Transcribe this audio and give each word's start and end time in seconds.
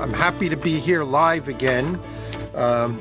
I'm 0.00 0.14
happy 0.14 0.48
to 0.48 0.56
be 0.56 0.80
here 0.80 1.04
live 1.04 1.48
again 1.48 2.00
um, 2.54 2.98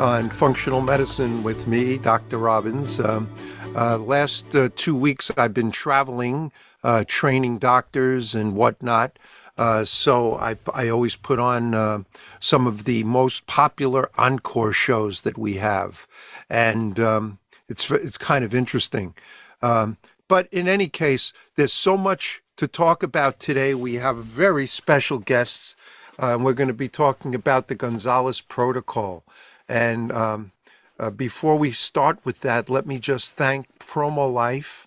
on 0.00 0.28
Functional 0.28 0.80
Medicine 0.80 1.44
with 1.44 1.68
me, 1.68 1.98
Dr. 1.98 2.38
Robbins. 2.38 2.98
Um, 2.98 3.32
uh, 3.76 3.98
last 3.98 4.52
uh, 4.52 4.70
two 4.74 4.96
weeks, 4.96 5.30
I've 5.36 5.54
been 5.54 5.70
traveling, 5.70 6.50
uh, 6.82 7.04
training 7.06 7.58
doctors 7.58 8.34
and 8.34 8.56
whatnot. 8.56 9.20
Uh, 9.56 9.84
so 9.84 10.34
I, 10.34 10.56
I 10.74 10.88
always 10.88 11.14
put 11.14 11.38
on 11.38 11.74
uh, 11.74 12.00
some 12.40 12.66
of 12.66 12.86
the 12.86 13.04
most 13.04 13.46
popular 13.46 14.10
encore 14.18 14.72
shows 14.72 15.20
that 15.20 15.38
we 15.38 15.54
have, 15.54 16.08
and 16.50 16.98
um, 16.98 17.38
it's 17.68 17.88
it's 17.88 18.18
kind 18.18 18.44
of 18.44 18.52
interesting. 18.52 19.14
Um, 19.62 19.96
but 20.26 20.48
in 20.52 20.66
any 20.66 20.88
case, 20.88 21.32
there's 21.54 21.72
so 21.72 21.96
much 21.96 22.42
to 22.56 22.66
talk 22.66 23.04
about 23.04 23.38
today. 23.38 23.74
We 23.74 23.94
have 23.94 24.16
very 24.16 24.66
special 24.66 25.20
guests. 25.20 25.75
Uh, 26.18 26.38
we're 26.40 26.54
going 26.54 26.68
to 26.68 26.74
be 26.74 26.88
talking 26.88 27.34
about 27.34 27.68
the 27.68 27.74
Gonzalez 27.74 28.40
Protocol. 28.40 29.24
And 29.68 30.10
um, 30.12 30.52
uh, 30.98 31.10
before 31.10 31.56
we 31.56 31.72
start 31.72 32.18
with 32.24 32.40
that, 32.40 32.70
let 32.70 32.86
me 32.86 32.98
just 32.98 33.34
thank 33.34 33.78
Promo 33.78 34.32
Life, 34.32 34.86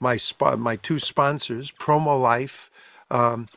my 0.00 0.16
sp- 0.18 0.58
my 0.58 0.76
two 0.76 0.98
sponsors, 0.98 1.70
Promo 1.70 2.20
Life 2.20 2.70
um, 3.10 3.48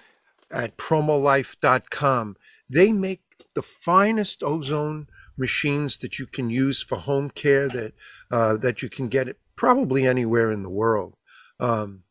at 0.52 0.78
promolife.com. 0.78 2.38
They 2.70 2.92
make 2.92 3.22
the 3.56 3.62
finest 3.62 4.44
ozone 4.44 5.08
machines 5.38 5.98
that 5.98 6.20
you 6.20 6.26
can 6.26 6.50
use 6.50 6.82
for 6.84 6.98
home 6.98 7.30
care 7.30 7.68
that 7.70 7.94
uh, 8.32 8.58
that 8.58 8.82
you 8.82 8.90
can 8.90 9.08
get 9.08 9.28
it 9.28 9.38
probably 9.56 10.06
anywhere 10.06 10.52
in 10.52 10.64
the 10.64 10.70
world. 10.70 11.16
Um, 11.60 12.04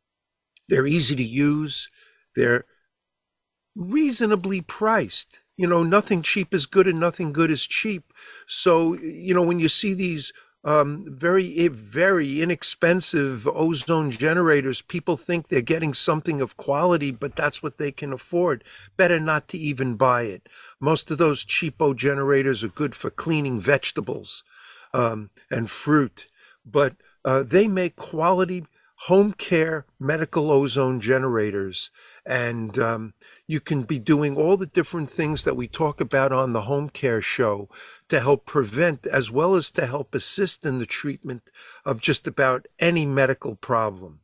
they're 0.68 0.86
easy 0.86 1.14
to 1.14 1.24
use. 1.24 1.88
They're 2.34 2.64
reasonably 3.76 4.60
priced. 4.62 5.40
You 5.56 5.66
know, 5.66 5.82
nothing 5.82 6.22
cheap 6.22 6.52
is 6.52 6.66
good 6.66 6.86
and 6.86 6.98
nothing 6.98 7.32
good 7.32 7.50
is 7.50 7.66
cheap. 7.66 8.12
So, 8.46 8.94
you 8.98 9.34
know, 9.34 9.42
when 9.42 9.58
you 9.58 9.68
see 9.68 9.94
these 9.94 10.32
um, 10.64 11.04
very, 11.08 11.56
eh, 11.58 11.68
very 11.70 12.42
inexpensive 12.42 13.46
ozone 13.46 14.10
generators, 14.10 14.82
people 14.82 15.16
think 15.16 15.48
they're 15.48 15.60
getting 15.60 15.94
something 15.94 16.40
of 16.40 16.56
quality, 16.56 17.12
but 17.12 17.36
that's 17.36 17.62
what 17.62 17.78
they 17.78 17.92
can 17.92 18.12
afford. 18.12 18.64
Better 18.96 19.20
not 19.20 19.46
to 19.48 19.58
even 19.58 19.94
buy 19.94 20.22
it. 20.22 20.48
Most 20.80 21.10
of 21.10 21.18
those 21.18 21.44
cheapo 21.44 21.94
generators 21.94 22.64
are 22.64 22.68
good 22.68 22.96
for 22.96 23.10
cleaning 23.10 23.60
vegetables 23.60 24.42
um, 24.92 25.30
and 25.50 25.70
fruit, 25.70 26.26
but 26.64 26.96
uh, 27.24 27.44
they 27.44 27.68
make 27.68 27.94
quality 27.94 28.66
home 29.00 29.32
care 29.32 29.84
medical 30.00 30.50
ozone 30.50 31.00
generators. 31.00 31.90
And 32.24 32.78
um, 32.78 33.14
you 33.46 33.60
can 33.60 33.82
be 33.82 33.98
doing 33.98 34.36
all 34.36 34.56
the 34.56 34.66
different 34.66 35.10
things 35.10 35.44
that 35.44 35.56
we 35.56 35.68
talk 35.68 36.00
about 36.00 36.32
on 36.32 36.52
the 36.52 36.62
home 36.62 36.88
care 36.88 37.20
show 37.20 37.68
to 38.08 38.20
help 38.20 38.46
prevent 38.46 39.06
as 39.06 39.30
well 39.30 39.54
as 39.54 39.70
to 39.72 39.86
help 39.86 40.14
assist 40.14 40.64
in 40.64 40.78
the 40.78 40.86
treatment 40.86 41.50
of 41.84 42.00
just 42.00 42.26
about 42.26 42.66
any 42.78 43.06
medical 43.06 43.54
problem. 43.54 44.20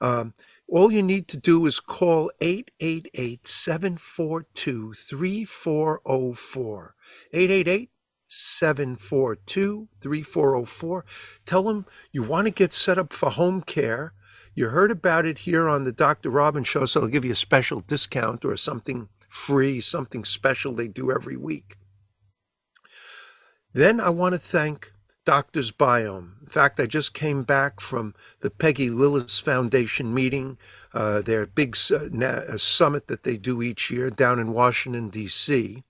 Um, 0.00 0.34
all 0.68 0.90
you 0.90 1.02
need 1.02 1.28
to 1.28 1.36
do 1.36 1.66
is 1.66 1.78
call 1.78 2.30
888 2.40 3.46
742 3.46 4.94
3404. 4.94 6.94
888 7.32 7.90
742 8.26 9.88
3404. 10.00 11.04
Tell 11.44 11.62
them 11.62 11.86
you 12.12 12.22
want 12.22 12.46
to 12.46 12.50
get 12.50 12.72
set 12.72 12.98
up 12.98 13.12
for 13.12 13.30
home 13.30 13.62
care. 13.62 14.14
You 14.54 14.68
heard 14.68 14.90
about 14.90 15.26
it 15.26 15.38
here 15.38 15.68
on 15.68 15.84
the 15.84 15.92
Dr. 15.92 16.30
Robin 16.30 16.64
show, 16.64 16.86
so 16.86 17.00
they'll 17.00 17.08
give 17.08 17.24
you 17.24 17.32
a 17.32 17.36
special 17.36 17.80
discount 17.80 18.44
or 18.44 18.56
something 18.56 19.08
free, 19.28 19.80
something 19.80 20.24
special 20.24 20.72
they 20.72 20.88
do 20.88 21.10
every 21.10 21.36
week. 21.36 21.76
Then 23.72 24.00
I 24.00 24.10
want 24.10 24.34
to 24.34 24.38
thank 24.38 24.92
Doctors 25.24 25.72
Biome. 25.72 26.40
In 26.42 26.46
fact, 26.46 26.78
I 26.78 26.86
just 26.86 27.14
came 27.14 27.42
back 27.42 27.80
from 27.80 28.14
the 28.40 28.50
Peggy 28.50 28.88
Lillis 28.88 29.42
Foundation 29.42 30.14
meeting, 30.14 30.58
uh, 30.92 31.22
their 31.22 31.46
big 31.46 31.76
uh, 31.90 32.56
summit 32.58 33.08
that 33.08 33.24
they 33.24 33.36
do 33.36 33.60
each 33.60 33.90
year 33.90 34.10
down 34.10 34.38
in 34.38 34.52
Washington, 34.52 35.08
D.C. 35.08 35.82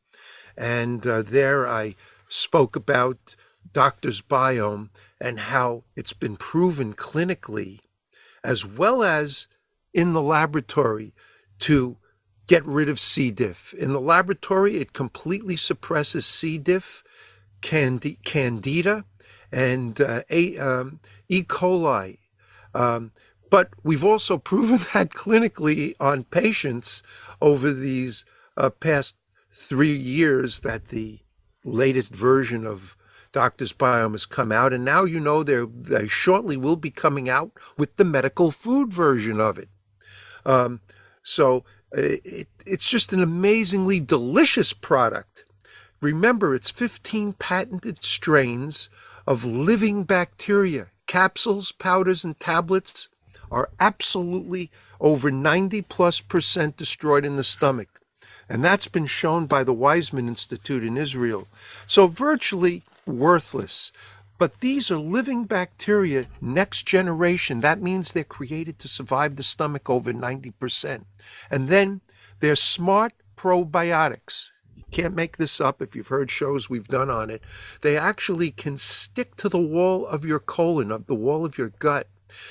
And 0.56 1.06
uh, 1.06 1.21
there 1.23 1.67
I 1.67 1.97
spoke 2.34 2.75
about 2.75 3.37
Doctors 3.72 4.21
Biome 4.21 4.91
and 5.21 5.39
how 5.39 5.84
it's 5.97 6.12
been 6.12 6.37
proven 6.37 6.93
clinically 6.93 7.81
as 8.43 8.67
well 8.67 9.03
as 9.03 9.47
in 9.93 10.12
the 10.12 10.22
laboratory 10.22 11.15
to 11.61 11.97
get 12.47 12.65
rid 12.65 12.89
of 12.89 13.00
C. 13.00 13.31
diff. 13.31 13.73
In 13.75 13.93
the 13.93 14.00
laboratory, 14.00 14.77
it 14.77 14.93
completely 14.93 15.56
suppresses 15.56 16.27
C. 16.27 16.59
diff, 16.59 17.03
candida, 17.62 19.05
and 19.50 20.00
uh, 20.00 20.23
a, 20.28 20.59
um, 20.59 20.99
E. 21.28 21.43
coli. 21.43 22.19
Um, 22.75 23.12
but 23.49 23.71
we've 23.83 24.05
also 24.05 24.37
proven 24.53 24.81
that 24.93 25.11
clinically 25.11 25.94
on 26.00 26.25
patients 26.25 27.03
over 27.41 27.73
these 27.73 28.25
uh, 28.56 28.71
past 28.71 29.17
three 29.50 29.97
years 29.97 30.61
that 30.61 30.87
the 30.87 31.21
latest 31.64 32.14
version 32.14 32.66
of 32.66 32.97
Doctor's 33.32 33.72
Biome 33.72 34.12
has 34.12 34.26
come 34.26 34.52
out, 34.52 34.72
and 34.72 34.84
now 34.84 35.04
you 35.04 35.19
know 35.19 35.42
they 35.42 36.06
shortly 36.06 36.56
will 36.56 36.76
be 36.76 36.91
coming 36.91 37.28
out 37.28 37.50
with 37.76 37.97
the 37.97 38.04
medical 38.04 38.52
food 38.52 38.92
version 38.92 39.41
of 39.41 39.58
it. 39.58 39.69
Um, 40.47 40.80
so 41.22 41.64
it, 41.92 42.48
it's 42.64 42.88
just 42.88 43.12
an 43.12 43.20
amazingly 43.20 43.98
delicious 43.98 44.72
product. 44.72 45.44
Remember, 46.00 46.54
it's 46.54 46.70
15 46.70 47.32
patented 47.34 48.04
strains 48.04 48.91
of 49.26 49.44
living 49.44 50.04
bacteria. 50.04 50.88
Capsules, 51.06 51.72
powders, 51.72 52.25
and 52.25 52.38
tablets 52.38 53.08
are 53.50 53.70
absolutely 53.81 54.70
over 55.00 55.31
90 55.31 55.82
plus 55.82 56.20
percent 56.20 56.76
destroyed 56.76 57.25
in 57.25 57.36
the 57.36 57.44
stomach. 57.44 57.94
And 58.49 58.65
that's 58.65 58.88
been 58.88 59.06
shown 59.06 59.47
by 59.47 59.65
the 59.65 59.75
Weizmann 59.75 60.28
Institute 60.28 60.84
in 60.84 60.97
Israel. 60.97 61.49
So 61.87 62.06
virtually 62.06 62.82
worthless. 63.06 63.93
But 64.37 64.60
these 64.60 64.91
are 64.91 64.99
living 64.99 65.44
bacteria, 65.44 66.27
next 66.41 66.82
generation. 66.87 67.60
That 67.60 67.81
means 67.81 68.12
they're 68.12 68.25
created 68.25 68.78
to 68.81 68.88
survive 68.88 69.37
the 69.37 69.43
stomach 69.43 69.88
over 69.88 70.12
90%. 70.12 71.05
And 71.50 71.69
then 71.69 72.00
they're 72.41 72.56
smart 72.56 73.12
probiotics. 73.37 74.50
You 74.76 74.84
can't 74.91 75.15
make 75.15 75.37
this 75.37 75.61
up 75.61 75.81
if 75.81 75.94
you've 75.94 76.09
heard 76.09 76.31
shows 76.31 76.69
we've 76.69 76.88
done 76.88 77.11
on 77.11 77.31
it. 77.31 77.43
They 77.82 77.97
actually 77.97 78.50
can 78.50 78.76
stick 78.76 79.37
to 79.37 79.49
the 79.49 79.59
wall 79.59 80.05
of 80.06 80.25
your 80.25 80.41
colon, 80.41 80.91
of 80.91 81.06
the 81.06 81.15
wall 81.15 81.44
of 81.44 81.56
your 81.56 81.71
gut. 81.78 82.09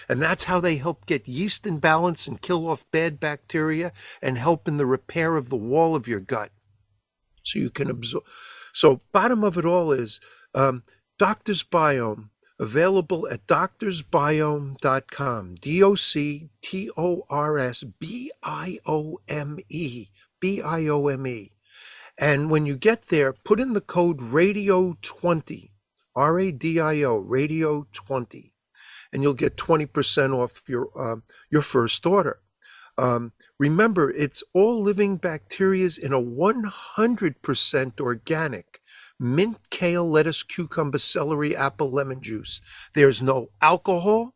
And 0.08 0.22
that's 0.22 0.46
how 0.46 0.60
they 0.60 0.78
help 0.78 1.06
get 1.06 1.28
yeast 1.28 1.66
in 1.66 1.80
balance 1.80 2.28
and 2.28 2.42
kill 2.42 2.68
off 2.68 2.90
bad 2.92 3.20
bacteria 3.20 3.92
and 4.22 4.38
help 4.38 4.68
in 4.68 4.78
the 4.78 4.86
repair 4.86 5.36
of 5.36 5.50
the 5.50 5.56
wall 5.56 5.96
of 5.96 6.08
your 6.08 6.20
gut. 6.20 6.52
So 7.44 7.60
you 7.60 7.70
can 7.70 7.90
absorb. 7.90 8.24
So, 8.74 9.02
bottom 9.12 9.44
of 9.44 9.58
it 9.58 9.66
all 9.66 9.92
is 9.92 10.22
um, 10.56 10.84
Doctor's 11.20 11.64
Biome, 11.64 12.30
available 12.60 13.28
at 13.30 13.46
doctorsbiome.com. 13.48 15.56
D 15.56 15.84
O 15.84 15.96
C 15.96 16.50
T 16.62 16.90
O 16.98 17.26
R 17.30 17.60
S 17.60 17.84
B 17.84 18.32
I 18.42 18.80
O 18.86 19.20
M 19.28 19.60
E. 19.70 20.08
B 20.40 20.62
I 20.62 20.88
O 20.88 21.08
M 21.08 21.28
E. 21.28 21.52
And 22.20 22.50
when 22.50 22.66
you 22.66 22.76
get 22.76 23.04
there, 23.04 23.34
put 23.34 23.60
in 23.60 23.74
the 23.74 23.82
code 23.82 24.20
RADIO20, 24.20 25.70
R 26.16 26.40
A 26.40 26.52
D 26.52 26.80
I 26.80 27.04
O, 27.04 27.18
Radio 27.18 27.88
20 27.92 28.53
and 29.14 29.24
you'll 29.24 29.34
get 29.34 29.56
20% 29.56 30.34
off 30.34 30.64
your, 30.68 30.90
uh, 30.98 31.18
your 31.50 31.62
first 31.62 32.06
order. 32.06 32.40
Um, 32.98 33.32
remember, 33.60 34.12
it's 34.12 34.44
all 34.54 34.82
living 34.82 35.18
bacteria 35.18 35.90
in 36.02 36.14
a 36.14 36.22
100% 36.22 38.00
organic 38.02 38.82
mint, 39.20 39.58
kale, 39.70 40.10
lettuce, 40.10 40.44
cucumber, 40.44 40.98
celery, 40.98 41.56
apple, 41.56 41.92
lemon 41.92 42.22
juice. 42.22 42.60
There's 42.94 43.22
no 43.22 43.50
alcohol. 43.62 44.36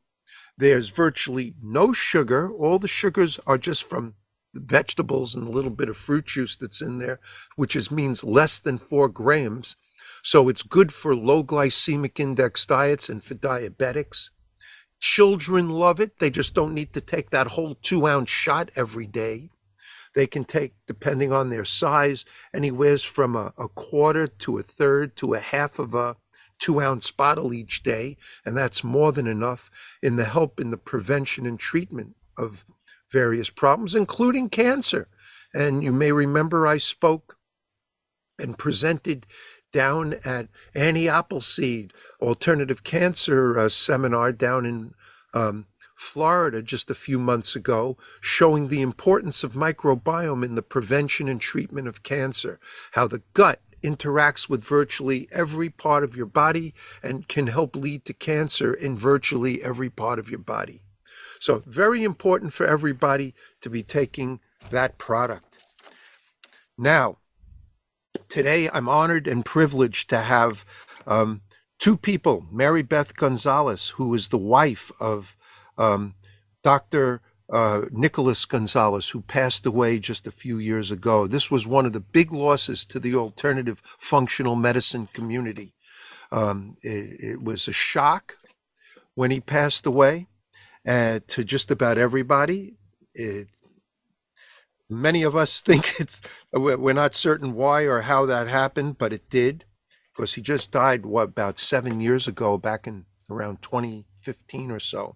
There's 0.57 0.89
virtually 0.89 1.55
no 1.61 1.93
sugar. 1.93 2.51
All 2.51 2.79
the 2.79 2.87
sugars 2.87 3.39
are 3.45 3.57
just 3.57 3.83
from 3.83 4.15
vegetables 4.53 5.35
and 5.35 5.47
a 5.47 5.51
little 5.51 5.71
bit 5.71 5.89
of 5.89 5.97
fruit 5.97 6.25
juice 6.25 6.55
that's 6.55 6.81
in 6.81 6.97
there, 6.97 7.19
which 7.55 7.75
is 7.75 7.91
means 7.91 8.23
less 8.23 8.59
than 8.59 8.77
four 8.77 9.07
grams. 9.07 9.75
So 10.23 10.49
it's 10.49 10.63
good 10.63 10.93
for 10.93 11.15
low 11.15 11.43
glycemic 11.43 12.19
index 12.19 12.65
diets 12.65 13.09
and 13.09 13.23
for 13.23 13.35
diabetics. 13.35 14.29
Children 14.99 15.69
love 15.69 15.99
it. 15.99 16.19
They 16.19 16.29
just 16.29 16.53
don't 16.53 16.73
need 16.73 16.93
to 16.93 17.01
take 17.01 17.29
that 17.29 17.47
whole 17.47 17.75
two 17.75 18.07
ounce 18.07 18.29
shot 18.29 18.71
every 18.75 19.05
day. 19.05 19.51
They 20.15 20.25
can 20.25 20.45
take, 20.45 20.73
depending 20.87 21.31
on 21.31 21.49
their 21.49 21.65
size, 21.65 22.25
anywhere 22.53 22.97
from 22.97 23.35
a, 23.35 23.53
a 23.57 23.67
quarter 23.67 24.25
to 24.27 24.57
a 24.57 24.63
third 24.63 25.15
to 25.17 25.35
a 25.35 25.39
half 25.39 25.77
of 25.77 25.93
a 25.93 26.15
two 26.57 26.81
ounce 26.81 27.11
bottle 27.11 27.53
each 27.53 27.83
day. 27.83 28.17
And 28.43 28.57
that's 28.57 28.83
more 28.83 29.11
than 29.11 29.27
enough 29.27 29.69
in 30.01 30.15
the 30.15 30.25
help 30.25 30.59
in 30.59 30.71
the 30.71 30.77
prevention 30.77 31.45
and 31.45 31.59
treatment 31.59 32.15
of 32.35 32.65
various 33.11 33.49
problems, 33.49 33.93
including 33.93 34.49
cancer. 34.49 35.07
And 35.53 35.83
you 35.83 35.91
may 35.91 36.11
remember 36.11 36.65
I 36.65 36.79
spoke 36.79 37.37
and 38.39 38.57
presented 38.57 39.25
down 39.71 40.15
at 40.25 40.47
Annie 40.73 41.09
Appleseed 41.09 41.93
Alternative 42.21 42.83
Cancer 42.83 43.57
uh, 43.57 43.69
Seminar 43.69 44.31
down 44.31 44.65
in 44.65 44.93
um, 45.33 45.65
Florida 45.95 46.61
just 46.61 46.89
a 46.89 46.95
few 46.95 47.19
months 47.19 47.55
ago, 47.55 47.97
showing 48.21 48.67
the 48.67 48.81
importance 48.81 49.43
of 49.43 49.53
microbiome 49.53 50.45
in 50.45 50.55
the 50.55 50.61
prevention 50.61 51.27
and 51.27 51.41
treatment 51.41 51.87
of 51.87 52.03
cancer, 52.03 52.59
how 52.91 53.07
the 53.07 53.23
gut 53.33 53.61
interacts 53.83 54.49
with 54.49 54.63
virtually 54.63 55.27
every 55.31 55.69
part 55.69 56.03
of 56.03 56.15
your 56.15 56.25
body 56.25 56.73
and 57.03 57.27
can 57.27 57.47
help 57.47 57.75
lead 57.75 58.05
to 58.05 58.13
cancer 58.13 58.73
in 58.73 58.97
virtually 58.97 59.63
every 59.63 59.89
part 59.89 60.19
of 60.19 60.29
your 60.29 60.39
body. 60.39 60.81
So, 61.39 61.61
very 61.65 62.03
important 62.03 62.53
for 62.53 62.65
everybody 62.65 63.33
to 63.61 63.69
be 63.69 63.83
taking 63.83 64.39
that 64.71 64.97
product. 64.97 65.57
Now, 66.77 67.17
today 68.29 68.69
I'm 68.71 68.89
honored 68.89 69.27
and 69.27 69.45
privileged 69.45 70.09
to 70.09 70.21
have 70.21 70.65
um, 71.05 71.41
two 71.79 71.97
people 71.97 72.45
Mary 72.51 72.83
Beth 72.83 73.15
Gonzalez, 73.15 73.89
who 73.89 74.13
is 74.13 74.29
the 74.29 74.37
wife 74.37 74.91
of 74.99 75.35
um, 75.77 76.15
Dr. 76.63 77.21
Uh, 77.51 77.83
Nicholas 77.91 78.43
Gonzalez, 78.45 79.09
who 79.09 79.21
passed 79.21 79.65
away 79.65 79.99
just 79.99 80.27
a 80.27 80.31
few 80.31 80.57
years 80.57 80.91
ago. 80.91 81.27
This 81.27 81.49
was 81.49 81.65
one 81.65 81.85
of 81.85 81.93
the 81.93 82.01
big 82.01 82.31
losses 82.31 82.85
to 82.85 82.99
the 82.99 83.15
alternative 83.15 83.81
functional 83.83 84.55
medicine 84.55 85.07
community. 85.13 85.73
Um, 86.29 86.75
it, 86.81 87.23
it, 87.23 87.41
was 87.41 87.69
a 87.69 87.71
shock 87.71 88.37
when 89.15 89.31
he 89.31 89.39
passed 89.39 89.85
away 89.85 90.27
uh, 90.85 91.21
to 91.27 91.45
just 91.45 91.71
about 91.71 91.97
everybody. 91.97 92.75
It, 93.13 93.47
many 94.89 95.23
of 95.23 95.35
us 95.35 95.61
think 95.65 95.99
it's 95.99 96.21
we're 96.53 96.93
not 96.93 97.15
certain 97.15 97.53
why 97.53 97.83
or 97.83 98.01
how 98.01 98.25
that 98.25 98.47
happened, 98.47 98.97
but 98.97 99.13
it 99.13 99.29
did 99.29 99.65
because 100.15 100.33
he 100.33 100.41
just 100.41 100.71
died 100.71 101.05
what 101.05 101.29
about 101.29 101.59
seven 101.59 101.99
years 101.99 102.27
ago, 102.27 102.57
back 102.57 102.87
in 102.87 103.05
around 103.29 103.61
2015 103.61 104.71
or 104.71 104.79
so. 104.79 105.15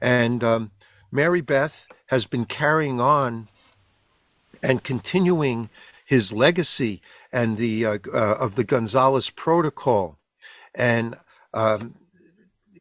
And 0.00 0.42
um, 0.42 0.72
Mary 1.12 1.40
Beth 1.40 1.86
has 2.06 2.26
been 2.26 2.44
carrying 2.44 3.00
on 3.00 3.48
and 4.62 4.82
continuing 4.82 5.70
his 6.04 6.32
legacy 6.32 7.00
and 7.32 7.56
the 7.56 7.86
uh, 7.86 7.98
uh, 8.12 8.36
of 8.38 8.56
the 8.56 8.64
Gonzalez 8.64 9.30
Protocol, 9.30 10.18
and 10.74 11.16
um, 11.52 11.94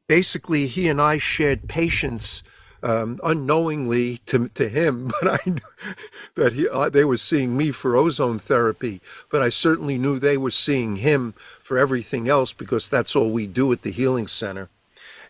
basically 0.08 0.68
he 0.68 0.88
and 0.88 1.02
I 1.02 1.18
shared 1.18 1.68
patients 1.68 2.44
um, 2.86 3.20
unknowingly 3.24 4.18
to, 4.28 4.48
to 4.50 4.70
him, 4.70 5.12
but 5.22 5.42
I 5.46 5.50
knew 5.50 5.96
that 6.36 6.54
he, 6.54 6.70
uh, 6.70 6.90
they 6.90 7.04
were 7.04 7.18
seeing 7.18 7.58
me 7.58 7.72
for 7.72 7.96
ozone 7.96 8.38
therapy, 8.38 9.02
but 9.32 9.42
I 9.42 9.50
certainly 9.50 9.98
knew 9.98 10.20
they 10.20 10.38
were 10.38 10.52
seeing 10.52 10.98
him 10.98 11.34
for 11.60 11.78
everything 11.80 12.30
else 12.30 12.54
because 12.54 12.88
that's 12.88 13.16
all 13.16 13.32
we 13.32 13.48
do 13.48 13.72
at 13.74 13.82
the 13.82 13.92
Healing 13.92 14.28
Center. 14.28 14.70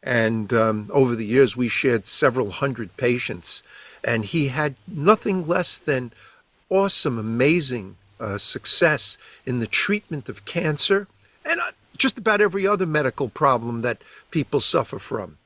And 0.04 0.54
um, 0.54 0.92
over 0.94 1.16
the 1.16 1.26
years, 1.26 1.56
we 1.56 1.70
shared 1.70 2.06
several 2.06 2.52
hundred 2.52 2.96
patients. 2.98 3.64
And 4.04 4.26
he 4.26 4.50
had 4.50 4.76
nothing 4.88 5.48
less 5.48 5.78
than 5.78 6.12
awesome, 6.70 7.18
amazing 7.18 7.96
uh, 8.20 8.38
success 8.38 9.18
in 9.46 9.60
the 9.60 9.68
treatment 9.68 10.30
of 10.30 10.46
cancer 10.46 11.08
and 11.46 11.60
uh, 11.60 11.72
just 11.98 12.18
about 12.18 12.42
every 12.42 12.68
other 12.68 12.86
medical 12.86 13.30
problem 13.30 13.82
that 13.82 14.04
people 14.30 14.60
suffer 14.60 15.00
from. 15.00 15.38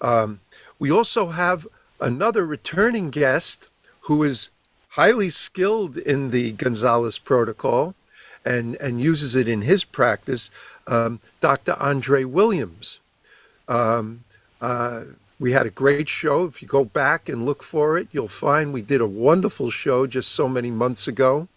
Um, 0.00 0.40
we 0.84 0.90
also 0.90 1.28
have 1.28 1.66
another 1.98 2.44
returning 2.44 3.08
guest 3.08 3.68
who 4.00 4.22
is 4.22 4.50
highly 5.00 5.30
skilled 5.30 5.96
in 5.96 6.30
the 6.30 6.52
Gonzalez 6.52 7.16
protocol 7.16 7.94
and, 8.44 8.74
and 8.82 9.00
uses 9.00 9.34
it 9.34 9.48
in 9.48 9.62
his 9.62 9.82
practice, 9.82 10.50
um, 10.86 11.20
Dr. 11.40 11.74
Andre 11.80 12.24
Williams. 12.24 13.00
Um, 13.66 14.24
uh, 14.60 15.04
we 15.40 15.52
had 15.52 15.64
a 15.64 15.70
great 15.70 16.10
show. 16.10 16.44
If 16.44 16.60
you 16.60 16.68
go 16.68 16.84
back 16.84 17.30
and 17.30 17.46
look 17.46 17.62
for 17.62 17.96
it, 17.96 18.08
you'll 18.12 18.28
find 18.28 18.70
we 18.74 18.82
did 18.82 19.00
a 19.00 19.06
wonderful 19.06 19.70
show 19.70 20.06
just 20.06 20.32
so 20.32 20.50
many 20.50 20.70
months 20.70 21.08
ago. 21.08 21.48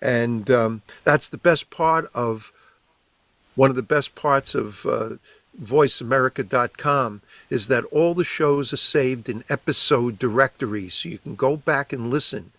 And 0.00 0.50
um, 0.50 0.80
that's 1.04 1.28
the 1.28 1.36
best 1.36 1.68
part 1.68 2.10
of 2.14 2.54
one 3.54 3.68
of 3.68 3.76
the 3.76 3.82
best 3.82 4.14
parts 4.14 4.54
of 4.54 4.86
uh, 4.86 5.16
voiceamerica.com 5.60 7.20
is 7.52 7.68
that 7.68 7.84
all 7.86 8.14
the 8.14 8.24
shows 8.24 8.72
are 8.72 8.78
saved 8.78 9.28
in 9.28 9.44
episode 9.48 10.18
directories. 10.18 10.94
So 10.94 11.10
you 11.10 11.18
can 11.18 11.34
go 11.34 11.56
back 11.56 11.92
and 11.92 12.10
listen 12.10 12.52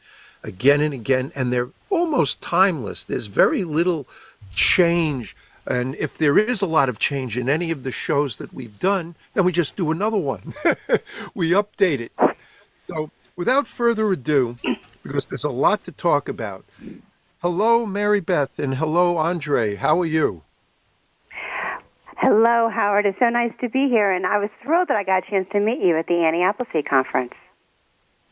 again 0.44 0.82
and 0.82 0.94
again, 0.94 1.32
and 1.36 1.52
they're 1.52 1.72
almost 1.90 2.42
timeless. 2.42 3.04
There's 3.04 3.28
very 3.28 3.64
little 3.64 4.08
change 4.54 5.36
and 5.66 5.96
if 5.96 6.18
there 6.18 6.38
is 6.38 6.62
a 6.62 6.68
lot 6.68 6.90
of 6.90 7.00
change 7.00 7.38
in 7.38 7.48
any 7.48 7.72
of 7.72 7.84
the 7.84 7.92
shows 7.92 8.36
that 8.38 8.54
we've 8.54 8.80
done, 8.80 9.16
then 9.34 9.46
we 9.46 9.52
just 9.52 9.76
do 9.76 9.92
another 9.92 10.18
one. 10.18 10.54
we 11.34 11.52
update 11.52 12.00
it. 12.00 12.12
So, 12.88 13.12
without 13.36 13.68
further 13.68 14.12
ado, 14.12 14.58
because 15.04 15.28
there's 15.28 15.46
a 15.46 15.50
lot 15.50 15.86
to 15.86 15.92
talk 15.92 16.28
about, 16.28 16.66
hello, 17.42 17.86
Mary 17.86 18.20
Beth, 18.20 18.60
and 18.60 18.76
hello, 18.76 19.18
Andre. 19.18 19.76
How 19.76 20.02
are 20.02 20.06
you? 20.06 20.43
Hello, 22.26 22.70
Howard. 22.70 23.06
It's 23.06 23.20
so 23.20 23.28
nice 23.28 23.52
to 23.60 23.68
be 23.68 23.90
here, 23.90 24.10
and 24.10 24.26
I 24.26 24.38
was 24.38 24.50
thrilled 24.62 24.88
that 24.88 24.96
I 24.96 25.04
got 25.04 25.28
a 25.28 25.30
chance 25.30 25.46
to 25.52 25.60
meet 25.60 25.80
you 25.80 25.98
at 25.98 26.08
the 26.08 26.24
Annie 26.24 26.42
Appleseed 26.42 26.88
conference. 26.88 27.34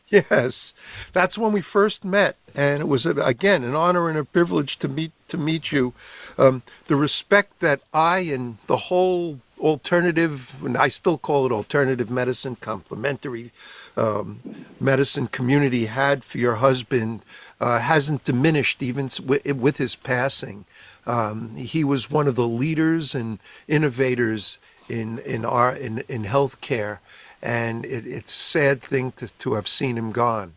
Yes, 0.08 0.72
that's 1.12 1.36
when 1.36 1.52
we 1.52 1.60
first 1.60 2.02
met, 2.02 2.36
and 2.54 2.80
it 2.80 2.88
was 2.88 3.04
again 3.04 3.64
an 3.64 3.74
honor 3.74 4.08
and 4.08 4.16
a 4.16 4.24
privilege 4.24 4.78
to 4.78 4.88
meet 4.88 5.12
to 5.28 5.36
meet 5.36 5.72
you. 5.72 5.92
Um, 6.38 6.62
the 6.86 6.96
respect 6.96 7.60
that 7.60 7.82
I 7.92 8.20
and 8.20 8.56
the 8.66 8.88
whole 8.88 9.40
alternative, 9.60 10.64
and 10.64 10.74
I 10.74 10.88
still 10.88 11.18
call 11.18 11.44
it 11.44 11.52
alternative 11.52 12.10
medicine, 12.10 12.56
complementary 12.56 13.52
um, 13.94 14.40
medicine 14.80 15.26
community 15.26 15.84
had 15.84 16.24
for 16.24 16.38
your 16.38 16.56
husband 16.56 17.22
uh, 17.60 17.78
hasn't 17.80 18.24
diminished 18.24 18.82
even 18.82 19.10
with 19.26 19.76
his 19.76 19.96
passing. 19.96 20.64
Um, 21.06 21.56
he 21.56 21.82
was 21.84 22.10
one 22.10 22.28
of 22.28 22.36
the 22.36 22.48
leaders 22.48 23.14
and 23.14 23.38
innovators 23.66 24.58
in 24.88 25.18
in 25.20 25.44
our 25.44 25.74
in 25.74 26.04
in 26.08 26.24
healthcare 26.24 26.98
and 27.42 27.84
it, 27.84 28.06
it's 28.06 28.32
a 28.32 28.44
sad 28.44 28.80
thing 28.80 29.12
to, 29.12 29.28
to 29.38 29.54
have 29.54 29.66
seen 29.66 29.98
him 29.98 30.12
gone. 30.12 30.54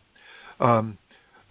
Um, 0.59 0.99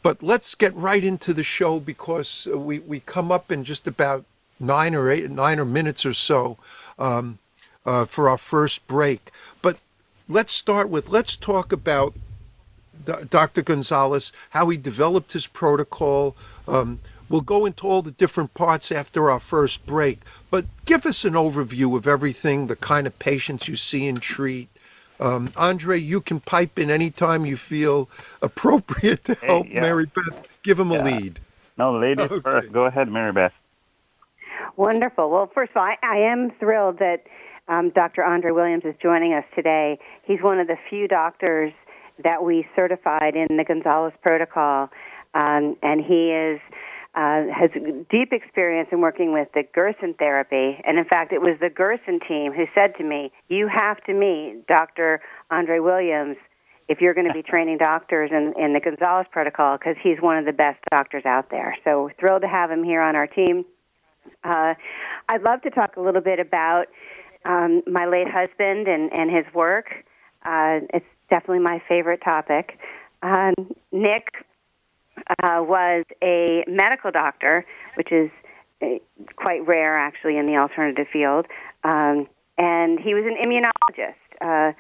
but 0.03 0.23
let's 0.23 0.55
get 0.55 0.75
right 0.75 1.03
into 1.03 1.35
the 1.35 1.43
show 1.43 1.81
because 1.81 2.47
we, 2.47 2.79
we 2.79 3.01
come 3.01 3.33
up 3.33 3.51
in 3.51 3.65
just 3.65 3.87
about 3.87 4.25
nine 4.61 4.95
or 4.95 5.11
eight 5.11 5.29
nine 5.31 5.59
or 5.59 5.65
minutes 5.65 6.07
or 6.07 6.13
so 6.13 6.57
um, 6.99 7.39
uh, 7.85 8.05
for 8.05 8.29
our 8.29 8.39
first 8.39 8.87
break. 8.87 9.31
But 9.61 9.79
let's 10.29 10.53
start 10.53 10.89
with 10.89 11.09
let's 11.09 11.37
talk 11.37 11.73
about 11.73 12.15
Dr. 13.29 13.63
Gonzalez, 13.63 14.33
how 14.51 14.69
he 14.69 14.77
developed 14.77 15.33
his 15.33 15.47
protocol. 15.47 16.37
Um, 16.69 17.01
we'll 17.29 17.41
go 17.41 17.67
into 17.67 17.87
all 17.87 18.03
the 18.03 18.11
different 18.11 18.55
parts 18.55 18.93
after 18.93 19.31
our 19.31 19.41
first 19.41 19.87
break, 19.87 20.21
but 20.51 20.65
give 20.85 21.07
us 21.07 21.25
an 21.25 21.35
overview 21.35 21.97
of 21.97 22.07
everything, 22.07 22.67
the 22.67 22.77
kind 22.77 23.07
of 23.07 23.19
patients 23.19 23.69
you 23.69 23.77
see 23.77 24.07
and 24.07 24.21
treat, 24.21 24.69
um, 25.21 25.51
Andre, 25.57 25.99
you 25.99 26.21
can 26.21 26.41
pipe 26.41 26.79
in 26.79 26.91
anytime 26.91 27.47
you 27.47 27.57
feel 27.57 28.09
appropriate 28.43 29.25
to 29.25 29.35
help 29.35 29.67
hey, 29.67 29.75
yeah. 29.75 29.81
Mary 29.81 30.07
Beth. 30.07 30.47
Give 30.63 30.79
him 30.79 30.91
yeah. 30.91 31.03
a 31.03 31.05
lead. 31.05 31.41
No, 31.77 31.99
ladies 31.99 32.31
okay. 32.31 32.41
first. 32.41 32.73
Go 32.73 32.85
ahead, 32.85 33.09
Mary 33.11 33.33
Beth. 33.33 33.53
Wonderful. 34.77 35.31
Well, 35.31 35.51
first 35.53 35.71
of 35.71 35.79
all, 35.79 35.85
I, 35.85 35.97
I 36.03 36.17
am 36.19 36.51
thrilled 36.59 36.99
that 36.99 37.25
um, 37.69 37.91
Dr. 37.91 38.25
Andre 38.25 38.51
Williams 38.51 38.85
is 38.85 38.95
joining 39.01 39.35
us 39.35 39.45
today. 39.55 39.99
He's 40.25 40.41
one 40.41 40.59
of 40.59 40.67
the 40.67 40.77
few 40.89 41.09
doctors 41.09 41.73
that 42.23 42.45
we 42.45 42.67
certified 42.77 43.35
in 43.35 43.57
the 43.57 43.65
Gonzalez 43.65 44.13
protocol, 44.23 44.89
um, 45.35 45.77
and 45.83 46.01
he 46.01 46.31
is 46.31 46.61
uh, 47.17 47.45
has 47.55 47.71
deep 48.11 48.33
experience 48.33 48.89
in 48.91 49.01
working 49.01 49.33
with 49.33 49.49
the 49.55 49.63
Gerson 49.73 50.15
therapy. 50.19 50.81
And 50.85 50.99
in 50.99 51.05
fact, 51.05 51.33
it 51.33 51.41
was 51.41 51.57
the 51.61 51.71
Gerson 51.71 52.19
team 52.27 52.53
who 52.53 52.65
said 52.75 52.95
to 52.99 53.05
me, 53.05 53.31
You 53.49 53.69
have 53.69 54.03
to 54.05 54.15
meet 54.15 54.67
Dr. 54.67 55.21
Andre 55.51 55.79
Williams. 55.79 56.37
if 56.89 57.01
you're 57.01 57.15
going 57.15 57.29
to 57.29 57.33
be 57.33 57.43
training 57.49 57.79
doctors 57.79 58.31
in, 58.33 58.53
in 58.63 58.73
the 58.73 58.81
Gonzalez 58.81 59.27
protocol 59.31 59.79
because 59.79 59.97
he's 60.03 60.19
one 60.21 60.37
of 60.37 60.45
the 60.45 60.53
best 60.53 60.79
doctors 60.91 61.25
out 61.25 61.51
there. 61.51 61.77
So 61.85 62.11
thrilled 62.19 62.43
to 62.43 62.49
have 62.49 62.71
him 62.71 62.83
here 62.83 63.01
on 63.01 63.15
our 63.15 63.29
team. 63.29 63.65
Uh, 64.43 64.75
I'd 65.29 65.43
love 65.43 65.63
to 65.63 65.71
talk 65.71 65.97
a 65.97 66.01
little 66.01 66.21
bit 66.21 66.41
about 66.41 66.87
um, 67.45 67.83
my 67.87 68.07
late 68.07 68.29
husband 68.29 68.89
and, 68.89 69.13
and 69.13 69.31
his 69.31 69.45
work. 69.55 69.87
Uh, 70.45 70.81
it's 70.93 71.07
definitely 71.31 71.61
my 71.61 71.81
favorite 71.89 72.23
topic. 72.25 72.79
Um, 73.23 73.55
Nick 73.93 74.29
uh, 75.29 75.63
was 75.63 76.05
a 76.23 76.65
medical 76.67 77.11
doctor, 77.11 77.65
which 77.97 78.13
is 78.13 78.31
uh, 78.83 78.87
quite 79.37 79.67
rare 79.67 79.99
actually 79.99 80.37
in 80.37 80.47
the 80.47 80.57
alternative 80.57 81.07
field, 81.13 81.47
um, 81.85 82.27
and 82.59 83.01
he 83.01 83.15
was 83.15 83.25
an 83.27 83.37
immunologist. 83.37 84.15
Uh, 84.41 84.73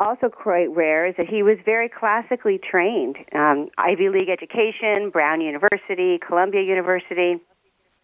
also 0.00 0.30
quite 0.30 0.74
rare 0.74 1.06
is 1.06 1.14
that 1.18 1.28
he 1.28 1.42
was 1.42 1.58
very 1.64 1.88
classically 1.88 2.58
trained. 2.58 3.16
Um, 3.34 3.68
Ivy 3.76 4.08
League 4.08 4.30
education, 4.30 5.10
Brown 5.10 5.42
University, 5.42 6.18
Columbia 6.26 6.62
University. 6.62 7.36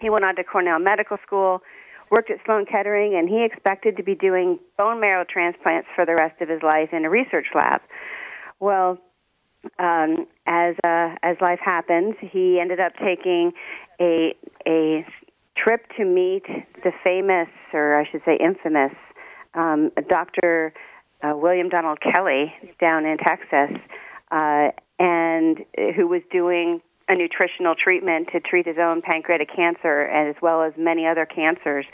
He 0.01 0.11
went 0.11 0.25
on 0.25 0.37
to 0.37 0.45
Cornell 0.45 0.79
Medical 0.79 1.17
School, 1.27 1.63
worked 2.11 2.31
at 2.31 2.37
Sloan 2.45 2.67
Kettering, 2.67 3.17
and 3.17 3.29
he 3.29 3.45
expected 3.45 3.97
to 3.97 4.03
be 4.03 4.15
doing 4.15 4.59
bone 4.77 5.01
marrow 5.01 5.25
transplants 5.29 5.89
for 5.95 6.05
the 6.05 6.15
rest 6.15 6.41
of 6.43 6.51
his 6.51 6.63
life 6.63 6.91
in 6.93 7.05
a 7.07 7.11
research 7.11 7.47
lab. 7.55 7.81
Well, 8.61 8.99
um, 9.79 10.27
as 10.47 10.75
uh, 10.85 11.15
as 11.23 11.37
life 11.41 11.61
happens, 11.65 12.15
he 12.21 12.59
ended 12.61 12.81
up 12.81 12.93
taking 13.03 13.53
a 14.01 14.35
a 14.67 15.07
trip 15.57 15.87
to 15.97 16.05
meet 16.05 16.45
the 16.85 16.93
famous, 17.03 17.49
or 17.73 17.99
I 17.99 18.09
should 18.11 18.23
say, 18.25 18.37
infamous, 18.37 18.93
um, 19.55 19.91
Dr. 20.09 20.73
Uh, 21.23 21.33
William 21.35 21.69
Donald 21.69 21.99
Kelley 22.01 22.53
down 22.79 23.07
in 23.07 23.17
Texas, 23.17 23.79
uh, 24.31 24.69
and 24.99 25.65
who 25.97 26.07
was 26.07 26.23
doing 26.31 26.83
a 27.09 27.15
nutritional 27.15 27.75
treatment 27.75 28.29
to 28.33 28.41
treat 28.41 28.67
his 28.67 28.77
own 28.79 29.01
pancreatic 29.01 29.49
cancer, 29.55 30.03
and 30.03 30.29
as 30.29 30.37
well 30.43 30.63
as 30.63 30.73
many 30.77 31.07
other 31.07 31.25
cancers 31.25 31.87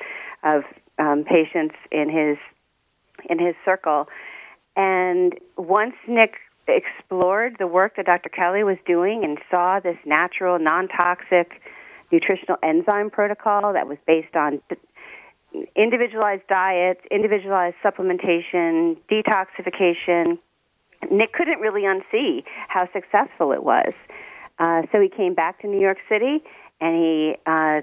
of 0.43 0.63
um, 0.99 1.25
patients 1.25 1.75
in 1.91 2.09
his 2.09 2.39
in 3.29 3.39
his 3.39 3.55
circle. 3.65 4.09
And 4.75 5.35
once 5.57 5.95
Nick 6.09 6.35
explored 6.69 7.57
the 7.59 7.67
work 7.67 7.97
that 7.97 8.07
Dr. 8.07 8.29
Kelley 8.29 8.65
was 8.65 8.79
doing 8.87 9.25
and 9.25 9.39
saw 9.51 9.81
this 9.81 9.99
natural, 10.05 10.59
non 10.59 10.89
toxic 10.89 11.61
nutritional 12.11 12.59
enzyme 12.63 13.11
protocol 13.11 13.73
that 13.73 13.89
was 13.89 13.99
based 14.07 14.37
on 14.37 14.61
individualized 15.75 16.47
diets, 16.49 17.01
individualized 17.11 17.77
supplementation, 17.83 18.97
detoxification, 19.11 20.39
Nick 21.11 21.33
couldn't 21.33 21.61
really 21.61 21.83
unsee 21.83 22.45
how 22.69 22.91
successful 22.93 23.53
it 23.53 23.63
was. 23.63 23.93
Uh, 24.59 24.83
so 24.93 25.01
he 25.01 25.09
came 25.09 25.35
back 25.35 25.61
to 25.63 25.67
New 25.67 25.81
York 25.81 25.99
City 26.09 26.43
and 26.81 27.03
he 27.03 27.37
uh, 27.47 27.81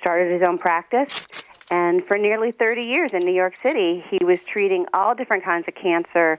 started 0.00 0.32
his 0.32 0.42
own 0.42 0.58
practice. 0.58 1.28
And 1.70 2.04
for 2.04 2.16
nearly 2.16 2.52
30 2.52 2.86
years 2.86 3.12
in 3.12 3.20
New 3.20 3.34
York 3.34 3.56
City, 3.62 4.04
he 4.10 4.24
was 4.24 4.42
treating 4.44 4.86
all 4.94 5.14
different 5.14 5.44
kinds 5.44 5.66
of 5.68 5.74
cancer 5.74 6.38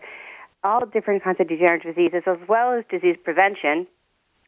all 0.64 0.86
different 0.86 1.24
kinds 1.24 1.40
of 1.40 1.48
degenerative 1.48 1.96
diseases 1.96 2.24
as 2.26 2.38
well 2.48 2.74
as 2.74 2.84
disease 2.90 3.18
prevention. 3.24 3.88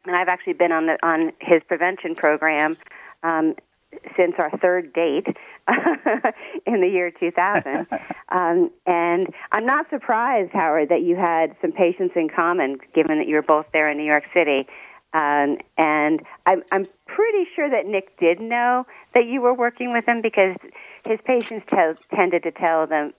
And 0.06 0.16
I've 0.16 0.28
actually 0.28 0.54
been 0.54 0.72
on 0.72 0.88
the 0.88 0.98
on 1.04 1.34
his 1.40 1.62
prevention 1.68 2.16
program 2.16 2.78
um, 3.24 3.56
since 4.16 4.36
our 4.38 4.52
third 4.60 4.94
date 4.94 5.28
in 6.66 6.82
the 6.82 6.88
year 6.88 7.12
2000. 7.12 7.88
um, 8.30 8.72
and 8.86 9.28
I'm 9.52 9.66
not 9.66 9.90
surprised, 9.90 10.52
Howard, 10.54 10.90
that 10.90 11.02
you 11.02 11.16
had 11.16 11.56
some 11.62 11.72
patients 11.72 12.14
in 12.16 12.30
common, 12.30 12.78
given 12.94 13.18
that 13.18 13.28
you 13.28 13.36
were 13.36 13.42
both 13.42 13.66
there 13.74 13.90
in 13.90 13.98
New 13.98 14.06
York 14.06 14.24
City. 14.34 14.68
Um, 15.12 15.58
and 15.78 16.22
I'm, 16.46 16.62
I'm 16.72 16.86
pretty 17.08 17.48
sure 17.56 17.70
that 17.70 17.88
Nick 17.88 18.18
did 18.20 18.40
know 18.40 18.86
that 19.16 19.26
you 19.26 19.42
were 19.42 19.54
working 19.54 19.92
with 19.92 20.08
him 20.08 20.22
because 20.22 20.56
his 21.08 21.20
patients 21.26 21.66
t- 21.68 22.16
tended 22.16 22.44
to 22.44 22.52
tell 22.52 22.86
them 22.86 23.14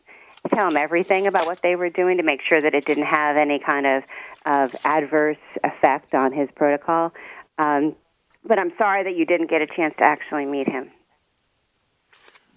tell 0.48 0.68
them 0.68 0.76
everything 0.76 1.26
about 1.26 1.46
what 1.46 1.60
they 1.62 1.76
were 1.76 1.90
doing 1.90 2.16
to 2.16 2.22
make 2.22 2.40
sure 2.42 2.60
that 2.60 2.74
it 2.74 2.84
didn't 2.84 3.06
have 3.06 3.36
any 3.36 3.58
kind 3.58 3.86
of, 3.86 4.04
of 4.46 4.74
adverse 4.84 5.36
effect 5.62 6.14
on 6.14 6.32
his 6.32 6.48
protocol. 6.54 7.12
Um, 7.58 7.94
but 8.44 8.58
I'm 8.58 8.72
sorry 8.78 9.04
that 9.04 9.16
you 9.16 9.26
didn't 9.26 9.50
get 9.50 9.60
a 9.60 9.66
chance 9.66 9.94
to 9.98 10.04
actually 10.04 10.46
meet 10.46 10.68
him. 10.68 10.90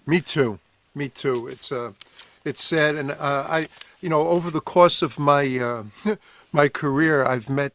Me 0.06 0.20
too. 0.20 0.58
Me 0.94 1.08
too. 1.08 1.48
It's 1.48 1.72
uh, 1.72 1.92
it's 2.44 2.62
sad, 2.62 2.94
and 2.94 3.10
uh, 3.10 3.46
I, 3.48 3.68
you 4.00 4.08
know, 4.08 4.28
over 4.28 4.50
the 4.50 4.60
course 4.60 5.02
of 5.02 5.18
my 5.18 5.58
uh, 5.58 5.84
my 6.52 6.68
career, 6.68 7.24
I've 7.24 7.50
met 7.50 7.72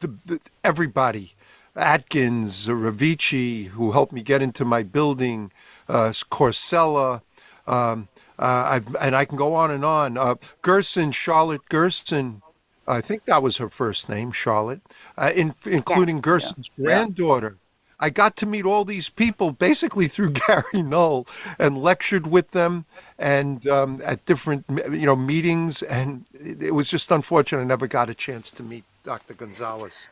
the, 0.00 0.08
the, 0.26 0.40
everybody. 0.64 1.32
Atkins, 1.76 2.66
Revici, 2.66 3.68
who 3.68 3.92
helped 3.92 4.12
me 4.12 4.22
get 4.22 4.42
into 4.42 4.64
my 4.64 4.82
building, 4.82 5.52
uh, 5.88 6.08
Corsella, 6.28 7.22
um, 7.68 8.08
uh, 8.38 8.66
I've, 8.70 8.94
and 8.96 9.16
I 9.16 9.24
can 9.24 9.36
go 9.36 9.54
on 9.54 9.70
and 9.70 9.84
on. 9.84 10.16
Uh, 10.16 10.36
Gerson, 10.62 11.12
Charlotte 11.12 11.68
Gerson, 11.68 12.42
I 12.86 13.00
think 13.00 13.24
that 13.26 13.42
was 13.42 13.58
her 13.58 13.68
first 13.68 14.08
name, 14.08 14.32
Charlotte, 14.32 14.80
uh, 15.16 15.32
in, 15.34 15.52
including 15.66 16.16
yeah. 16.16 16.22
Gerson's 16.22 16.70
yeah. 16.76 16.84
granddaughter. 16.84 17.58
I 18.00 18.10
got 18.10 18.36
to 18.36 18.46
meet 18.46 18.64
all 18.64 18.84
these 18.84 19.10
people 19.10 19.52
basically 19.52 20.08
through 20.08 20.30
Gary 20.46 20.82
Null 20.82 21.26
and 21.58 21.82
lectured 21.82 22.28
with 22.28 22.52
them 22.52 22.84
and 23.18 23.66
um, 23.66 24.00
at 24.04 24.24
different 24.24 24.64
you 24.68 25.06
know 25.06 25.16
meetings 25.16 25.82
and 25.82 26.24
it 26.32 26.74
was 26.74 26.88
just 26.88 27.10
unfortunate 27.10 27.62
I 27.62 27.64
never 27.64 27.88
got 27.88 28.08
a 28.08 28.14
chance 28.14 28.50
to 28.52 28.62
meet 28.62 28.84
Dr. 29.02 29.34
Gonzalez. 29.34 30.06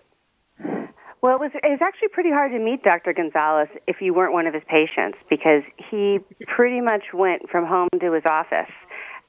Well, 1.23 1.35
it 1.35 1.41
was, 1.41 1.51
it 1.55 1.69
was 1.69 1.81
actually 1.83 2.09
pretty 2.09 2.31
hard 2.31 2.53
to 2.53 2.59
meet 2.59 2.83
Dr. 2.83 3.13
Gonzalez 3.13 3.69
if 3.87 4.01
you 4.01 4.15
weren't 4.15 4.33
one 4.33 4.47
of 4.47 4.55
his 4.55 4.63
patients 4.69 5.19
because 5.29 5.63
he 5.91 6.19
pretty 6.47 6.81
much 6.81 7.13
went 7.13 7.49
from 7.51 7.67
home 7.67 7.89
to 8.01 8.13
his 8.13 8.25
office. 8.27 8.73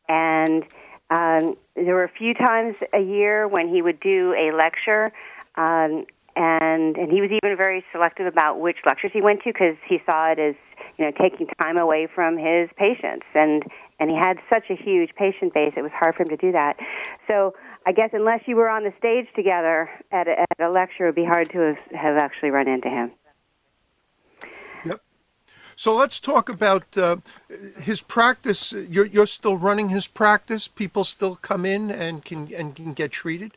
And 0.09 0.63
um, 1.09 1.55
there 1.75 1.95
were 1.95 2.03
a 2.03 2.11
few 2.11 2.33
times 2.33 2.75
a 2.93 2.99
year 2.99 3.47
when 3.47 3.69
he 3.69 3.81
would 3.81 3.99
do 3.99 4.33
a 4.33 4.55
lecture. 4.55 5.11
Um, 5.55 6.05
and, 6.35 6.97
and 6.97 7.11
he 7.11 7.19
was 7.19 7.31
even 7.31 7.57
very 7.57 7.83
selective 7.91 8.27
about 8.27 8.59
which 8.59 8.77
lectures 8.85 9.11
he 9.11 9.21
went 9.21 9.41
to 9.43 9.51
because 9.51 9.75
he 9.87 9.99
saw 10.05 10.31
it 10.31 10.39
as 10.39 10.55
you 10.97 11.05
know 11.05 11.11
taking 11.19 11.47
time 11.59 11.77
away 11.77 12.07
from 12.13 12.37
his 12.37 12.69
patients 12.77 13.25
and 13.33 13.63
and 13.99 14.11
he 14.11 14.15
had 14.15 14.37
such 14.49 14.69
a 14.69 14.75
huge 14.75 15.09
patient 15.15 15.53
base 15.53 15.73
it 15.75 15.81
was 15.81 15.91
hard 15.93 16.15
for 16.15 16.21
him 16.21 16.29
to 16.29 16.37
do 16.37 16.51
that 16.51 16.77
so 17.27 17.53
I 17.87 17.93
guess 17.93 18.09
unless 18.11 18.41
you 18.47 18.57
were 18.57 18.67
on 18.67 18.83
the 18.83 18.91
stage 18.99 19.27
together 19.33 19.89
at 20.11 20.27
a, 20.27 20.41
at 20.41 20.59
a 20.59 20.69
lecture, 20.69 21.05
it 21.05 21.07
would 21.07 21.15
be 21.15 21.23
hard 21.23 21.49
to 21.51 21.59
have, 21.59 21.77
have 21.97 22.17
actually 22.17 22.49
run 22.49 22.67
into 22.67 22.89
him. 22.89 23.11
Yep. 24.85 25.01
So 25.77 25.95
let's 25.95 26.19
talk 26.19 26.49
about 26.49 26.97
uh, 26.97 27.15
his 27.81 28.01
practice. 28.01 28.73
You're, 28.73 29.05
you're 29.05 29.25
still 29.25 29.55
running 29.55 29.87
his 29.87 30.05
practice. 30.05 30.67
People 30.67 31.05
still 31.05 31.37
come 31.37 31.65
in 31.65 31.89
and 31.89 32.25
can 32.25 32.53
and 32.53 32.75
can 32.75 32.91
get 32.91 33.13
treated. 33.13 33.53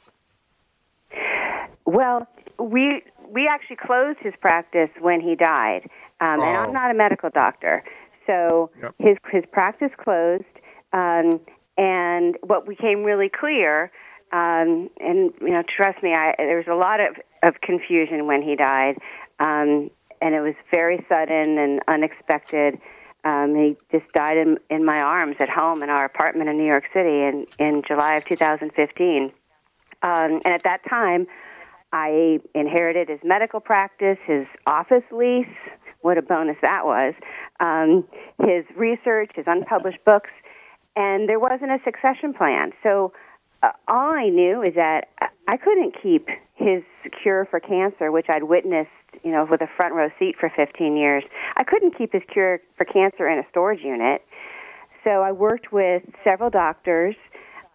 Well, 1.85 2.29
we 2.57 3.03
we 3.29 3.49
actually 3.49 3.79
closed 3.85 4.21
his 4.21 4.35
practice 4.41 4.91
when 5.01 5.21
he 5.21 5.35
died, 5.35 5.91
um, 6.21 6.39
oh. 6.39 6.45
and 6.45 6.57
I'm 6.57 6.69
oh. 6.69 6.73
not 6.73 6.93
a 6.93 6.95
medical 6.95 7.31
doctor, 7.31 7.83
so 8.29 8.71
yep. 8.81 8.95
his 9.01 9.17
his 9.33 9.43
practice 9.51 9.91
closed. 9.99 10.45
Um, 10.93 11.41
and 11.77 12.37
what 12.43 12.69
became 12.69 13.03
really 13.05 13.31
clear 13.31 13.91
um, 14.33 14.91
and 15.01 15.33
you 15.41 15.51
know, 15.51 15.63
trust 15.67 16.03
me, 16.03 16.15
I, 16.15 16.35
there 16.39 16.57
was 16.57 16.69
a 16.69 16.75
lot 16.75 17.01
of, 17.01 17.17
of 17.43 17.61
confusion 17.61 18.27
when 18.27 18.43
he 18.43 18.55
died, 18.55 18.97
um, 19.41 19.91
and 20.23 20.35
it 20.35 20.41
was 20.41 20.55
very 20.71 21.05
sudden 21.09 21.59
and 21.59 21.81
unexpected. 21.89 22.79
Um, 23.25 23.55
he 23.55 23.77
just 23.91 24.11
died 24.13 24.37
in, 24.37 24.59
in 24.71 24.85
my 24.85 25.01
arms 25.01 25.37
at 25.41 25.49
home 25.49 25.83
in 25.83 25.91
our 25.91 26.05
apartment 26.05 26.49
in 26.49 26.57
New 26.57 26.67
York 26.67 26.85
City 26.95 27.09
in, 27.09 27.47
in 27.59 27.83
July 27.87 28.17
of 28.17 28.25
2015. 28.25 29.33
Um, 30.03 30.41
and 30.45 30.47
at 30.47 30.63
that 30.63 30.81
time, 30.89 31.27
I 31.93 32.39
inherited 32.55 33.09
his 33.09 33.19
medical 33.25 33.61
practice, 33.61 34.17
his 34.27 34.47
office 34.67 35.03
lease. 35.11 35.47
What 36.03 36.17
a 36.17 36.23
bonus 36.23 36.57
that 36.63 36.87
was! 36.87 37.15
Um, 37.59 38.07
his 38.43 38.65
research, 38.75 39.33
his 39.35 39.45
unpublished 39.47 40.03
books, 40.07 40.31
and 40.97 41.29
there 41.29 41.39
wasn't 41.39 41.73
a 41.73 41.79
succession 41.85 42.33
plan. 42.33 42.73
So 42.83 43.13
uh, 43.63 43.73
all 43.89 44.13
I 44.13 44.29
knew 44.29 44.63
is 44.63 44.75
that 44.75 45.09
I 45.49 45.57
couldn't 45.57 45.95
keep 46.03 46.29
his 46.55 46.83
cure 47.23 47.47
for 47.51 47.61
cancer, 47.61 48.11
which 48.13 48.27
I'd 48.29 48.45
witnessed, 48.45 48.91
you 49.23 49.33
know, 49.33 49.47
with 49.51 49.61
a 49.61 49.69
front 49.77 49.95
row 49.95 50.09
seat 50.19 50.37
for 50.39 50.51
15 50.55 50.97
years. 50.97 51.25
I 51.57 51.65
couldn't 51.65 51.97
keep 51.97 52.13
his 52.13 52.23
cure 52.33 52.61
for 52.77 52.85
cancer 52.85 53.29
in 53.29 53.39
a 53.39 53.45
storage 53.51 53.83
unit. 53.83 54.23
So 55.05 55.23
I 55.23 55.33
worked 55.33 55.73
with 55.73 56.03
several 56.23 56.51
doctors 56.51 57.15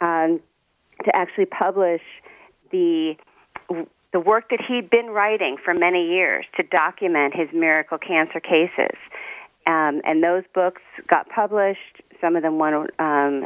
um, 0.01 0.39
to 1.03 1.15
actually 1.15 1.45
publish 1.45 2.01
the 2.71 3.15
the 4.13 4.19
work 4.21 4.49
that 4.49 4.61
he'd 4.65 4.89
been 4.89 5.07
writing 5.07 5.57
for 5.61 5.73
many 5.73 6.07
years 6.07 6.45
to 6.55 6.63
document 6.63 7.35
his 7.35 7.49
miracle 7.53 7.97
cancer 7.97 8.39
cases. 8.39 8.95
Um, 9.67 10.01
and 10.05 10.23
those 10.23 10.43
books 10.53 10.81
got 11.09 11.27
published. 11.27 12.01
Some 12.21 12.37
of 12.37 12.43
them 12.43 12.57
won 12.57 12.87
um, 12.97 13.45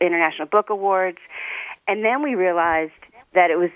international 0.00 0.46
book 0.46 0.70
awards. 0.70 1.18
And 1.88 2.04
then 2.04 2.22
we 2.22 2.34
realized 2.34 2.92
that 3.34 3.50
it 3.50 3.56
was 3.56 3.70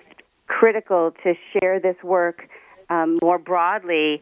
critical 0.46 1.12
to 1.22 1.34
share 1.52 1.78
this 1.80 1.96
work 2.02 2.48
um, 2.88 3.18
more 3.22 3.38
broadly 3.38 4.20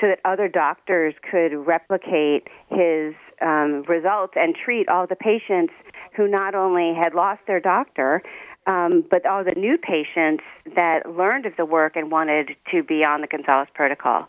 so 0.00 0.06
that 0.08 0.18
other 0.24 0.48
doctors 0.48 1.14
could 1.30 1.54
replicate 1.54 2.48
his 2.70 3.14
um, 3.42 3.84
results 3.88 4.32
and 4.36 4.54
treat 4.54 4.88
all 4.88 5.06
the 5.06 5.16
patients 5.16 5.72
who 6.16 6.26
not 6.26 6.54
only 6.54 6.94
had 6.94 7.14
lost 7.14 7.40
their 7.46 7.60
doctor, 7.60 8.22
um, 8.66 9.04
but 9.10 9.26
all 9.26 9.44
the 9.44 9.58
new 9.58 9.76
patients 9.76 10.44
that 10.74 11.00
learned 11.06 11.46
of 11.46 11.52
the 11.56 11.64
work 11.64 11.96
and 11.96 12.10
wanted 12.10 12.50
to 12.70 12.82
be 12.82 13.04
on 13.04 13.20
the 13.20 13.26
Gonzalez 13.26 13.68
protocol. 13.74 14.26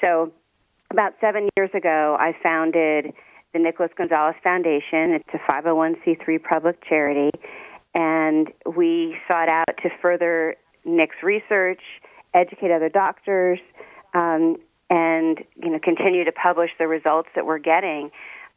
So, 0.00 0.32
about 0.90 1.14
seven 1.20 1.48
years 1.56 1.70
ago, 1.74 2.16
I 2.20 2.36
founded 2.40 3.12
the 3.52 3.58
Nicholas 3.58 3.90
Gonzalez 3.96 4.36
Foundation. 4.44 5.10
It's 5.12 5.28
a 5.32 5.38
501c3 5.50 6.42
public 6.42 6.84
charity, 6.86 7.30
and 7.94 8.48
we 8.76 9.16
sought 9.28 9.48
out 9.48 9.76
to 9.82 9.90
further 10.02 10.56
Nick's 10.84 11.22
research, 11.22 11.80
educate 12.34 12.70
other 12.70 12.88
doctors, 12.88 13.58
um, 14.14 14.56
and 14.90 15.38
you 15.56 15.70
know 15.70 15.78
continue 15.82 16.24
to 16.24 16.32
publish 16.32 16.70
the 16.78 16.86
results 16.86 17.28
that 17.34 17.46
we're 17.46 17.58
getting. 17.58 18.10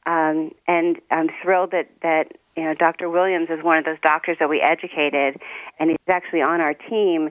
Um, 0.06 0.52
and 0.68 0.98
I'm 1.12 1.30
thrilled 1.44 1.72
that 1.72 1.90
that 2.02 2.34
you 2.56 2.64
know 2.64 2.74
Dr. 2.74 3.10
Williams 3.10 3.50
is 3.50 3.64
one 3.64 3.78
of 3.78 3.86
those 3.86 4.00
doctors 4.02 4.38
that 4.40 4.50
we 4.50 4.62
educated, 4.62 5.40
and 5.80 5.90
he's 5.92 5.98
actually 6.08 6.42
on 6.42 6.62
our 6.62 6.74
team 6.74 7.30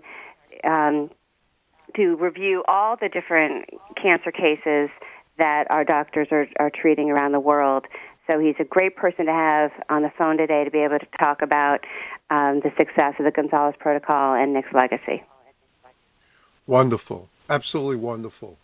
um, 0.64 1.10
to 1.96 2.16
review 2.16 2.64
all 2.68 2.96
the 2.96 3.08
different 3.08 3.68
cancer 4.00 4.30
cases 4.30 4.90
that 5.38 5.64
our 5.70 5.84
doctors 5.84 6.28
are, 6.30 6.46
are 6.58 6.70
treating 6.70 7.10
around 7.10 7.32
the 7.32 7.40
world. 7.40 7.84
So 8.26 8.38
he's 8.38 8.56
a 8.58 8.64
great 8.64 8.96
person 8.96 9.26
to 9.26 9.32
have 9.32 9.70
on 9.88 10.02
the 10.02 10.10
phone 10.18 10.36
today 10.36 10.64
to 10.64 10.70
be 10.70 10.78
able 10.78 10.98
to 10.98 11.06
talk 11.18 11.42
about 11.42 11.84
um, 12.30 12.60
the 12.60 12.72
success 12.76 13.14
of 13.18 13.24
the 13.24 13.30
Gonzalez 13.30 13.74
Protocol 13.78 14.34
and 14.34 14.52
Nick's 14.52 14.72
legacy. 14.72 15.22
Wonderful, 16.66 17.28
absolutely 17.48 17.96
wonderful. 17.96 18.58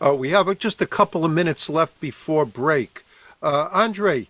Uh, 0.00 0.14
we 0.14 0.30
have 0.30 0.56
just 0.58 0.80
a 0.80 0.86
couple 0.86 1.24
of 1.24 1.32
minutes 1.32 1.68
left 1.68 2.00
before 2.00 2.44
break. 2.44 3.04
Uh, 3.42 3.68
Andre, 3.72 4.28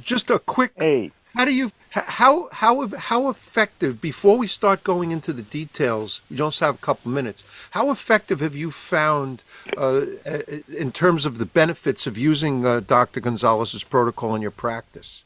just 0.00 0.30
a 0.30 0.38
quick. 0.38 0.72
Hey. 0.76 1.12
How 1.34 1.44
do 1.44 1.54
you 1.54 1.70
how 1.90 2.48
how 2.52 2.88
how 2.88 3.28
effective 3.28 4.00
before 4.00 4.38
we 4.38 4.46
start 4.46 4.84
going 4.84 5.10
into 5.10 5.32
the 5.32 5.42
details? 5.42 6.20
You 6.30 6.36
just 6.36 6.60
have 6.60 6.76
a 6.76 6.78
couple 6.78 7.10
minutes. 7.10 7.44
How 7.72 7.90
effective 7.90 8.40
have 8.40 8.54
you 8.54 8.70
found 8.70 9.42
uh, 9.76 10.02
in 10.68 10.92
terms 10.92 11.26
of 11.26 11.38
the 11.38 11.46
benefits 11.46 12.06
of 12.06 12.18
using 12.18 12.66
uh, 12.66 12.80
Dr. 12.80 13.20
Gonzalez's 13.20 13.84
protocol 13.84 14.34
in 14.34 14.42
your 14.42 14.50
practice? 14.50 15.24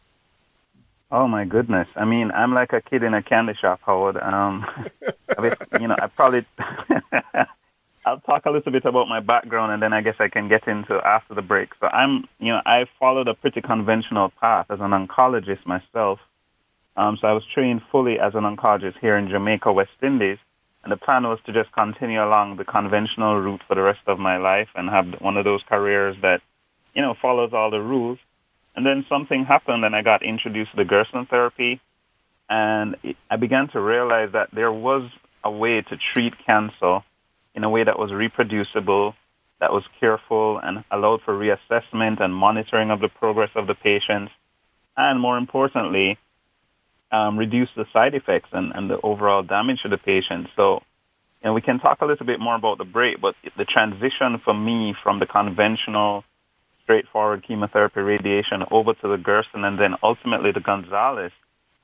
Oh 1.11 1.29
my 1.29 1.45
goodness! 1.45 1.89
I 1.97 2.05
mean, 2.05 2.31
I'm 2.33 2.55
like 2.55 2.73
a 2.73 2.81
kid 2.81 3.03
in 3.03 3.15
a 3.15 3.23
candy 3.23 3.55
shop, 3.55 3.81
Howard. 3.87 4.17
Um, 4.17 4.67
you 5.81 5.89
know, 5.89 5.97
I 6.01 6.07
probably 6.09 6.45
I'll 8.07 8.21
talk 8.21 8.45
a 8.45 8.51
little 8.51 8.71
bit 8.71 8.85
about 8.85 9.09
my 9.09 9.21
background 9.21 9.73
and 9.73 9.83
then 9.83 9.95
I 9.95 10.03
guess 10.03 10.17
I 10.19 10.29
can 10.29 10.49
get 10.49 10.69
into 10.69 10.95
after 10.95 11.35
the 11.35 11.43
break. 11.43 11.71
So 11.81 11.87
I'm, 11.87 12.29
you 12.39 12.53
know, 12.53 12.61
I 12.67 12.85
followed 13.01 13.29
a 13.29 13.35
pretty 13.35 13.63
conventional 13.63 14.31
path 14.41 14.67
as 14.69 14.81
an 14.81 14.91
oncologist 14.91 15.65
myself. 15.65 16.19
Um, 16.97 17.17
so 17.19 17.29
I 17.29 17.33
was 17.33 17.45
trained 17.55 17.81
fully 17.91 18.19
as 18.19 18.35
an 18.35 18.43
oncologist 18.43 18.99
here 19.01 19.17
in 19.17 19.29
Jamaica, 19.29 19.73
West 19.73 19.91
Indies. 20.03 20.39
And 20.83 20.93
the 20.93 20.99
plan 20.99 21.23
was 21.23 21.39
to 21.47 21.53
just 21.53 21.73
continue 21.73 22.23
along 22.23 22.57
the 22.57 22.65
conventional 22.65 23.41
route 23.41 23.63
for 23.67 23.75
the 23.75 23.81
rest 23.81 24.01
of 24.07 24.19
my 24.19 24.37
life 24.37 24.69
and 24.75 24.91
have 24.91 25.07
one 25.23 25.39
of 25.39 25.45
those 25.45 25.63
careers 25.67 26.15
that, 26.21 26.43
you 26.95 27.01
know, 27.01 27.15
follows 27.23 27.55
all 27.55 27.71
the 27.71 27.81
rules. 27.81 28.19
And 28.77 28.85
then 28.85 29.07
something 29.09 29.47
happened 29.47 29.83
and 29.83 29.97
I 29.97 30.03
got 30.03 30.23
introduced 30.23 30.73
to 30.73 30.77
the 30.77 30.85
Gerson 30.85 31.25
therapy. 31.25 31.81
And 32.51 32.97
I 33.31 33.37
began 33.37 33.69
to 33.69 33.81
realize 33.81 34.33
that 34.33 34.51
there 34.53 34.73
was 34.73 35.11
a 35.43 35.51
way 35.51 35.81
to 35.81 35.97
treat 36.13 36.35
cancer 36.45 37.01
in 37.55 37.65
a 37.65 37.71
way 37.71 37.85
that 37.85 37.99
was 37.99 38.13
reproducible, 38.13 39.15
that 39.61 39.73
was 39.73 39.85
careful 40.01 40.59
and 40.59 40.85
allowed 40.91 41.23
for 41.23 41.35
reassessment 41.35 42.21
and 42.21 42.35
monitoring 42.35 42.91
of 42.91 43.01
the 43.01 43.09
progress 43.09 43.51
of 43.55 43.67
the 43.67 43.75
patients, 43.75 44.33
and 44.97 45.21
more 45.21 45.39
importantly, 45.39 46.19
um, 47.13 47.39
reduce 47.39 47.69
the 47.77 47.87
side 47.93 48.15
effects 48.15 48.49
and, 48.53 48.73
and 48.75 48.91
the 48.91 49.01
overall 49.03 49.43
damage 49.43 49.83
to 49.83 49.89
the 49.89 49.99
patient. 49.99 50.49
So, 50.57 50.83
and 51.43 51.55
we 51.55 51.61
can 51.61 51.79
talk 51.79 52.01
a 52.01 52.07
little 52.07 52.27
bit 52.27 52.41
more 52.41 52.57
about 52.57 52.79
the 52.79 52.85
break, 52.85 53.21
but 53.21 53.37
the 53.57 53.65
transition 53.65 54.41
for 54.45 54.55
me 54.55 54.95
from 55.03 55.21
the 55.21 55.27
conventional, 55.27 56.25
straightforward 56.83 57.45
chemotherapy 57.47 58.01
radiation 58.01 58.65
over 58.71 58.95
to 58.95 59.09
the 59.09 59.17
Gerson 59.17 59.65
and 59.65 59.79
then 59.79 59.95
ultimately 60.03 60.53
the 60.53 60.61
Gonzalez 60.61 61.33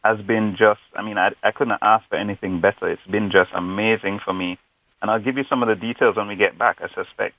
has 0.04 0.20
been 0.20 0.56
just, 0.58 0.80
I 0.94 1.02
mean, 1.02 1.18
I, 1.18 1.30
I 1.42 1.52
couldn't 1.52 1.78
ask 1.80 2.08
for 2.08 2.16
anything 2.16 2.60
better. 2.60 2.88
It's 2.88 3.06
been 3.10 3.30
just 3.30 3.50
amazing 3.54 4.20
for 4.24 4.32
me 4.32 4.58
and 5.02 5.10
I'll 5.10 5.20
give 5.20 5.36
you 5.36 5.44
some 5.48 5.62
of 5.62 5.68
the 5.68 5.76
details 5.76 6.16
when 6.16 6.28
we 6.28 6.36
get 6.36 6.58
back, 6.58 6.78
I 6.80 6.88
suspect. 6.94 7.34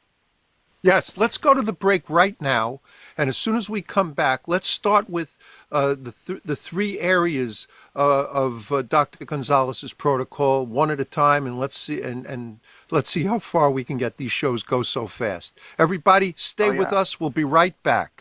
Yes, 0.84 1.16
let's 1.16 1.38
go 1.38 1.54
to 1.54 1.62
the 1.62 1.74
break 1.74 2.10
right 2.10 2.40
now. 2.42 2.80
And 3.16 3.30
as 3.30 3.38
soon 3.38 3.56
as 3.56 3.70
we 3.70 3.84
come 3.84 4.14
back, 4.14 4.48
let's 4.48 4.68
start 4.68 5.08
with 5.08 5.38
uh, 5.72 5.90
the, 5.90 6.12
th- 6.12 6.42
the 6.44 6.56
three 6.56 7.00
areas 7.00 7.68
uh, 7.96 8.24
of 8.24 8.72
uh, 8.72 8.82
Dr. 8.82 9.24
Gonzalez's 9.26 9.94
protocol, 9.94 10.66
one 10.66 10.90
at 10.90 11.00
a 11.00 11.06
time, 11.06 11.46
and 11.46 11.60
let's 11.60 11.78
see 11.78 12.02
and, 12.02 12.26
and 12.26 12.60
let's 12.90 13.12
see 13.12 13.24
how 13.24 13.38
far 13.38 13.70
we 13.70 13.84
can 13.84 13.98
get 13.98 14.18
these 14.18 14.32
shows 14.32 14.64
go 14.64 14.82
so 14.82 15.06
fast. 15.06 15.60
Everybody, 15.78 16.34
stay 16.36 16.70
oh, 16.70 16.72
yeah. 16.72 16.80
with 16.80 16.94
us. 16.94 17.20
We'll 17.20 17.30
be 17.30 17.44
right 17.44 17.76
back. 17.84 18.21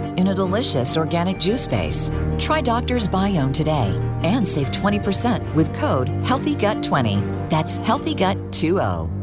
in 0.17 0.27
a 0.27 0.35
delicious 0.35 0.97
organic 0.97 1.39
juice 1.39 1.67
base. 1.67 2.11
Try 2.37 2.61
Doctor's 2.61 3.07
Biome 3.07 3.53
today 3.53 3.97
and 4.23 4.47
save 4.47 4.71
20% 4.71 5.55
with 5.55 5.73
code 5.73 6.07
HEALTHYGUT20. 6.23 7.49
That's 7.49 7.79
HEALTHYGUT20. 7.79 9.21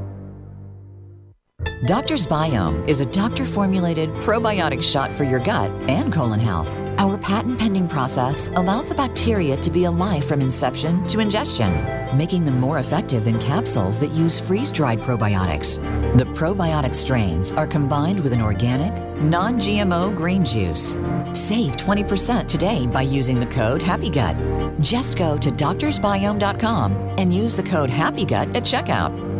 Doctor's 1.86 2.26
Biome 2.26 2.88
is 2.88 3.00
a 3.00 3.06
doctor 3.06 3.44
formulated 3.44 4.10
probiotic 4.14 4.82
shot 4.82 5.12
for 5.12 5.24
your 5.24 5.38
gut 5.38 5.70
and 5.88 6.12
colon 6.12 6.40
health. 6.40 6.68
Our 6.98 7.16
patent 7.16 7.60
pending 7.60 7.86
process 7.86 8.48
allows 8.56 8.88
the 8.88 8.94
bacteria 8.96 9.56
to 9.58 9.70
be 9.70 9.84
alive 9.84 10.24
from 10.24 10.40
inception 10.40 11.06
to 11.06 11.20
ingestion, 11.20 11.72
making 12.16 12.44
them 12.44 12.58
more 12.58 12.80
effective 12.80 13.24
than 13.24 13.38
capsules 13.38 14.00
that 14.00 14.10
use 14.10 14.40
freeze 14.40 14.72
dried 14.72 15.00
probiotics. 15.00 15.76
The 16.18 16.24
probiotic 16.24 16.96
strains 16.96 17.52
are 17.52 17.68
combined 17.68 18.18
with 18.18 18.32
an 18.32 18.40
organic, 18.40 18.92
non 19.22 19.60
GMO 19.60 20.16
green 20.16 20.44
juice. 20.44 20.96
Save 21.32 21.76
20% 21.76 22.48
today 22.48 22.88
by 22.88 23.02
using 23.02 23.38
the 23.38 23.46
code 23.46 23.80
HAPPYGUT. 23.80 24.80
Just 24.80 25.16
go 25.16 25.38
to 25.38 25.50
doctorsbiome.com 25.50 26.92
and 27.16 27.32
use 27.32 27.54
the 27.54 27.62
code 27.62 27.90
HAPPYGUT 27.90 28.56
at 28.56 28.64
checkout. 28.64 29.37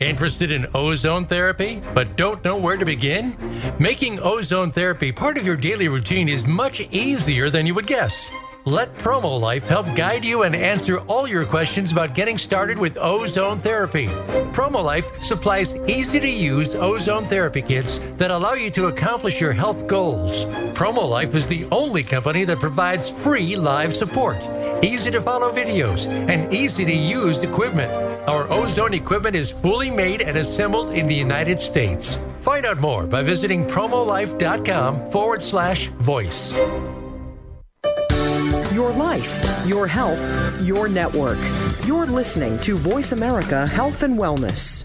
Interested 0.00 0.52
in 0.52 0.68
ozone 0.76 1.24
therapy, 1.24 1.82
but 1.92 2.16
don't 2.16 2.44
know 2.44 2.56
where 2.56 2.76
to 2.76 2.84
begin? 2.84 3.34
Making 3.80 4.20
ozone 4.20 4.70
therapy 4.70 5.10
part 5.10 5.36
of 5.36 5.44
your 5.44 5.56
daily 5.56 5.88
routine 5.88 6.28
is 6.28 6.46
much 6.46 6.80
easier 6.92 7.50
than 7.50 7.66
you 7.66 7.74
would 7.74 7.88
guess. 7.88 8.30
Let 8.64 8.94
PromoLife 8.96 9.62
help 9.62 9.92
guide 9.96 10.24
you 10.24 10.42
and 10.44 10.54
answer 10.54 11.00
all 11.08 11.26
your 11.26 11.44
questions 11.44 11.90
about 11.90 12.14
getting 12.14 12.38
started 12.38 12.78
with 12.78 12.96
ozone 12.96 13.58
therapy. 13.58 14.06
PromoLife 14.52 15.20
supplies 15.20 15.74
easy 15.88 16.20
to 16.20 16.30
use 16.30 16.76
ozone 16.76 17.24
therapy 17.24 17.62
kits 17.62 17.98
that 18.18 18.30
allow 18.30 18.52
you 18.52 18.70
to 18.70 18.86
accomplish 18.86 19.40
your 19.40 19.52
health 19.52 19.88
goals. 19.88 20.46
PromoLife 20.78 21.34
is 21.34 21.48
the 21.48 21.66
only 21.72 22.04
company 22.04 22.44
that 22.44 22.60
provides 22.60 23.10
free 23.10 23.56
live 23.56 23.92
support, 23.92 24.38
easy 24.82 25.10
to 25.10 25.20
follow 25.20 25.52
videos, 25.52 26.08
and 26.28 26.52
easy 26.52 26.84
to 26.84 26.92
use 26.94 27.42
equipment 27.42 27.92
Our 28.28 28.46
ozone 28.52 28.92
equipment 28.92 29.34
is 29.34 29.50
fully 29.50 29.90
made 29.90 30.20
and 30.20 30.36
assembled 30.36 30.92
in 30.92 31.06
the 31.06 31.14
United 31.14 31.58
States. 31.62 32.20
Find 32.40 32.66
out 32.66 32.78
more 32.78 33.06
by 33.06 33.22
visiting 33.22 33.64
promolife.com 33.66 35.10
forward 35.10 35.42
slash 35.42 35.88
voice. 35.88 36.52
Your 38.74 38.90
life, 38.92 39.66
your 39.66 39.86
health, 39.86 40.20
your 40.62 40.88
network. 40.88 41.38
You're 41.86 42.06
listening 42.06 42.58
to 42.60 42.76
Voice 42.76 43.12
America 43.12 43.66
Health 43.66 44.02
and 44.02 44.18
Wellness. 44.18 44.84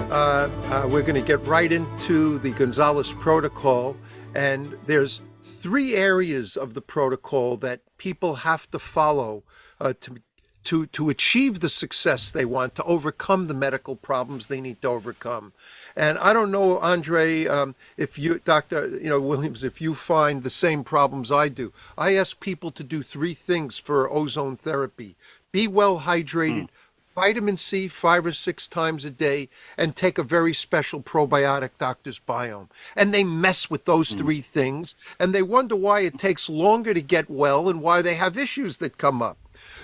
Uh, 0.11 0.49
uh, 0.65 0.87
we're 0.89 1.01
going 1.01 1.15
to 1.15 1.21
get 1.21 1.41
right 1.47 1.71
into 1.71 2.37
the 2.39 2.49
Gonzalez 2.49 3.13
protocol. 3.13 3.95
And 4.35 4.77
there's 4.85 5.21
three 5.41 5.95
areas 5.95 6.57
of 6.57 6.73
the 6.73 6.81
protocol 6.81 7.55
that 7.57 7.79
people 7.97 8.35
have 8.35 8.69
to 8.71 8.79
follow 8.79 9.43
uh, 9.79 9.93
to, 10.01 10.17
to, 10.65 10.85
to 10.87 11.09
achieve 11.09 11.61
the 11.61 11.69
success 11.69 12.29
they 12.29 12.43
want, 12.43 12.75
to 12.75 12.83
overcome 12.83 13.47
the 13.47 13.53
medical 13.53 13.95
problems 13.95 14.47
they 14.47 14.59
need 14.59 14.81
to 14.81 14.89
overcome. 14.89 15.53
And 15.95 16.17
I 16.17 16.33
don't 16.33 16.51
know, 16.51 16.77
Andre, 16.79 17.45
um, 17.45 17.73
if 17.95 18.19
you, 18.19 18.39
Dr. 18.43 18.87
You 18.87 19.11
know, 19.11 19.21
Williams, 19.21 19.63
if 19.63 19.79
you 19.79 19.95
find 19.95 20.43
the 20.43 20.49
same 20.49 20.83
problems 20.83 21.31
I 21.31 21.47
do. 21.47 21.71
I 21.97 22.15
ask 22.15 22.37
people 22.41 22.71
to 22.71 22.83
do 22.83 23.01
three 23.01 23.33
things 23.33 23.77
for 23.77 24.11
ozone 24.11 24.57
therapy 24.57 25.15
be 25.53 25.69
well 25.69 26.01
hydrated. 26.01 26.63
Mm 26.63 26.69
vitamin 27.15 27.57
C 27.57 27.87
five 27.87 28.25
or 28.25 28.33
six 28.33 28.67
times 28.67 29.05
a 29.05 29.11
day 29.11 29.49
and 29.77 29.95
take 29.95 30.17
a 30.17 30.23
very 30.23 30.53
special 30.53 31.01
probiotic 31.01 31.71
doctor's 31.77 32.19
biome. 32.19 32.69
And 32.95 33.13
they 33.13 33.23
mess 33.23 33.69
with 33.69 33.85
those 33.85 34.13
mm. 34.13 34.17
three 34.17 34.41
things 34.41 34.95
and 35.19 35.33
they 35.33 35.41
wonder 35.41 35.75
why 35.75 36.01
it 36.01 36.17
takes 36.17 36.49
longer 36.49 36.93
to 36.93 37.01
get 37.01 37.29
well 37.29 37.69
and 37.69 37.81
why 37.81 38.01
they 38.01 38.15
have 38.15 38.37
issues 38.37 38.77
that 38.77 38.97
come 38.97 39.21
up. 39.21 39.37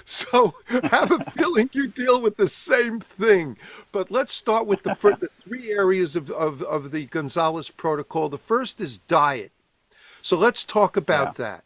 So 0.06 0.56
have 0.84 1.12
a 1.12 1.20
feeling 1.32 1.70
you 1.74 1.88
deal 1.88 2.22
with 2.22 2.38
the 2.38 2.48
same 2.48 3.00
thing. 3.00 3.58
But 3.92 4.10
let's 4.10 4.34
start 4.34 4.66
with 4.66 4.84
the, 4.84 4.96
the 5.20 5.28
three 5.28 5.72
areas 5.72 6.16
of, 6.16 6.32
of, 6.32 6.64
of 6.64 6.92
the 6.92 7.06
Gonzalez 7.06 7.70
protocol. 7.70 8.30
The 8.30 8.38
first 8.38 8.80
is 8.80 8.98
diet. 8.98 9.52
So 10.22 10.38
let's 10.38 10.64
talk 10.66 10.98
about 10.98 11.38
yeah. 11.38 11.46
that. 11.46 11.64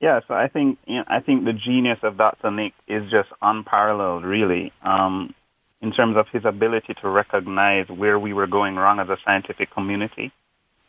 Yeah, 0.00 0.20
so 0.28 0.34
I 0.34 0.48
think 0.48 0.78
you 0.86 0.96
know, 0.96 1.04
I 1.08 1.20
think 1.20 1.44
the 1.44 1.52
genius 1.52 1.98
of 2.02 2.16
Dr. 2.16 2.50
Nick 2.50 2.72
is 2.86 3.10
just 3.10 3.30
unparalleled, 3.42 4.24
really, 4.24 4.72
um, 4.82 5.34
in 5.82 5.92
terms 5.92 6.16
of 6.16 6.26
his 6.28 6.44
ability 6.44 6.94
to 7.02 7.08
recognize 7.08 7.88
where 7.88 8.18
we 8.18 8.32
were 8.32 8.46
going 8.46 8.76
wrong 8.76 9.00
as 9.00 9.08
a 9.08 9.16
scientific 9.24 9.72
community. 9.72 10.30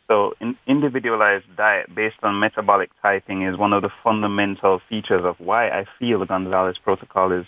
So, 0.06 0.34
in, 0.40 0.56
individualized 0.66 1.44
diet 1.56 1.92
based 1.94 2.16
on 2.22 2.38
metabolic 2.38 2.90
typing 3.02 3.42
is 3.42 3.56
one 3.56 3.72
of 3.72 3.82
the 3.82 3.90
fundamental 4.04 4.80
features 4.88 5.24
of 5.24 5.40
why 5.40 5.68
I 5.68 5.86
feel 5.98 6.20
the 6.20 6.26
Gonzalez 6.26 6.78
protocol 6.82 7.32
is 7.32 7.46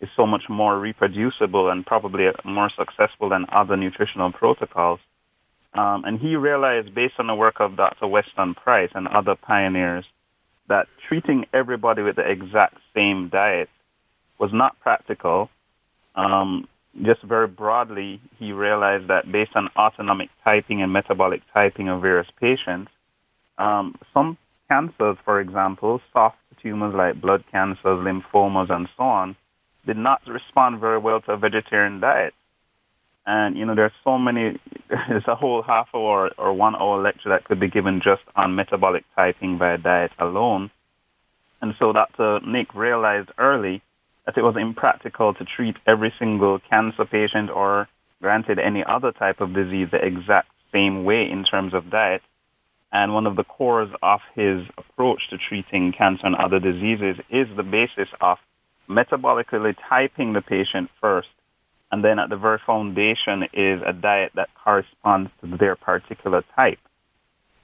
is 0.00 0.08
so 0.14 0.26
much 0.26 0.42
more 0.48 0.78
reproducible 0.78 1.70
and 1.70 1.86
probably 1.86 2.26
more 2.44 2.68
successful 2.68 3.30
than 3.30 3.46
other 3.50 3.76
nutritional 3.76 4.30
protocols. 4.30 5.00
Um, 5.72 6.04
and 6.04 6.18
he 6.18 6.36
realized, 6.36 6.94
based 6.94 7.14
on 7.18 7.28
the 7.28 7.34
work 7.34 7.60
of 7.60 7.76
Dr. 7.76 8.06
Weston 8.06 8.54
Price 8.54 8.90
and 8.94 9.08
other 9.08 9.34
pioneers, 9.36 10.04
that 10.68 10.88
treating 11.08 11.46
everybody 11.52 12.02
with 12.02 12.16
the 12.16 12.28
exact 12.28 12.78
same 12.94 13.28
diet 13.28 13.68
was 14.38 14.52
not 14.52 14.78
practical. 14.80 15.50
Um, 16.14 16.68
just 17.02 17.22
very 17.22 17.46
broadly, 17.46 18.20
he 18.38 18.52
realized 18.52 19.08
that 19.08 19.30
based 19.30 19.52
on 19.54 19.68
autonomic 19.76 20.30
typing 20.44 20.82
and 20.82 20.92
metabolic 20.92 21.42
typing 21.52 21.88
of 21.88 22.02
various 22.02 22.28
patients, 22.40 22.90
um, 23.58 23.96
some 24.12 24.36
cancers, 24.68 25.16
for 25.24 25.40
example, 25.40 26.00
soft 26.12 26.38
tumors 26.62 26.94
like 26.94 27.20
blood 27.20 27.44
cancers, 27.50 27.78
lymphomas, 27.84 28.70
and 28.70 28.88
so 28.96 29.04
on, 29.04 29.36
did 29.86 29.96
not 29.96 30.20
respond 30.26 30.80
very 30.80 30.98
well 30.98 31.20
to 31.20 31.32
a 31.32 31.36
vegetarian 31.36 32.00
diet. 32.00 32.34
And, 33.26 33.56
you 33.56 33.66
know, 33.66 33.74
there's 33.74 33.92
so 34.04 34.18
many, 34.18 34.58
there's 34.88 35.26
a 35.26 35.34
whole 35.34 35.62
half 35.62 35.88
hour 35.94 36.30
or 36.38 36.52
one 36.52 36.76
hour 36.76 37.02
lecture 37.02 37.30
that 37.30 37.44
could 37.44 37.58
be 37.58 37.68
given 37.68 38.00
just 38.02 38.22
on 38.36 38.54
metabolic 38.54 39.04
typing 39.14 39.58
via 39.58 39.78
diet 39.78 40.12
alone. 40.18 40.70
And 41.60 41.74
so 41.78 41.92
Dr. 41.92 42.36
Uh, 42.36 42.38
Nick 42.40 42.74
realized 42.74 43.30
early 43.38 43.82
that 44.26 44.36
it 44.36 44.42
was 44.42 44.56
impractical 44.56 45.34
to 45.34 45.44
treat 45.44 45.76
every 45.86 46.12
single 46.18 46.60
cancer 46.70 47.04
patient 47.04 47.50
or 47.50 47.88
granted 48.20 48.58
any 48.58 48.84
other 48.84 49.12
type 49.12 49.40
of 49.40 49.54
disease 49.54 49.88
the 49.90 50.04
exact 50.04 50.48
same 50.72 51.04
way 51.04 51.28
in 51.28 51.44
terms 51.44 51.74
of 51.74 51.90
diet. 51.90 52.22
And 52.92 53.14
one 53.14 53.26
of 53.26 53.36
the 53.36 53.44
cores 53.44 53.90
of 54.02 54.20
his 54.34 54.64
approach 54.78 55.28
to 55.30 55.38
treating 55.38 55.92
cancer 55.92 56.26
and 56.26 56.36
other 56.36 56.60
diseases 56.60 57.16
is 57.30 57.48
the 57.56 57.62
basis 57.62 58.08
of 58.20 58.38
metabolically 58.88 59.74
typing 59.88 60.32
the 60.32 60.40
patient 60.40 60.90
first 61.00 61.28
and 61.96 62.04
then 62.04 62.18
at 62.18 62.28
the 62.28 62.36
very 62.36 62.58
foundation 62.66 63.44
is 63.54 63.80
a 63.82 63.94
diet 63.94 64.32
that 64.34 64.50
corresponds 64.62 65.30
to 65.40 65.56
their 65.56 65.76
particular 65.76 66.44
type. 66.54 66.78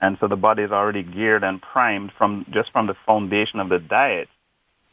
And 0.00 0.16
so 0.20 0.26
the 0.26 0.36
body 0.36 0.62
is 0.62 0.70
already 0.70 1.02
geared 1.02 1.44
and 1.44 1.60
primed 1.60 2.12
from 2.16 2.46
just 2.50 2.72
from 2.72 2.86
the 2.86 2.94
foundation 3.04 3.60
of 3.60 3.68
the 3.68 3.78
diet 3.78 4.30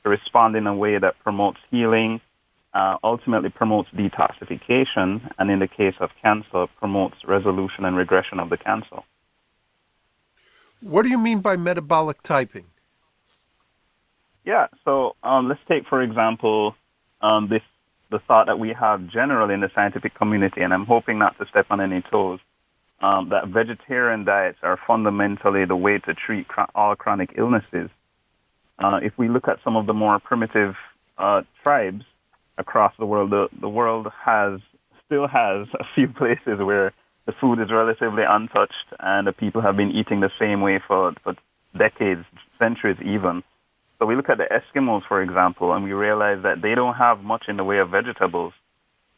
to 0.04 0.10
respond 0.10 0.58
in 0.58 0.67
a 0.67 0.75
way 0.75 0.97
that 0.97 1.17
promotes 1.23 1.58
healing, 1.71 2.19
uh, 2.73 2.97
ultimately 3.02 3.47
promotes 3.49 3.88
detoxification, 3.91 5.32
and 5.39 5.49
in 5.49 5.60
the 5.60 5.69
case 5.69 5.95
of 6.02 6.10
cancer, 6.21 6.67
promotes 6.78 7.15
resolution 7.25 7.86
and 7.86 7.95
regression 7.95 8.41
of 8.41 8.49
the 8.49 8.58
cancer. 8.58 8.99
What 10.82 11.04
do 11.04 11.10
you 11.10 11.17
mean 11.17 11.39
by 11.39 11.56
metabolic 11.56 12.21
typing? 12.23 12.65
Yeah, 14.43 14.67
so 14.84 15.15
um, 15.23 15.47
let's 15.47 15.62
take, 15.69 15.88
for 15.88 16.02
example, 16.02 16.75
um, 17.21 17.47
this 17.47 17.63
the 18.11 18.19
thought 18.19 18.47
that 18.47 18.59
we 18.59 18.73
have 18.73 19.07
generally 19.07 19.53
in 19.53 19.61
the 19.61 19.69
scientific 19.73 20.15
community, 20.15 20.61
and 20.61 20.73
I'm 20.73 20.85
hoping 20.85 21.19
not 21.19 21.37
to 21.39 21.45
step 21.47 21.67
on 21.69 21.79
any 21.79 22.01
toes, 22.01 22.39
um, 23.01 23.29
that 23.29 23.47
vegetarian 23.47 24.25
diets 24.25 24.57
are 24.61 24.79
fundamentally 24.85 25.65
the 25.65 25.75
way 25.75 25.99
to 25.99 26.13
treat 26.13 26.47
all 26.75 26.95
chronic 26.95 27.33
illnesses. 27.37 27.89
Uh, 28.77 28.99
if 29.01 29.17
we 29.17 29.29
look 29.29 29.47
at 29.47 29.59
some 29.63 29.75
of 29.75 29.85
the 29.85 29.93
more 29.93 30.19
primitive 30.19 30.75
uh, 31.17 31.41
tribes 31.63 32.03
across 32.57 32.93
the 32.97 33.05
world, 33.05 33.29
the, 33.29 33.47
the 33.61 33.69
world 33.69 34.07
has 34.25 34.59
still 35.05 35.27
has 35.27 35.67
a 35.79 35.85
few 35.95 36.07
places 36.07 36.59
where 36.59 36.93
the 37.25 37.33
food 37.39 37.59
is 37.59 37.71
relatively 37.71 38.23
untouched 38.27 38.73
and 38.99 39.27
the 39.27 39.33
people 39.33 39.61
have 39.61 39.77
been 39.77 39.91
eating 39.91 40.19
the 40.19 40.31
same 40.39 40.61
way 40.61 40.79
for, 40.85 41.13
for 41.23 41.35
decades, 41.77 42.25
centuries 42.57 42.97
even. 43.05 43.43
So 43.99 44.05
we 44.05 44.15
look 44.15 44.29
at 44.29 44.38
the 44.38 44.45
Eskimos, 44.45 45.05
for 45.07 45.21
example, 45.21 45.73
and 45.73 45.83
we 45.83 45.91
realize 45.91 46.41
that 46.43 46.62
they 46.62 46.73
don't 46.73 46.95
have 46.95 47.21
much 47.21 47.45
in 47.49 47.57
the 47.57 47.65
way 47.65 47.79
of 47.79 47.89
vegetables, 47.89 48.53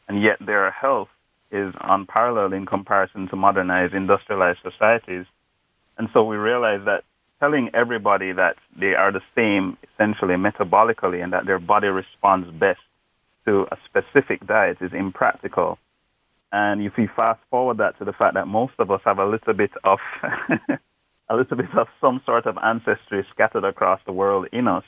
and 0.08 0.20
yet 0.20 0.38
their 0.44 0.70
health 0.72 1.08
is 1.52 1.72
unparalleled 1.80 2.52
in 2.52 2.66
comparison 2.66 3.28
to 3.28 3.36
modernized, 3.36 3.94
industrialized 3.94 4.58
societies. 4.62 5.24
And 5.98 6.08
so 6.12 6.24
we 6.24 6.36
realize 6.36 6.80
that 6.86 7.04
telling 7.38 7.70
everybody 7.74 8.32
that 8.32 8.56
they 8.78 8.94
are 8.94 9.12
the 9.12 9.20
same 9.36 9.76
essentially 9.82 10.34
metabolically 10.34 11.22
and 11.22 11.32
that 11.32 11.46
their 11.46 11.58
body 11.58 11.88
responds 11.88 12.50
best 12.50 12.80
to 13.44 13.66
a 13.70 13.76
specific 13.84 14.44
diet 14.46 14.78
is 14.80 14.92
impractical. 14.92 15.78
And 16.50 16.82
if 16.82 16.96
we 16.96 17.08
fast 17.14 17.40
forward 17.50 17.78
that 17.78 17.98
to 17.98 18.04
the 18.04 18.12
fact 18.12 18.34
that 18.34 18.46
most 18.46 18.74
of 18.78 18.90
us 18.90 19.00
have 19.04 19.18
a 19.18 19.26
little 19.26 19.54
bit 19.54 19.70
of 19.84 19.98
a 21.28 21.36
little 21.36 21.56
bit 21.56 21.74
of 21.76 21.88
some 22.00 22.20
sort 22.26 22.46
of 22.46 22.58
ancestry 22.62 23.24
scattered 23.32 23.64
across 23.64 24.00
the 24.06 24.12
world 24.12 24.48
in 24.52 24.68
us, 24.68 24.84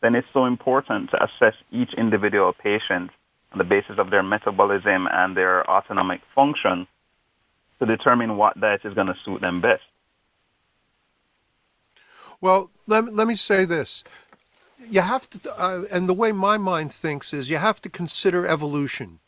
then 0.00 0.14
it's 0.14 0.28
so 0.32 0.44
important 0.44 1.10
to 1.10 1.22
assess 1.22 1.54
each 1.70 1.94
individual 1.94 2.52
patient 2.52 3.10
on 3.52 3.58
the 3.58 3.64
basis 3.64 3.98
of 3.98 4.10
their 4.10 4.22
metabolism 4.22 5.08
and 5.10 5.36
their 5.36 5.68
autonomic 5.70 6.20
function 6.34 6.86
to 7.78 7.86
determine 7.86 8.36
what 8.36 8.58
diet 8.60 8.82
is 8.84 8.94
going 8.94 9.06
to 9.06 9.16
suit 9.24 9.40
them 9.40 9.60
best. 9.60 9.82
Well, 12.40 12.70
let, 12.86 13.14
let 13.14 13.26
me 13.26 13.36
say 13.36 13.64
this. 13.64 14.04
You 14.90 15.00
have 15.00 15.30
to, 15.30 15.52
uh, 15.58 15.84
and 15.90 16.08
the 16.08 16.14
way 16.14 16.32
my 16.32 16.58
mind 16.58 16.92
thinks 16.92 17.32
is 17.32 17.48
you 17.48 17.56
have 17.56 17.80
to 17.82 17.88
consider 17.88 18.46
evolution. 18.46 19.20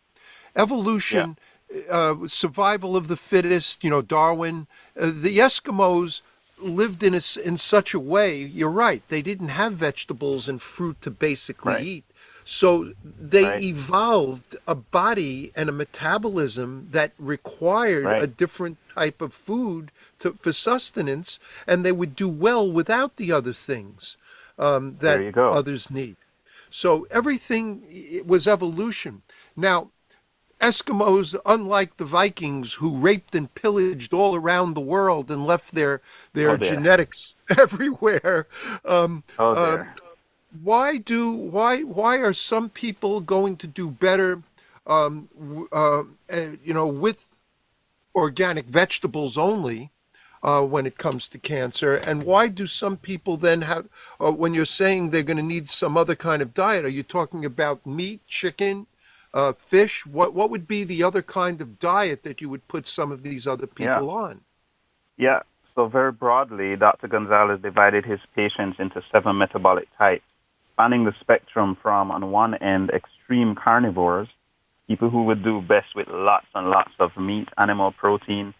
Evolution, 0.54 1.38
yeah. 1.74 1.82
uh, 1.90 2.26
survival 2.26 2.96
of 2.96 3.08
the 3.08 3.16
fittest, 3.16 3.82
you 3.82 3.90
know, 3.90 4.02
Darwin. 4.02 4.66
Uh, 5.00 5.06
the 5.06 5.38
Eskimos 5.38 6.22
lived 6.58 7.02
in 7.02 7.14
a, 7.14 7.20
in 7.44 7.58
such 7.58 7.94
a 7.94 8.00
way. 8.00 8.36
You're 8.38 8.70
right. 8.70 9.02
They 9.08 9.22
didn't 9.22 9.48
have 9.48 9.74
vegetables 9.74 10.48
and 10.48 10.60
fruit 10.60 11.00
to 11.02 11.10
basically 11.10 11.74
Right. 11.74 11.84
eat. 11.86 12.04
So 12.44 12.92
they 13.02 13.44
Right. 13.44 13.62
evolved 13.62 14.56
a 14.68 14.74
body 14.74 15.52
and 15.56 15.68
a 15.68 15.72
metabolism 15.72 16.88
that 16.92 17.12
required 17.18 18.04
Right. 18.06 18.22
a 18.22 18.26
different 18.26 18.78
type 18.88 19.20
of 19.20 19.34
food 19.34 19.90
to, 20.20 20.32
for 20.32 20.52
sustenance, 20.52 21.38
and 21.66 21.84
they 21.84 21.92
would 21.92 22.14
do 22.14 22.28
well 22.28 22.70
without 22.70 23.16
the 23.16 23.32
other 23.32 23.52
things 23.52 24.16
um, 24.58 24.96
that 25.00 25.18
There 25.18 25.22
you 25.22 25.32
go. 25.32 25.50
others 25.50 25.90
need. 25.90 26.16
So 26.70 27.06
everything 27.10 27.82
it 27.88 28.26
was 28.26 28.46
evolution. 28.46 29.22
Now, 29.56 29.90
Eskimos, 30.60 31.36
unlike 31.44 31.96
the 31.98 32.04
Vikings 32.04 32.74
who 32.74 32.96
raped 32.96 33.34
and 33.34 33.54
pillaged 33.54 34.14
all 34.14 34.34
around 34.34 34.74
the 34.74 34.80
world 34.80 35.30
and 35.30 35.46
left 35.46 35.74
their 35.74 36.00
their 36.32 36.50
Oh, 36.52 36.56
genetics 36.56 37.34
everywhere, 37.58 38.46
um, 38.84 39.22
Oh 39.38 39.52
uh, 39.52 39.84
why 40.62 40.96
do 40.96 41.30
why 41.30 41.82
why 41.82 42.16
are 42.18 42.32
some 42.32 42.70
people 42.70 43.20
going 43.20 43.56
to 43.58 43.66
do 43.66 43.90
better, 43.90 44.42
um, 44.86 45.28
uh, 45.72 46.00
uh, 46.00 46.04
you 46.64 46.72
know, 46.74 46.86
with 46.86 47.26
organic 48.14 48.66
vegetables 48.66 49.38
only? 49.38 49.90
Uh, 50.42 50.60
when 50.62 50.86
it 50.86 50.96
comes 50.96 51.28
to 51.28 51.38
cancer, 51.38 51.96
and 51.96 52.22
why 52.22 52.46
do 52.46 52.68
some 52.68 52.96
people 52.96 53.36
then 53.36 53.62
have? 53.62 53.88
Uh, 54.20 54.30
when 54.30 54.54
you're 54.54 54.64
saying 54.64 55.10
they're 55.10 55.24
going 55.24 55.36
to 55.36 55.42
need 55.42 55.68
some 55.68 55.96
other 55.96 56.14
kind 56.14 56.40
of 56.40 56.54
diet, 56.54 56.84
are 56.84 56.88
you 56.88 57.02
talking 57.02 57.44
about 57.44 57.84
meat, 57.84 58.20
chicken, 58.28 58.86
uh, 59.36 59.52
fish? 59.52 60.06
What 60.06 60.34
what 60.34 60.50
would 60.50 60.66
be 60.66 60.82
the 60.82 61.02
other 61.02 61.22
kind 61.22 61.60
of 61.60 61.78
diet 61.78 62.24
that 62.24 62.40
you 62.40 62.48
would 62.48 62.66
put 62.66 62.86
some 62.86 63.12
of 63.12 63.22
these 63.22 63.46
other 63.46 63.66
people 63.66 64.10
on? 64.10 64.40
Yeah. 65.16 65.40
So 65.74 65.86
very 65.86 66.10
broadly, 66.10 66.74
Dr. 66.74 67.06
Gonzalez 67.06 67.60
divided 67.60 68.06
his 68.06 68.20
patients 68.34 68.76
into 68.78 69.02
seven 69.12 69.36
metabolic 69.36 69.88
types, 69.98 70.24
spanning 70.72 71.04
the 71.04 71.14
spectrum 71.20 71.76
from, 71.82 72.10
on 72.10 72.30
one 72.30 72.54
end, 72.54 72.88
extreme 72.90 73.54
carnivores, 73.54 74.28
people 74.88 75.10
who 75.10 75.24
would 75.24 75.44
do 75.44 75.60
best 75.60 75.94
with 75.94 76.08
lots 76.08 76.46
and 76.54 76.70
lots 76.70 76.92
of 76.98 77.14
meat, 77.18 77.48
animal 77.58 77.92
protein, 77.92 78.54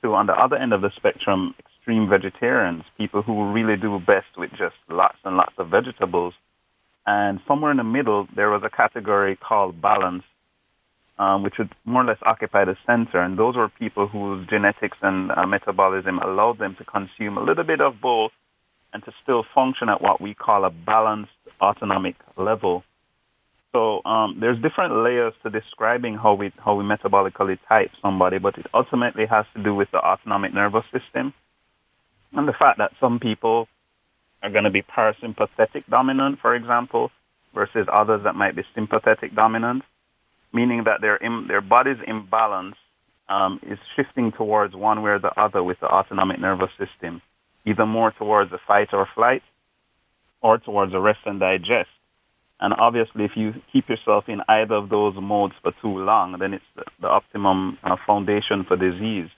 to, 0.00 0.14
on 0.14 0.26
the 0.26 0.32
other 0.32 0.56
end 0.56 0.72
of 0.72 0.80
the 0.80 0.90
spectrum, 0.96 1.54
extreme 1.58 2.08
vegetarians, 2.08 2.84
people 2.96 3.20
who 3.20 3.52
really 3.52 3.76
do 3.76 3.98
best 3.98 4.38
with 4.38 4.50
just 4.52 4.76
lots 4.88 5.18
and 5.24 5.36
lots 5.36 5.52
of 5.58 5.68
vegetables. 5.68 6.32
And 7.06 7.40
somewhere 7.46 7.70
in 7.70 7.76
the 7.76 7.84
middle, 7.84 8.26
there 8.34 8.50
was 8.50 8.62
a 8.64 8.70
category 8.70 9.36
called 9.36 9.80
balance, 9.80 10.24
um, 11.18 11.42
which 11.42 11.54
would 11.58 11.70
more 11.84 12.02
or 12.02 12.06
less 12.06 12.18
occupy 12.22 12.64
the 12.64 12.76
center. 12.86 13.20
And 13.20 13.38
those 13.38 13.56
were 13.56 13.68
people 13.68 14.08
whose 14.08 14.46
genetics 14.48 14.96
and 15.02 15.30
uh, 15.30 15.46
metabolism 15.46 16.18
allowed 16.18 16.58
them 16.58 16.76
to 16.78 16.84
consume 16.84 17.36
a 17.36 17.42
little 17.42 17.64
bit 17.64 17.80
of 17.80 18.00
both 18.00 18.32
and 18.92 19.04
to 19.04 19.12
still 19.22 19.44
function 19.54 19.88
at 19.88 20.00
what 20.00 20.20
we 20.20 20.34
call 20.34 20.64
a 20.64 20.70
balanced 20.70 21.32
autonomic 21.60 22.16
level. 22.36 22.84
So 23.72 24.02
um, 24.04 24.38
there's 24.40 24.60
different 24.62 25.02
layers 25.02 25.34
to 25.42 25.50
describing 25.50 26.14
how 26.14 26.34
we 26.34 26.52
how 26.64 26.76
we 26.76 26.84
metabolically 26.84 27.58
type 27.68 27.90
somebody, 28.00 28.38
but 28.38 28.56
it 28.56 28.66
ultimately 28.72 29.26
has 29.26 29.46
to 29.56 29.62
do 29.64 29.74
with 29.74 29.90
the 29.90 29.98
autonomic 29.98 30.54
nervous 30.54 30.84
system 30.92 31.34
and 32.32 32.46
the 32.46 32.52
fact 32.52 32.78
that 32.78 32.92
some 33.00 33.18
people 33.18 33.68
are 34.44 34.50
going 34.50 34.64
to 34.64 34.70
be 34.70 34.82
parasympathetic 34.82 35.86
dominant, 35.88 36.38
for 36.40 36.54
example, 36.54 37.10
versus 37.54 37.86
others 37.90 38.20
that 38.24 38.34
might 38.34 38.54
be 38.54 38.62
sympathetic 38.74 39.34
dominant, 39.34 39.82
meaning 40.52 40.84
that 40.84 41.00
their 41.00 41.16
im- 41.16 41.46
their 41.48 41.62
body's 41.62 41.96
imbalance 42.06 42.76
um, 43.28 43.58
is 43.62 43.78
shifting 43.96 44.32
towards 44.32 44.74
one 44.74 45.02
way 45.02 45.12
or 45.12 45.18
the 45.18 45.32
other 45.40 45.62
with 45.62 45.80
the 45.80 45.86
autonomic 45.86 46.38
nervous 46.38 46.68
system, 46.78 47.22
either 47.64 47.86
more 47.86 48.10
towards 48.12 48.50
the 48.50 48.58
fight 48.66 48.88
or 48.92 49.08
flight, 49.14 49.42
or 50.42 50.58
towards 50.58 50.92
the 50.92 51.00
rest 51.00 51.20
and 51.24 51.40
digest. 51.40 51.88
And 52.60 52.74
obviously, 52.74 53.24
if 53.24 53.32
you 53.36 53.54
keep 53.72 53.88
yourself 53.88 54.28
in 54.28 54.42
either 54.46 54.74
of 54.74 54.90
those 54.90 55.14
modes 55.16 55.54
for 55.62 55.72
too 55.80 55.98
long, 55.98 56.36
then 56.38 56.52
it's 56.52 56.64
the, 56.76 56.84
the 57.00 57.08
optimum 57.08 57.78
uh, 57.82 57.96
foundation 58.06 58.64
for 58.64 58.76
disease. 58.76 59.30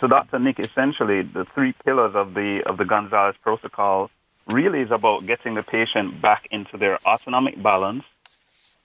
So, 0.00 0.06
Dr. 0.06 0.38
Nick, 0.38 0.60
essentially, 0.60 1.22
the 1.22 1.44
three 1.54 1.74
pillars 1.84 2.12
of 2.14 2.34
the 2.34 2.60
of 2.66 2.76
the 2.78 2.84
Gonzalez 2.84 3.34
protocol 3.42 4.10
really 4.48 4.80
is 4.80 4.90
about 4.90 5.26
getting 5.26 5.54
the 5.54 5.62
patient 5.62 6.20
back 6.22 6.48
into 6.50 6.76
their 6.76 6.98
autonomic 7.06 7.62
balance, 7.62 8.04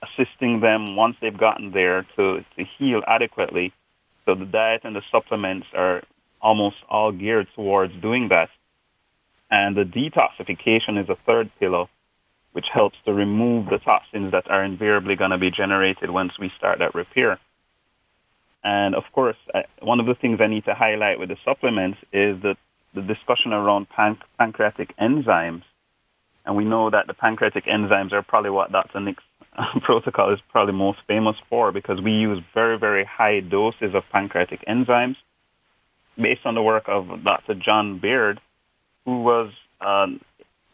assisting 0.02 0.60
them 0.60 0.96
once 0.96 1.16
they've 1.22 1.38
gotten 1.38 1.72
there 1.72 2.06
to, 2.16 2.44
to 2.58 2.64
heal 2.78 3.02
adequately. 3.08 3.74
So 4.26 4.36
the 4.36 4.46
diet 4.46 4.82
and 4.84 4.96
the 4.96 5.02
supplements 5.12 5.68
are 5.74 6.04
almost 6.42 6.78
all 6.90 7.12
geared 7.12 7.48
towards 7.56 7.94
doing 8.02 8.30
that. 8.30 8.50
And 9.50 9.76
the 9.76 9.84
detoxification 9.84 11.02
is 11.02 11.10
a 11.10 11.18
third 11.26 11.52
pillar, 11.60 11.86
which 12.52 12.68
helps 12.72 12.98
to 13.06 13.14
remove 13.14 13.70
the 13.70 13.78
toxins 13.78 14.32
that 14.32 14.50
are 14.50 14.64
invariably 14.64 15.16
going 15.16 15.32
to 15.32 15.38
be 15.38 15.52
generated 15.52 16.10
once 16.10 16.38
we 16.40 16.52
start 16.58 16.80
that 16.80 16.96
repair. 16.96 17.40
And 18.64 18.96
of 18.96 19.04
course, 19.12 19.36
uh, 19.54 19.64
one 19.82 20.00
of 20.00 20.06
the 20.06 20.16
things 20.16 20.40
I 20.42 20.48
need 20.48 20.66
to 20.66 20.74
highlight 20.74 21.20
with 21.20 21.30
the 21.30 21.38
supplements 21.44 22.00
is 22.12 22.42
that 22.44 22.58
the 22.94 23.02
discussion 23.02 23.54
around 23.54 23.88
panc- 23.90 24.22
pancreatic 24.38 24.96
enzymes. 24.98 25.64
And 26.46 26.56
we 26.56 26.66
know 26.66 26.90
that 26.90 27.08
the 27.08 27.14
pancreatic 27.14 27.66
enzymes 27.66 28.12
are 28.12 28.22
probably 28.22 28.50
what 28.50 28.72
Dr. 28.72 29.00
Nick's 29.00 29.24
protocol 29.82 30.34
is 30.34 30.40
probably 30.52 30.74
most 30.74 31.00
famous 31.08 31.36
for 31.50 31.72
because 31.72 32.02
we 32.02 32.12
use 32.12 32.44
very, 32.54 32.78
very 32.78 33.06
high 33.06 33.40
doses 33.40 33.94
of 33.94 34.04
pancreatic 34.12 34.64
enzymes 34.68 35.16
based 36.18 36.46
on 36.46 36.56
the 36.56 36.62
work 36.62 36.84
of 36.88 37.24
Dr. 37.24 37.56
John 37.56 38.00
Beard, 38.00 38.40
who 39.06 39.24
was 39.24 39.52
um, 39.82 40.22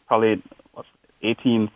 probably 0.06 0.42
what's 0.72 0.88
18th, 1.22 1.70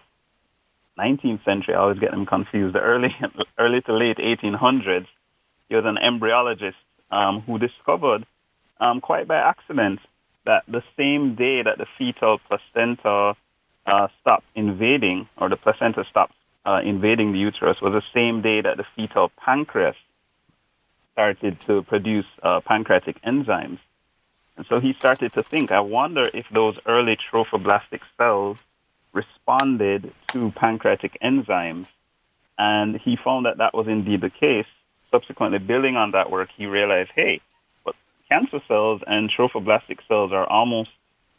19th 0.99 1.45
century. 1.45 1.75
I 1.75 1.79
always 1.79 1.99
get 1.99 2.11
them 2.11 2.27
confused. 2.27 2.75
The 2.75 2.81
early, 2.81 3.15
early 3.59 3.81
to 3.83 3.95
late 3.95 4.19
1800s. 4.19 5.07
He 5.69 5.77
was 5.77 5.85
an 5.87 5.97
embryologist 5.97 6.75
um, 7.11 7.41
who 7.41 7.59
discovered, 7.59 8.27
um, 8.81 9.01
quite 9.01 9.27
by 9.27 9.37
accident, 9.37 9.99
that 10.45 10.65
the 10.69 10.83
same 10.97 11.35
day 11.35 11.63
that 11.63 11.79
the 11.79 11.87
fetal 11.99 12.39
placenta 12.39 13.37
uh, 13.87 14.09
stopped 14.21 14.47
invading, 14.55 15.29
or 15.37 15.49
the 15.49 15.57
placenta 15.57 16.05
stopped 16.05 16.35
uh, 16.65 16.81
invading 16.85 17.33
the 17.33 17.39
uterus, 17.39 17.81
was 17.81 17.93
the 17.93 18.03
same 18.13 18.43
day 18.43 18.61
that 18.61 18.77
the 18.77 18.87
fetal 18.97 19.31
pancreas 19.37 19.97
started 21.13 21.61
to 21.61 21.83
produce 21.83 22.27
uh, 22.43 22.61
pancreatic 22.61 23.21
enzymes. 23.23 23.79
And 24.57 24.67
so 24.67 24.81
he 24.81 24.93
started 24.95 25.33
to 25.35 25.43
think, 25.43 25.71
I 25.71 25.81
wonder 25.81 26.25
if 26.33 26.49
those 26.51 26.79
early 26.87 27.17
trophoblastic 27.17 28.01
cells 28.17 28.59
responded 29.13 30.13
to 30.29 30.51
pancreatic 30.53 31.19
enzymes. 31.23 31.87
And 32.59 32.97
he 32.97 33.17
found 33.17 33.47
that 33.47 33.59
that 33.59 33.75
was 33.75 33.89
indeed 33.89 34.21
the 34.21 34.31
case. 34.31 34.67
Subsequently, 35.11 35.59
building 35.59 35.97
on 35.97 36.13
that 36.13 36.31
work, 36.31 36.51
he 36.57 36.67
realized, 36.67 37.11
hey, 37.15 37.41
cancer 38.29 38.61
cells 38.69 39.03
and 39.07 39.31
trophoblastic 39.31 39.99
cells 40.09 40.33
are 40.33 40.47
almost 40.47 40.91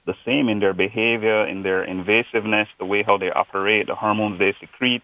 the 0.06 0.16
same 0.26 0.50
in 0.50 0.60
their 0.60 0.74
behavior, 0.74 1.46
in 1.46 1.64
their 1.64 1.86
invasiveness, 1.86 2.68
the 2.78 2.86
way 2.86 3.04
how 3.04 3.18
they 3.18 3.32
operate, 3.32 3.88
the 3.88 3.96
hormones 3.96 4.40
they 4.40 4.54
secrete. 4.60 5.02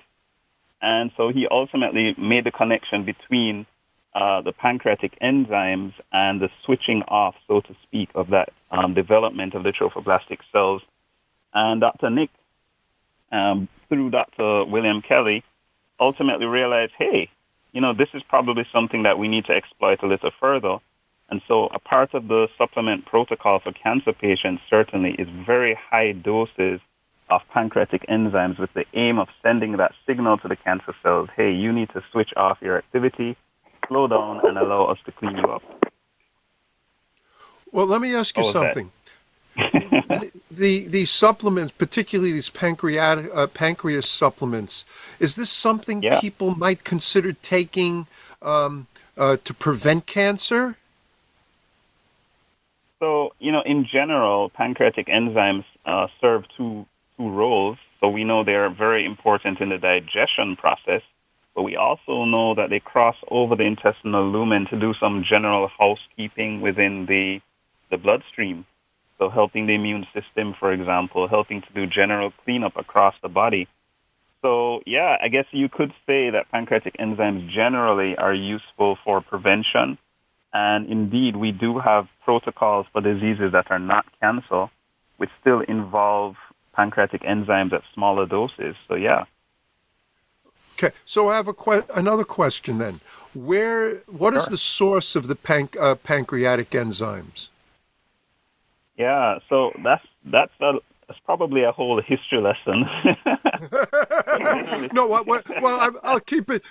And 0.82 1.12
so 1.18 1.30
he 1.30 1.48
ultimately 1.48 2.16
made 2.18 2.44
the 2.44 2.52
connection 2.52 3.04
between 3.04 3.66
uh, 4.14 4.42
the 4.42 4.52
pancreatic 4.52 5.18
enzymes 5.22 5.94
and 6.12 6.42
the 6.42 6.50
switching 6.66 7.02
off, 7.04 7.36
so 7.48 7.62
to 7.62 7.76
speak, 7.84 8.10
of 8.16 8.30
that 8.30 8.50
um, 8.70 8.94
development 8.94 9.54
of 9.54 9.64
the 9.64 9.72
trophoblastic 9.72 10.40
cells. 10.52 10.82
And 11.54 11.82
Dr. 11.82 12.10
Nick, 12.10 12.30
um, 13.32 13.68
through 13.90 14.10
Dr. 14.10 14.66
William 14.66 15.02
Kelley, 15.02 15.44
ultimately 16.00 16.46
realized, 16.46 16.94
hey, 16.98 17.30
you 17.72 17.82
know, 17.82 17.94
this 17.94 18.10
is 18.14 18.22
probably 18.28 18.66
something 18.72 19.04
that 19.04 19.18
we 19.18 19.28
need 19.28 19.46
to 19.46 19.54
exploit 19.54 20.04
a 20.04 20.08
little 20.08 20.32
further. 20.40 20.78
And 21.32 21.42
so 21.48 21.68
a 21.68 21.80
part 21.80 22.14
of 22.14 22.28
the 22.28 22.50
supplement 22.58 23.06
protocol 23.06 23.60
for 23.60 23.72
cancer 23.72 24.12
patients 24.12 24.62
certainly 24.70 25.12
is 25.12 25.30
very 25.46 25.74
high 25.76 26.12
doses 26.12 26.82
of 27.30 27.42
pancreatic 27.54 28.06
enzymes 28.10 28.60
with 28.60 28.74
the 28.74 28.86
aim 28.94 29.18
of 29.18 29.30
sending 29.42 29.78
that 29.78 29.94
signal 30.06 30.38
to 30.40 30.50
the 30.50 30.58
cancer 30.58 30.94
cells, 31.02 31.30
hey, 31.38 31.54
you 31.54 31.72
need 31.72 31.90
to 31.92 32.04
switch 32.12 32.34
off 32.36 32.58
your 32.62 32.78
activity, 32.78 33.38
slow 33.88 34.08
down, 34.08 34.46
and 34.46 34.58
allow 34.58 34.86
us 34.86 34.98
to 35.06 35.12
clean 35.14 35.38
you 35.38 35.46
up. 35.46 35.64
Well, 37.72 37.86
let 37.86 38.02
me 38.02 38.14
ask 38.14 38.36
you 38.38 38.44
something. 38.44 38.92
the, 39.56 40.32
the 40.50 40.88
the 40.88 41.06
supplements, 41.06 41.74
particularly 41.78 42.34
these 42.34 42.50
pancreatic 42.50 43.30
uh, 43.34 43.48
pancreas 43.48 44.10
supplements, 44.10 44.84
is 45.20 45.36
this 45.38 45.50
something 45.50 46.04
Yeah. 46.04 46.20
people 46.20 46.56
might 46.56 46.84
consider 46.84 47.32
taking 47.32 48.08
um, 48.42 48.88
uh, 49.18 49.38
to 49.44 49.54
prevent 49.54 50.06
cancer? 50.06 50.78
So, 53.02 53.34
you 53.40 53.52
know, 53.52 53.62
in 53.62 53.88
general, 53.92 54.50
pancreatic 54.52 55.08
enzymes 55.08 55.66
uh, 55.88 56.08
serve 56.22 56.44
two, 56.56 56.86
two 57.18 57.30
roles. 57.30 57.80
So 58.00 58.10
we 58.10 58.24
know 58.24 58.44
they're 58.44 58.70
very 58.70 59.06
important 59.06 59.60
in 59.60 59.70
the 59.70 59.80
digestion 59.80 60.56
process, 60.56 61.02
but 61.56 61.64
we 61.64 61.76
also 61.76 62.26
know 62.26 62.54
that 62.54 62.70
they 62.70 62.80
cross 62.80 63.16
over 63.30 63.56
the 63.56 63.64
intestinal 63.64 64.32
lumen 64.32 64.68
to 64.68 64.80
do 64.80 64.94
some 64.94 65.24
general 65.28 65.68
housekeeping 65.68 66.62
within 66.62 67.08
the, 67.08 67.42
the 67.90 67.98
bloodstream. 67.98 68.68
So 69.18 69.30
helping 69.30 69.66
the 69.66 69.74
immune 69.74 70.06
system, 70.14 70.54
for 70.60 70.72
example, 70.72 71.28
helping 71.28 71.62
to 71.62 71.74
do 71.74 71.88
general 71.88 72.32
cleanup 72.44 72.78
across 72.78 73.16
the 73.24 73.30
body. 73.30 73.68
So 74.44 74.82
yeah, 74.86 75.18
I 75.20 75.28
guess 75.28 75.46
you 75.52 75.70
could 75.70 75.92
say 76.06 76.30
that 76.30 76.52
pancreatic 76.52 76.98
enzymes 76.98 77.50
generally 77.50 78.16
are 78.16 78.34
useful 78.34 79.00
for 79.04 79.22
prevention. 79.22 79.98
And 80.54 80.90
indeed, 80.90 81.36
we 81.36 81.52
do 81.52 81.80
have 81.80 82.08
protocols 82.24 82.86
for 82.92 83.02
diseases 83.02 83.52
that 83.54 83.72
are 83.72 83.80
not 83.80 84.06
cancer, 84.20 84.70
which 85.18 85.30
still 85.40 85.62
involve 85.62 86.36
pancreatic 86.74 87.22
enzymes 87.22 87.72
at 87.74 87.84
smaller 87.94 88.26
doses. 88.26 88.76
So 88.88 88.96
yeah. 88.96 89.26
Okay, 90.78 90.96
so 91.06 91.30
I 91.30 91.36
have 91.36 91.48
a 91.48 91.54
que- 91.54 91.86
another 91.96 92.24
question 92.24 92.80
then. 92.80 93.02
Where, 93.34 93.98
what 94.08 94.34
is 94.34 94.44
Sure. 94.46 94.52
the 94.52 94.58
source 94.58 95.16
of 95.16 95.28
the 95.28 95.36
panc- 95.36 95.80
uh, 95.80 95.96
pancreatic 95.96 96.72
enzymes? 96.72 97.50
Yeah, 98.98 99.40
so 99.48 99.72
that's 99.84 100.06
that's 100.26 100.52
a, 100.60 100.74
that's 101.12 101.20
probably 101.26 101.64
a 101.64 101.72
whole 101.72 102.02
history 102.02 102.40
lesson. 102.42 102.86
No, 104.94 105.06
what, 105.06 105.28
what, 105.28 105.48
well, 105.62 105.80
I, 105.80 105.90
I'll 106.04 106.20
keep 106.20 106.50
it. 106.50 106.64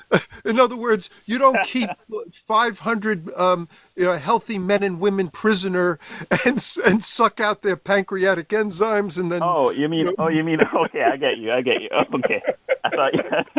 In 0.44 0.58
other 0.58 0.76
words, 0.76 1.08
you 1.26 1.38
don't 1.38 1.62
keep 1.64 1.88
500 2.32 3.32
um, 3.34 3.68
you 3.96 4.04
know, 4.04 4.14
healthy 4.16 4.58
men 4.58 4.82
and 4.82 4.98
women 5.00 5.28
prisoner 5.28 5.98
and 6.44 6.64
and 6.86 7.02
suck 7.04 7.38
out 7.40 7.62
their 7.62 7.76
pancreatic 7.76 8.48
enzymes 8.48 9.18
and 9.18 9.30
then. 9.30 9.42
oh, 9.42 9.70
you 9.70 9.88
mean 9.88 10.10
oh, 10.18 10.28
you 10.28 10.42
mean 10.42 10.60
okay? 10.74 11.02
I 11.04 11.16
get 11.16 11.38
you. 11.38 11.52
I 11.52 11.60
get 11.62 11.80
you. 11.82 11.88
Okay, 12.14 12.42
I 12.84 12.90
thought 12.90 13.14
you, 13.14 13.22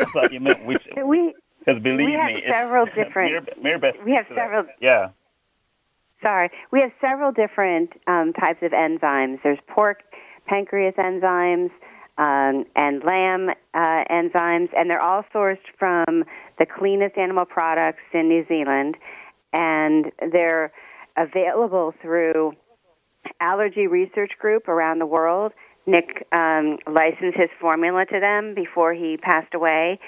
I 0.00 0.04
thought 0.12 0.32
you 0.32 0.40
meant 0.40 0.64
which. 0.64 0.86
We 1.04 1.34
Because 1.58 1.82
believe 1.82 2.06
We 2.06 2.12
have 2.12 2.26
me, 2.26 2.38
it's- 2.38 2.52
several 2.54 2.86
different- 2.94 3.32
Mir- 3.32 3.62
Mary 3.62 3.78
Beth 3.78 3.94
we 4.04 4.12
have 4.12 4.26
speaks 4.26 4.28
to 4.28 4.34
that. 4.36 4.44
several- 4.46 4.66
Yeah. 4.80 5.08
Sorry, 6.22 6.50
we 6.72 6.80
have 6.80 6.90
several 7.00 7.32
different 7.32 7.90
um, 8.06 8.32
types 8.32 8.60
of 8.62 8.72
enzymes. 8.72 9.38
There's 9.42 9.58
pork 9.68 9.98
pancreas 10.46 10.94
enzymes 10.98 11.70
um, 12.18 12.64
and 12.76 13.02
lamb 13.04 13.50
uh, 13.74 14.04
enzymes, 14.10 14.68
and 14.76 14.90
they're 14.90 15.00
all 15.00 15.24
sourced 15.34 15.58
from 15.78 16.24
the 16.58 16.66
cleanest 16.66 17.16
animal 17.16 17.44
products 17.44 18.02
in 18.12 18.28
New 18.28 18.44
Zealand, 18.46 18.96
and 19.52 20.12
they're 20.32 20.72
available 21.16 21.94
through 22.02 22.52
allergy 23.40 23.86
research 23.86 24.32
group 24.38 24.68
around 24.68 24.98
the 24.98 25.06
world. 25.06 25.52
Nick 25.86 26.26
um, 26.32 26.78
licensed 26.86 27.38
his 27.38 27.48
formula 27.60 28.04
to 28.06 28.20
them 28.20 28.54
before 28.54 28.92
he 28.92 29.16
passed 29.16 29.54
away, 29.54 29.98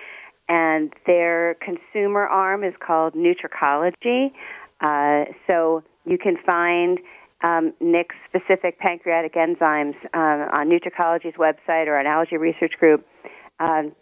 and 0.48 0.92
their 1.07 1.57
consumer 1.61 2.27
arm 2.27 2.62
is 2.62 2.75
called 2.85 3.14
Nutricology. 3.14 4.33
Uh, 4.81 5.25
so 5.46 5.83
you 6.05 6.19
can 6.19 6.37
find 6.45 6.99
um, 7.43 7.73
Nick's 7.81 8.15
specific 8.29 8.79
pancreatic 8.79 9.35
enzymes 9.35 9.97
um, 10.15 10.49
on 10.53 10.69
Nutricology's 10.69 11.35
website 11.35 11.87
or 11.87 11.99
on 11.99 12.07
Allergy 12.07 12.37
Research 12.37 12.73
Group. 12.79 13.07
Um, 13.59 13.93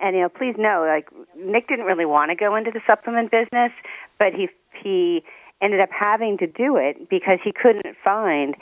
and 0.00 0.16
you 0.16 0.22
know, 0.22 0.28
please 0.28 0.54
know, 0.58 0.84
like 0.86 1.08
Nick 1.36 1.68
didn't 1.68 1.84
really 1.84 2.06
want 2.06 2.30
to 2.30 2.34
go 2.34 2.56
into 2.56 2.70
the 2.70 2.80
supplement 2.86 3.30
business, 3.30 3.72
but 4.18 4.32
he 4.32 4.48
he 4.82 5.22
ended 5.60 5.80
up 5.80 5.90
having 5.92 6.38
to 6.38 6.46
do 6.46 6.76
it 6.76 7.08
because 7.08 7.38
he 7.44 7.52
couldn't 7.52 7.86
find 8.02 8.56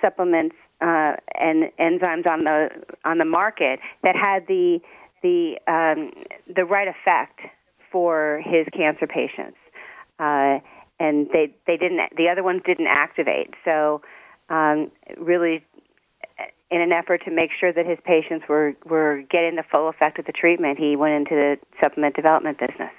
supplements 0.00 0.54
uh, 0.80 1.16
and 1.34 1.70
enzymes 1.80 2.26
on 2.26 2.44
the 2.44 2.68
on 3.04 3.18
the 3.18 3.24
market 3.24 3.80
that 4.02 4.14
had 4.14 4.46
the 4.46 4.78
the 5.22 5.56
um, 5.66 6.12
the 6.54 6.64
right 6.64 6.88
effect 6.88 7.40
for 7.90 8.42
his 8.44 8.66
cancer 8.76 9.06
patients. 9.06 9.56
Uh, 10.18 10.58
and 11.00 11.28
they 11.32 11.54
they 11.66 11.76
didn't 11.76 12.00
the 12.16 12.28
other 12.28 12.42
ones 12.42 12.62
didn't 12.64 12.86
activate. 12.86 13.54
So 13.64 14.02
um, 14.48 14.90
really 15.16 15.64
in 16.70 16.80
an 16.80 16.92
effort 16.92 17.22
to 17.24 17.30
make 17.30 17.50
sure 17.58 17.72
that 17.72 17.86
his 17.86 17.98
patients 18.04 18.46
were, 18.48 18.74
were 18.84 19.22
getting 19.30 19.54
the 19.54 19.62
full 19.62 19.88
effect 19.88 20.18
of 20.18 20.26
the 20.26 20.32
treatment, 20.32 20.78
he 20.78 20.96
went 20.96 21.14
into 21.14 21.34
the 21.34 21.56
supplement 21.80 22.16
development 22.16 22.58
business. 22.58 22.90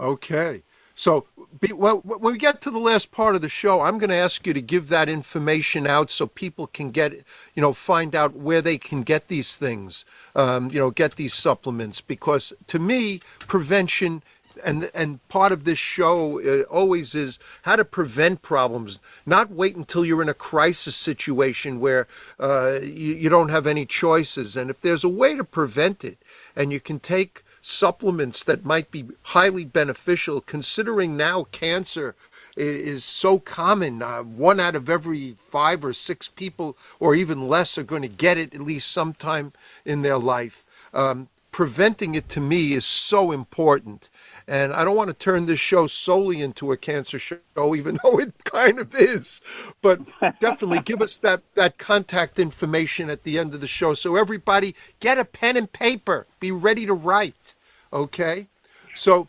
Okay. 0.00 0.62
So, 0.94 1.26
be, 1.60 1.72
well, 1.72 1.98
when 1.98 2.32
we 2.32 2.38
get 2.38 2.60
to 2.62 2.70
the 2.70 2.78
last 2.78 3.10
part 3.10 3.34
of 3.34 3.42
the 3.42 3.48
show, 3.48 3.82
I'm 3.82 3.98
going 3.98 4.10
to 4.10 4.16
ask 4.16 4.46
you 4.46 4.52
to 4.54 4.60
give 4.60 4.88
that 4.88 5.08
information 5.08 5.86
out 5.86 6.10
so 6.10 6.26
people 6.26 6.66
can 6.66 6.90
get, 6.90 7.12
you 7.54 7.62
know, 7.62 7.72
find 7.72 8.14
out 8.14 8.34
where 8.34 8.62
they 8.62 8.78
can 8.78 9.02
get 9.02 9.28
these 9.28 9.56
things, 9.56 10.04
um, 10.34 10.70
you 10.70 10.78
know, 10.78 10.90
get 10.90 11.16
these 11.16 11.34
supplements. 11.34 12.00
Because 12.00 12.52
to 12.66 12.78
me, 12.78 13.20
prevention 13.40 14.22
and 14.64 14.90
and 14.94 15.26
part 15.28 15.52
of 15.52 15.64
this 15.64 15.78
show 15.78 16.40
uh, 16.40 16.62
always 16.64 17.14
is 17.14 17.38
how 17.62 17.76
to 17.76 17.84
prevent 17.84 18.42
problems. 18.42 19.00
Not 19.26 19.50
wait 19.50 19.76
until 19.76 20.04
you're 20.04 20.22
in 20.22 20.28
a 20.28 20.34
crisis 20.34 20.96
situation 20.96 21.80
where 21.80 22.06
uh, 22.38 22.78
you, 22.82 23.14
you 23.14 23.28
don't 23.28 23.50
have 23.50 23.66
any 23.66 23.86
choices. 23.86 24.56
And 24.56 24.70
if 24.70 24.80
there's 24.80 25.04
a 25.04 25.08
way 25.08 25.36
to 25.36 25.44
prevent 25.44 26.04
it, 26.04 26.18
and 26.56 26.72
you 26.72 26.80
can 26.80 27.00
take 27.00 27.44
supplements 27.62 28.42
that 28.44 28.64
might 28.64 28.90
be 28.90 29.04
highly 29.22 29.64
beneficial, 29.64 30.40
considering 30.40 31.16
now 31.16 31.44
cancer 31.44 32.14
is 32.56 33.04
so 33.04 33.38
common. 33.38 34.02
Uh, 34.02 34.22
one 34.22 34.60
out 34.60 34.74
of 34.74 34.88
every 34.88 35.32
five 35.32 35.84
or 35.84 35.92
six 35.92 36.28
people, 36.28 36.76
or 36.98 37.14
even 37.14 37.48
less, 37.48 37.78
are 37.78 37.82
going 37.82 38.02
to 38.02 38.08
get 38.08 38.38
it 38.38 38.54
at 38.54 38.60
least 38.60 38.90
sometime 38.90 39.52
in 39.84 40.02
their 40.02 40.18
life. 40.18 40.66
Um, 40.92 41.28
preventing 41.52 42.14
it 42.14 42.28
to 42.30 42.40
me 42.40 42.72
is 42.72 42.84
so 42.84 43.32
important. 43.32 44.08
And 44.46 44.72
I 44.72 44.84
don't 44.84 44.96
want 44.96 45.08
to 45.08 45.14
turn 45.14 45.46
this 45.46 45.60
show 45.60 45.86
solely 45.86 46.40
into 46.40 46.72
a 46.72 46.76
cancer 46.76 47.18
show, 47.18 47.38
even 47.74 47.98
though 48.02 48.18
it 48.18 48.44
kind 48.44 48.78
of 48.78 48.94
is. 48.94 49.40
But 49.82 50.00
definitely 50.40 50.80
give 50.84 51.02
us 51.02 51.18
that, 51.18 51.42
that 51.54 51.78
contact 51.78 52.38
information 52.38 53.10
at 53.10 53.24
the 53.24 53.38
end 53.38 53.54
of 53.54 53.60
the 53.60 53.66
show. 53.66 53.94
So 53.94 54.16
everybody 54.16 54.74
get 55.00 55.18
a 55.18 55.24
pen 55.24 55.56
and 55.56 55.70
paper. 55.70 56.26
Be 56.38 56.52
ready 56.52 56.86
to 56.86 56.94
write. 56.94 57.54
Okay? 57.92 58.46
So, 58.94 59.28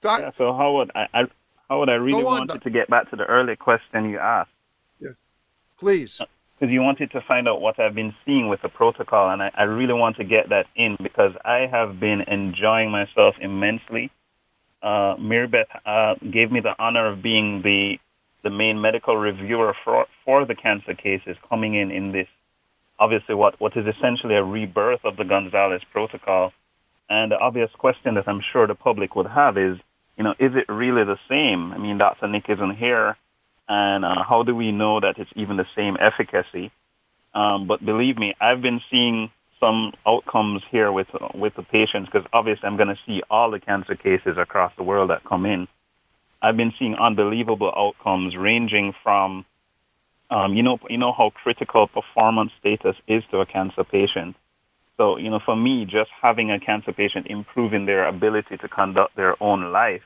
Doc, 0.00 0.20
Yeah. 0.20 0.30
So 0.36 0.52
Howard, 0.52 0.90
I, 0.94 1.06
I 1.14 1.24
Howard, 1.68 1.88
I 1.88 1.94
really 1.94 2.22
Go 2.22 2.28
on, 2.28 2.46
wanted 2.48 2.62
to 2.62 2.70
get 2.70 2.88
back 2.88 3.08
to 3.10 3.16
the 3.16 3.24
early 3.24 3.56
question 3.56 4.10
you 4.10 4.18
asked. 4.18 4.50
Yes. 5.00 5.14
Please. 5.78 6.20
Uh, 6.20 6.26
because 6.62 6.72
you 6.72 6.80
wanted 6.80 7.10
to 7.10 7.20
find 7.22 7.48
out 7.48 7.60
what 7.60 7.80
I've 7.80 7.96
been 7.96 8.14
seeing 8.24 8.46
with 8.46 8.62
the 8.62 8.68
protocol, 8.68 9.30
and 9.30 9.42
I, 9.42 9.50
I 9.52 9.64
really 9.64 9.94
want 9.94 10.16
to 10.18 10.24
get 10.24 10.50
that 10.50 10.66
in 10.76 10.96
because 11.02 11.32
I 11.44 11.66
have 11.68 11.98
been 11.98 12.20
enjoying 12.20 12.88
myself 12.88 13.34
immensely. 13.40 14.12
Uh, 14.80 15.16
Mary 15.18 15.48
Beth 15.48 15.66
uh, 15.84 16.14
gave 16.30 16.52
me 16.52 16.60
the 16.60 16.76
honor 16.78 17.08
of 17.08 17.20
being 17.20 17.62
the 17.62 17.98
the 18.44 18.50
main 18.50 18.80
medical 18.80 19.16
reviewer 19.16 19.74
for 19.84 20.06
for 20.24 20.44
the 20.44 20.54
cancer 20.54 20.94
cases 20.94 21.36
coming 21.48 21.74
in 21.74 21.90
in 21.90 22.12
this 22.12 22.28
obviously 22.96 23.34
what 23.34 23.60
what 23.60 23.76
is 23.76 23.84
essentially 23.96 24.36
a 24.36 24.44
rebirth 24.44 25.00
of 25.04 25.16
the 25.16 25.24
Gonzalez 25.24 25.82
protocol. 25.90 26.52
And 27.10 27.32
the 27.32 27.38
obvious 27.38 27.70
question 27.76 28.14
that 28.14 28.28
I'm 28.28 28.40
sure 28.52 28.68
the 28.68 28.76
public 28.76 29.16
would 29.16 29.26
have 29.26 29.58
is, 29.58 29.78
you 30.16 30.22
know, 30.22 30.34
is 30.38 30.52
it 30.54 30.66
really 30.68 31.02
the 31.02 31.18
same? 31.28 31.72
I 31.72 31.78
mean, 31.78 31.98
Dr. 31.98 32.28
Nick 32.28 32.48
isn't 32.48 32.76
here 32.76 33.16
and 33.68 34.04
uh, 34.04 34.22
how 34.22 34.42
do 34.42 34.54
we 34.54 34.72
know 34.72 35.00
that 35.00 35.18
it's 35.18 35.30
even 35.36 35.56
the 35.56 35.66
same 35.76 35.96
efficacy? 36.00 36.70
Um, 37.34 37.66
but 37.66 37.84
believe 37.84 38.18
me, 38.18 38.34
I've 38.40 38.60
been 38.60 38.80
seeing 38.90 39.30
some 39.60 39.92
outcomes 40.06 40.62
here 40.70 40.90
with 40.90 41.06
with 41.34 41.54
the 41.54 41.62
patients 41.62 42.10
because 42.12 42.26
obviously 42.32 42.66
I'm 42.66 42.76
going 42.76 42.88
to 42.88 42.98
see 43.06 43.22
all 43.30 43.50
the 43.50 43.60
cancer 43.60 43.94
cases 43.94 44.36
across 44.36 44.72
the 44.76 44.82
world 44.82 45.10
that 45.10 45.24
come 45.24 45.46
in. 45.46 45.68
I've 46.42 46.56
been 46.56 46.74
seeing 46.78 46.96
unbelievable 46.96 47.72
outcomes 47.74 48.36
ranging 48.36 48.92
from, 49.04 49.46
um, 50.30 50.54
you 50.54 50.64
know, 50.64 50.78
you 50.90 50.98
know 50.98 51.12
how 51.12 51.30
critical 51.30 51.86
performance 51.86 52.50
status 52.58 52.96
is 53.06 53.22
to 53.30 53.38
a 53.38 53.46
cancer 53.46 53.84
patient. 53.84 54.34
So, 54.96 55.16
you 55.16 55.30
know, 55.30 55.40
for 55.44 55.54
me, 55.54 55.84
just 55.84 56.10
having 56.20 56.50
a 56.50 56.58
cancer 56.58 56.92
patient 56.92 57.28
improving 57.28 57.86
their 57.86 58.08
ability 58.08 58.56
to 58.56 58.68
conduct 58.68 59.14
their 59.14 59.40
own 59.40 59.70
life 59.70 60.02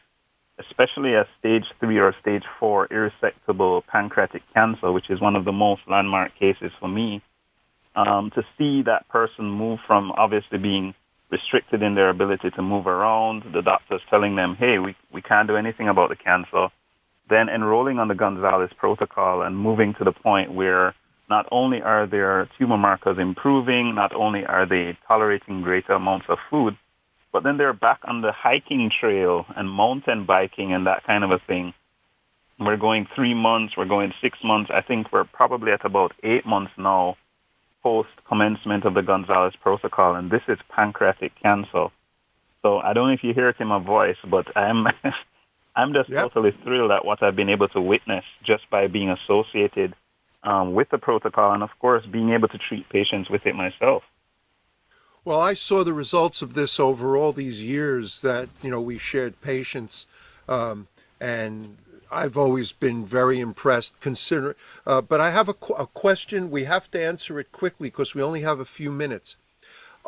especially 0.59 1.15
a 1.15 1.27
stage 1.39 1.65
three 1.81 1.99
or 1.99 2.15
stage 2.21 2.45
four 2.59 2.89
irresectable 2.89 3.85
pancreatic 3.87 4.43
cancer, 4.55 4.91
which 4.93 5.11
is 5.11 5.21
one 5.21 5.37
of 5.37 5.45
the 5.45 5.53
most 5.53 5.83
landmark 5.89 6.35
cases 6.39 6.73
for 6.81 6.89
me, 6.89 7.23
um, 7.95 8.31
to 8.35 8.43
see 8.57 8.83
that 8.83 9.09
person 9.09 9.51
move 9.51 9.79
from 9.87 10.13
obviously 10.13 10.59
being 10.59 10.95
restricted 11.31 11.83
in 11.83 11.95
their 11.95 12.11
ability 12.11 12.51
to 12.51 12.63
move 12.63 12.87
around, 12.87 13.43
the 13.53 13.63
doctors 13.63 14.01
telling 14.09 14.37
them, 14.37 14.55
hey, 14.57 14.79
we, 14.79 14.95
we 15.13 15.21
can't 15.21 15.49
do 15.49 15.57
anything 15.57 15.89
about 15.89 16.09
the 16.09 16.17
cancer, 16.17 16.69
then 17.29 17.49
enrolling 17.49 17.99
on 17.99 18.09
the 18.09 18.15
Gonzalez 18.15 18.71
protocol 18.79 19.43
and 19.43 19.57
moving 19.57 19.95
to 19.95 20.05
the 20.05 20.13
point 20.13 20.53
where 20.53 20.95
not 21.29 21.47
only 21.51 21.83
are 21.83 22.07
their 22.07 22.49
tumor 22.57 22.79
markers 22.79 23.19
improving, 23.19 23.95
not 23.95 24.15
only 24.15 24.45
are 24.47 24.67
they 24.67 24.97
tolerating 25.09 25.63
greater 25.63 25.95
amounts 25.95 26.27
of 26.29 26.39
food, 26.49 26.77
but 27.37 27.43
then 27.43 27.59
they're 27.59 27.75
back 27.75 28.01
on 28.05 28.23
the 28.23 28.33
hiking 28.33 28.91
trail 28.99 29.45
and 29.55 29.71
mountain 29.71 30.25
biking 30.25 30.73
and 30.73 30.87
that 30.87 31.05
kind 31.05 31.23
of 31.23 31.31
a 31.31 31.39
thing. 31.39 31.75
We're 32.59 32.79
going 32.79 33.07
three 33.15 33.35
months, 33.35 33.75
we're 33.77 33.85
going 33.85 34.15
six 34.23 34.39
months. 34.43 34.71
I 34.73 34.81
think 34.81 35.13
we're 35.13 35.25
probably 35.25 35.71
at 35.73 35.85
about 35.85 36.15
eight 36.23 36.47
months 36.47 36.73
now 36.79 37.19
post 37.83 38.09
commencement 38.27 38.87
of 38.87 38.95
the 38.95 39.03
Gonzalez 39.03 39.53
protocol, 39.61 40.15
and 40.15 40.31
this 40.31 40.41
is 40.49 40.57
pancreatic 40.75 41.33
cancer. 41.43 41.89
So 42.63 42.79
I 42.79 42.95
don't 42.95 43.09
know 43.09 43.13
if 43.13 43.23
you 43.23 43.35
hear 43.35 43.51
it 43.51 43.57
in 43.61 43.67
my 43.67 43.85
voice, 43.85 44.17
but 44.31 44.57
I'm 44.57 44.87
I'm 45.77 45.93
just 45.93 46.09
Yep. 46.09 46.33
totally 46.33 46.57
thrilled 46.65 46.91
at 46.91 47.05
what 47.05 47.23
I've 47.23 47.37
been 47.37 47.51
able 47.51 47.69
to 47.69 47.83
witness 47.83 48.25
just 48.45 48.65
by 48.71 48.87
being 48.87 49.11
associated 49.11 49.95
um, 50.43 50.73
with 50.73 50.89
the 50.89 50.97
protocol, 50.97 51.53
and 51.53 51.63
of 51.63 51.69
course, 51.81 52.07
being 52.07 52.31
able 52.31 52.49
to 52.49 52.57
treat 52.57 52.89
patients 52.89 53.29
with 53.29 53.45
it 53.45 53.55
myself. 53.55 54.05
Well, 55.27 55.41
I 55.41 55.55
saw 55.55 55.83
the 55.83 55.93
results 55.93 56.41
of 56.41 56.55
this 56.55 56.79
over 56.79 57.17
all 57.17 57.33
these 57.33 57.61
years 57.61 58.21
that 58.21 58.49
you 58.63 58.71
know 58.71 58.81
we 58.81 58.97
shared 58.97 59.41
patients, 59.41 60.07
um, 60.49 60.87
and 61.21 61.79
I've 62.13 62.37
always 62.37 62.71
been 62.71 63.05
very 63.05 63.41
impressed. 63.41 63.99
Consider, 63.99 64.55
uh, 64.87 65.01
but 65.01 65.21
I 65.21 65.31
have 65.33 65.49
a, 65.49 65.55
qu- 65.55 65.75
a, 65.75 65.89
question. 65.89 66.49
We 66.49 66.63
have 66.63 66.89
to 66.93 67.05
answer 67.05 67.41
it 67.41 67.51
quickly 67.51 67.89
because 67.89 68.15
we 68.15 68.23
only 68.23 68.43
have 68.43 68.61
a 68.61 68.65
few 68.65 68.93
minutes. 68.93 69.37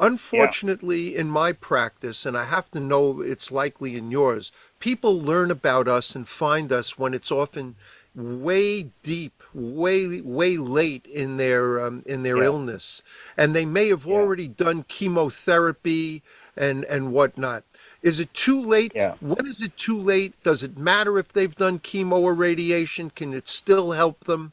Unfortunately, 0.01 1.15
yeah. 1.15 1.23
in 1.23 1.31
my 1.31 1.51
practice, 1.51 2.25
and 2.25 2.39
I 2.39 2.45
have 2.45 2.71
to 2.71 2.79
know 2.79 3.21
it's 3.21 3.51
likely 3.51 3.97
in 3.97 4.13
yours, 4.13 4.53
people 4.79 5.21
learn 5.21 5.51
about 5.51 5.89
us 5.89 6.15
and 6.15 6.29
find 6.29 6.71
us 6.71 6.97
when 6.97 7.13
it's 7.13 7.33
often 7.33 7.75
way 8.15 8.91
deep, 9.03 9.43
way 9.55 10.21
way 10.21 10.57
late 10.57 11.07
in 11.07 11.37
their 11.37 11.85
um, 11.85 12.03
in 12.07 12.23
their 12.23 12.39
yeah. 12.39 12.45
illness, 12.45 13.03
and 13.37 13.55
they 13.55 13.65
may 13.65 13.89
have 13.89 14.07
yeah. 14.07 14.15
already 14.15 14.49
done 14.49 14.85
chemotherapy 14.89 16.23
and 16.57 16.85
and 16.85 17.13
whatnot. 17.13 17.65
Is 18.03 18.21
it 18.21 18.33
too 18.35 18.61
late? 18.61 18.93
Yeah. 18.95 19.15
When 19.21 19.47
is 19.47 19.61
it 19.61 19.77
too 19.77 19.99
late? 19.99 20.35
Does 20.43 20.63
it 20.63 20.77
matter 20.77 21.19
if 21.19 21.29
they've 21.29 21.55
done 21.55 21.79
chemo 21.79 22.19
or 22.19 22.35
radiation? 22.35 23.11
Can 23.11 23.33
it 23.33 23.49
still 23.49 23.93
help 23.93 24.25
them? 24.25 24.53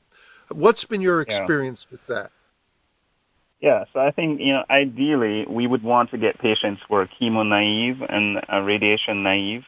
What's 0.50 0.86
been 0.86 1.02
your 1.02 1.22
experience 1.22 1.88
with 1.90 2.06
that? 2.08 2.32
Yeah, 3.62 3.86
so 3.94 4.00
I 4.00 4.12
think 4.12 4.42
you 4.42 4.54
know 4.54 4.64
ideally 4.70 5.46
we 5.50 5.66
would 5.66 5.82
want 5.82 6.12
to 6.12 6.18
get 6.18 6.38
patients 6.40 6.82
who 6.88 6.96
are 6.96 7.08
chemo 7.20 7.48
naive 7.48 8.02
and 8.08 8.42
uh, 8.52 8.60
radiation 8.60 9.24
naive 9.24 9.64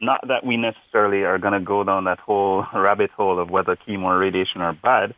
not 0.00 0.26
that 0.28 0.44
we 0.44 0.56
necessarily 0.56 1.24
are 1.24 1.38
going 1.38 1.52
to 1.52 1.60
go 1.60 1.84
down 1.84 2.04
that 2.04 2.18
whole 2.18 2.64
rabbit 2.74 3.10
hole 3.10 3.38
of 3.38 3.50
whether 3.50 3.76
chemo 3.76 4.04
or 4.04 4.18
radiation 4.18 4.60
are 4.60 4.72
bad, 4.72 5.14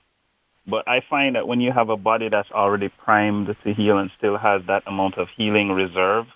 but 0.66 0.86
I 0.86 1.02
find 1.08 1.34
that 1.34 1.48
when 1.48 1.60
you 1.60 1.72
have 1.72 1.88
a 1.88 1.96
body 1.96 2.28
that's 2.28 2.50
already 2.50 2.88
primed 2.88 3.54
to 3.64 3.74
heal 3.74 3.98
and 3.98 4.10
still 4.16 4.38
has 4.38 4.62
that 4.68 4.84
amount 4.86 5.18
of 5.18 5.28
healing 5.36 5.70
reserve, 5.70 6.26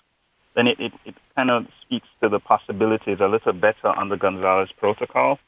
then 0.55 0.67
it, 0.67 0.79
it, 0.79 0.91
it 1.05 1.15
kind 1.35 1.51
of 1.51 1.67
speaks 1.81 2.07
to 2.21 2.29
the 2.29 2.39
possibilities 2.39 3.19
a 3.21 3.27
little 3.27 3.53
better 3.53 3.87
on 3.87 4.09
the 4.09 4.17
Gonzalez 4.17 4.69
protocol. 4.77 5.39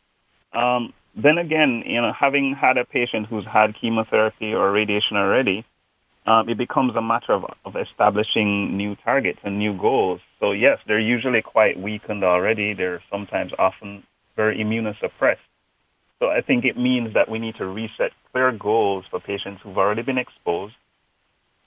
Um, 0.53 0.93
then 1.15 1.37
again, 1.37 1.83
you 1.85 2.01
know, 2.01 2.13
having 2.13 2.55
had 2.55 2.77
a 2.77 2.85
patient 2.85 3.27
who's 3.27 3.45
had 3.45 3.75
chemotherapy 3.79 4.53
or 4.53 4.71
radiation 4.71 5.17
already, 5.17 5.65
um, 6.25 6.47
it 6.47 6.57
becomes 6.57 6.95
a 6.95 7.01
matter 7.01 7.33
of, 7.33 7.45
of 7.65 7.75
establishing 7.75 8.77
new 8.77 8.95
targets 8.95 9.39
and 9.43 9.57
new 9.57 9.77
goals. 9.77 10.21
So 10.39 10.51
yes, 10.51 10.79
they're 10.87 10.99
usually 10.99 11.41
quite 11.41 11.79
weakened 11.79 12.23
already. 12.23 12.73
They're 12.73 13.01
sometimes 13.11 13.51
often 13.57 14.03
very 14.35 14.57
immunosuppressed. 14.57 15.37
So 16.19 16.27
I 16.27 16.41
think 16.41 16.65
it 16.65 16.77
means 16.77 17.13
that 17.13 17.29
we 17.29 17.39
need 17.39 17.55
to 17.55 17.65
reset 17.65 18.11
clear 18.31 18.51
goals 18.51 19.05
for 19.09 19.19
patients 19.19 19.61
who've 19.63 19.77
already 19.77 20.01
been 20.01 20.17
exposed. 20.17 20.75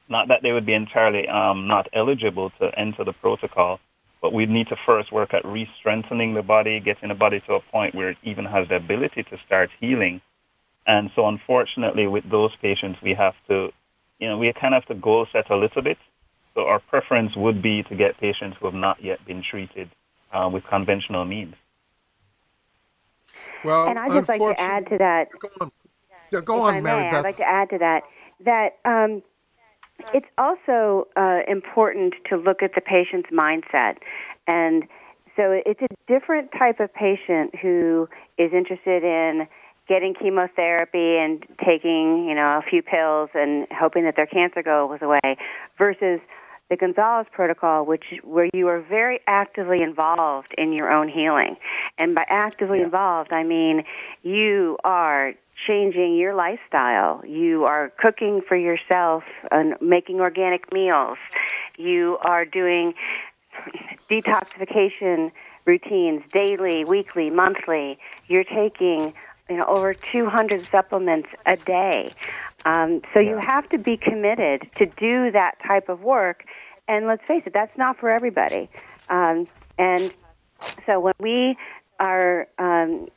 Not 0.09 0.29
that 0.29 0.43
they 0.43 0.53
would 0.53 0.66
be 0.66 0.75
entirely 0.75 1.27
um, 1.29 1.66
not 1.66 1.89
eligible 1.93 2.51
to 2.61 2.79
enter 2.79 3.05
the 3.05 3.12
protocol, 3.12 3.81
but 4.20 4.33
we 4.33 4.47
need 4.47 4.68
to 4.68 4.77
first 4.85 5.11
work 5.12 5.33
at 5.33 5.45
re-strengthening 5.45 6.35
the 6.35 6.43
body, 6.43 6.81
getting 6.81 7.09
the 7.09 7.14
body 7.14 7.41
to 7.47 7.55
a 7.55 7.61
point 7.61 7.95
where 7.95 8.11
it 8.11 8.18
even 8.23 8.45
has 8.45 8.68
the 8.68 8.77
ability 8.77 9.23
to 9.25 9.39
start 9.47 9.70
healing. 9.81 10.20
And 10.87 11.11
so 11.14 11.27
unfortunately 11.29 12.07
with 12.07 12.29
those 12.31 12.51
patients, 12.61 12.99
we 13.03 13.14
have 13.14 13.35
to 13.49 13.73
you 14.23 14.29
know, 14.29 14.39
we 14.39 14.53
kind 14.53 14.73
of 14.73 14.85
have 14.85 14.89
to 14.89 14.95
goal 14.95 15.27
set 15.33 15.51
a 15.51 15.57
little 15.57 15.83
bit. 15.83 15.99
So 16.55 16.66
our 16.66 16.80
preference 16.80 17.34
would 17.36 17.62
be 17.62 17.82
to 17.84 17.94
get 17.94 18.18
patients 18.18 18.57
who 18.61 18.66
have 18.66 18.74
not 18.74 19.03
yet 19.03 19.24
been 19.26 19.42
treated 19.42 19.90
uh, 20.32 20.48
with 20.53 20.64
conventional 20.64 21.24
means. 21.24 21.55
Well, 23.64 23.88
and 23.88 23.98
I'd 23.98 24.12
just 24.12 24.28
like 24.28 24.40
to 24.40 24.61
add 24.61 24.86
to 24.88 24.98
that. 24.98 25.28
Go 25.38 25.48
on, 25.61 25.72
yeah, 26.32 26.40
go 26.40 26.61
on 26.62 26.74
I 26.74 26.80
Mary 26.80 27.05
may, 27.05 27.11
Beth. 27.11 27.18
I'd 27.18 27.24
like 27.24 27.36
to 27.36 27.48
add 27.48 27.70
to 27.70 27.78
that 27.78 28.03
that 28.44 28.78
um, 28.84 29.22
it's 30.12 30.26
also 30.36 31.07
uh, 31.16 31.40
important 31.48 32.14
to 32.28 32.36
look 32.36 32.62
at 32.62 32.74
the 32.74 32.80
patient's 32.80 33.30
mindset, 33.30 33.98
and 34.46 34.84
so 35.36 35.62
it's 35.64 35.80
a 35.80 35.88
different 36.07 36.50
type 36.53 36.80
of 36.80 36.92
patient 36.92 37.55
who 37.61 38.09
is 38.36 38.53
interested 38.53 39.05
in 39.05 39.46
getting 39.88 40.14
chemotherapy 40.14 41.16
and 41.16 41.44
taking, 41.64 42.26
you 42.28 42.34
know, 42.34 42.61
a 42.61 42.62
few 42.68 42.82
pills 42.82 43.30
and 43.34 43.66
hoping 43.72 44.05
that 44.05 44.16
their 44.16 44.26
cancer 44.26 44.62
goes 44.62 44.98
away 45.00 45.36
versus 45.76 46.20
the 46.73 46.77
Gonzalez 46.79 47.27
protocol, 47.31 47.85
which 47.85 48.05
where 48.25 48.49
you 48.55 48.66
are 48.68 48.81
very 48.81 49.20
actively 49.27 49.83
involved 49.83 50.55
in 50.57 50.73
your 50.73 50.91
own 50.91 51.07
healing. 51.07 51.57
And 51.99 52.14
by 52.14 52.25
actively 52.31 52.79
yeah. 52.79 52.85
involved, 52.85 53.31
I 53.31 53.43
mean 53.43 53.85
you 54.23 54.79
are 54.83 55.35
changing 55.66 56.16
your 56.16 56.35
lifestyle. 56.35 57.23
You 57.27 57.64
are 57.64 57.93
cooking 57.99 58.41
for 58.49 58.57
yourself 58.57 59.23
and 59.51 59.75
making 59.83 60.20
organic 60.20 60.73
meals. 60.73 61.18
You 61.77 62.16
are 62.23 62.47
doing 62.47 62.95
detoxification 64.11 65.31
routines 65.66 66.23
daily, 66.33 66.87
weekly, 66.87 67.29
monthly. 67.29 67.99
You're 68.29 68.45
taking 68.45 69.12
you 69.51 69.59
know 69.59 69.66
over 69.66 69.93
200 69.93 70.64
supplements 70.64 71.29
a 71.45 71.57
day. 71.59 72.14
Um, 72.65 73.03
so 73.13 73.21
yeah. 73.21 73.31
you 73.31 73.39
have 73.39 73.69
to 73.71 73.79
be 73.79 73.97
committed 73.97 74.69
to 74.77 74.87
do 74.87 75.31
that 75.33 75.57
type 75.67 75.89
of 75.89 76.03
work. 76.03 76.45
And 76.89 77.07
let's 77.07 77.23
face 77.27 77.43
it, 77.47 77.53
that's 77.53 77.77
not 77.77 77.99
for 77.99 78.11
everybody. 78.11 78.69
Um, 79.09 79.47
and 79.79 80.13
so 80.87 81.01
when 81.01 81.15
we 81.19 81.57
are 81.99 82.47
um, 82.59 83.09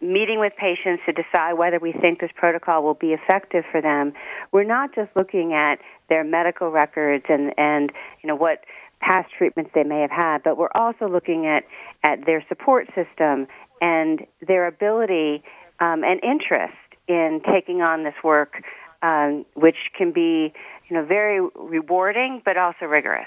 meeting 0.00 0.40
with 0.40 0.52
patients 0.56 1.02
to 1.06 1.12
decide 1.12 1.54
whether 1.54 1.78
we 1.78 1.92
think 1.92 2.20
this 2.20 2.30
protocol 2.34 2.82
will 2.82 2.94
be 2.94 3.12
effective 3.12 3.64
for 3.70 3.80
them, 3.80 4.12
we're 4.50 4.64
not 4.64 4.94
just 4.94 5.10
looking 5.16 5.52
at 5.52 5.78
their 6.08 6.24
medical 6.24 6.70
records 6.70 7.24
and, 7.28 7.52
and 7.58 7.92
you 8.22 8.28
know 8.28 8.36
what 8.36 8.64
past 9.00 9.32
treatments 9.36 9.70
they 9.74 9.82
may 9.82 10.00
have 10.00 10.10
had, 10.10 10.42
but 10.42 10.56
we're 10.56 10.70
also 10.74 11.08
looking 11.08 11.46
at, 11.46 11.64
at 12.04 12.24
their 12.24 12.44
support 12.48 12.86
system 12.94 13.46
and 13.80 14.26
their 14.46 14.66
ability 14.66 15.42
um, 15.80 16.04
and 16.04 16.22
interest 16.22 16.74
in 17.08 17.40
taking 17.52 17.82
on 17.82 18.04
this 18.04 18.14
work, 18.22 18.62
um, 19.02 19.44
which 19.54 19.90
can 19.96 20.12
be, 20.12 20.52
you 20.88 20.96
know, 20.96 21.04
very 21.04 21.40
rewarding 21.54 22.42
but 22.44 22.56
also 22.56 22.86
rigorous. 22.86 23.26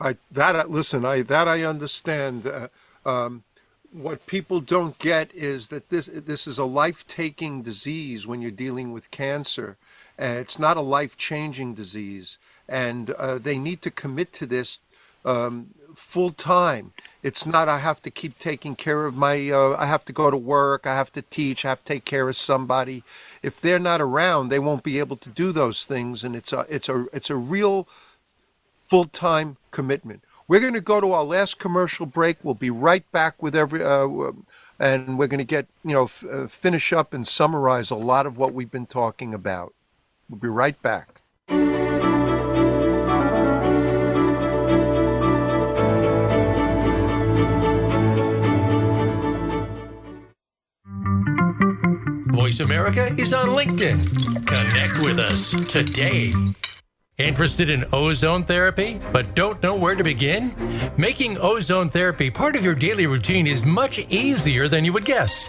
I 0.00 0.16
that 0.30 0.70
listen, 0.70 1.04
I 1.04 1.22
that 1.22 1.48
I 1.48 1.62
understand. 1.62 2.46
Uh, 2.46 2.68
um, 3.04 3.44
what 3.92 4.24
people 4.26 4.60
don't 4.60 4.98
get 4.98 5.34
is 5.34 5.68
that 5.68 5.88
this 5.88 6.06
this 6.06 6.46
is 6.46 6.58
a 6.58 6.64
life-taking 6.64 7.62
disease 7.62 8.26
when 8.26 8.40
you're 8.40 8.50
dealing 8.50 8.92
with 8.92 9.10
cancer, 9.10 9.76
it's 10.18 10.58
not 10.58 10.76
a 10.76 10.80
life-changing 10.80 11.74
disease. 11.74 12.38
And 12.68 13.10
uh, 13.10 13.38
they 13.38 13.58
need 13.58 13.82
to 13.82 13.90
commit 13.90 14.32
to 14.34 14.46
this 14.46 14.78
um, 15.24 15.74
full 16.00 16.30
time. 16.30 16.92
It's 17.22 17.44
not 17.46 17.68
I 17.68 17.78
have 17.78 18.02
to 18.02 18.10
keep 18.10 18.38
taking 18.38 18.74
care 18.74 19.06
of 19.06 19.14
my. 19.14 19.50
Uh, 19.50 19.76
I 19.78 19.86
have 19.86 20.04
to 20.06 20.12
go 20.12 20.30
to 20.30 20.36
work. 20.36 20.86
I 20.86 20.94
have 20.94 21.12
to 21.12 21.22
teach. 21.22 21.64
I 21.64 21.68
have 21.68 21.80
to 21.80 21.84
take 21.94 22.04
care 22.04 22.28
of 22.28 22.36
somebody. 22.36 23.04
If 23.42 23.60
they're 23.60 23.78
not 23.78 24.00
around, 24.00 24.48
they 24.48 24.58
won't 24.58 24.82
be 24.82 24.98
able 24.98 25.16
to 25.18 25.28
do 25.28 25.52
those 25.52 25.84
things, 25.84 26.24
and 26.24 26.34
it's 26.34 26.52
a 26.52 26.66
it's 26.68 26.88
a 26.88 27.06
it's 27.12 27.30
a 27.30 27.36
real 27.36 27.86
full 28.80 29.04
time 29.04 29.58
commitment. 29.70 30.24
We're 30.48 30.60
going 30.60 30.74
to 30.74 30.80
go 30.80 31.00
to 31.00 31.12
our 31.12 31.24
last 31.24 31.58
commercial 31.58 32.06
break. 32.06 32.38
We'll 32.42 32.54
be 32.54 32.70
right 32.70 33.10
back 33.12 33.42
with 33.42 33.54
every. 33.54 33.84
Uh, 33.84 34.32
and 34.80 35.18
we're 35.18 35.28
going 35.28 35.38
to 35.38 35.44
get 35.44 35.66
you 35.84 35.92
know 35.92 36.04
f- 36.04 36.24
uh, 36.30 36.46
finish 36.46 36.92
up 36.92 37.12
and 37.14 37.28
summarize 37.28 37.90
a 37.90 37.96
lot 37.96 38.26
of 38.26 38.38
what 38.38 38.54
we've 38.54 38.70
been 38.70 38.86
talking 38.86 39.34
about. 39.34 39.74
We'll 40.28 40.40
be 40.40 40.48
right 40.48 40.80
back. 40.82 41.19
Voice 52.50 52.58
America 52.58 53.14
is 53.16 53.32
on 53.32 53.50
LinkedIn. 53.50 54.44
Connect 54.44 54.98
with 54.98 55.20
us 55.20 55.52
today. 55.72 56.32
Interested 57.16 57.70
in 57.70 57.84
ozone 57.92 58.42
therapy, 58.42 59.00
but 59.12 59.36
don't 59.36 59.62
know 59.62 59.76
where 59.76 59.94
to 59.94 60.02
begin? 60.02 60.52
Making 60.96 61.38
ozone 61.38 61.90
therapy 61.90 62.28
part 62.28 62.56
of 62.56 62.64
your 62.64 62.74
daily 62.74 63.06
routine 63.06 63.46
is 63.46 63.64
much 63.64 64.00
easier 64.10 64.66
than 64.66 64.84
you 64.84 64.92
would 64.92 65.04
guess. 65.04 65.48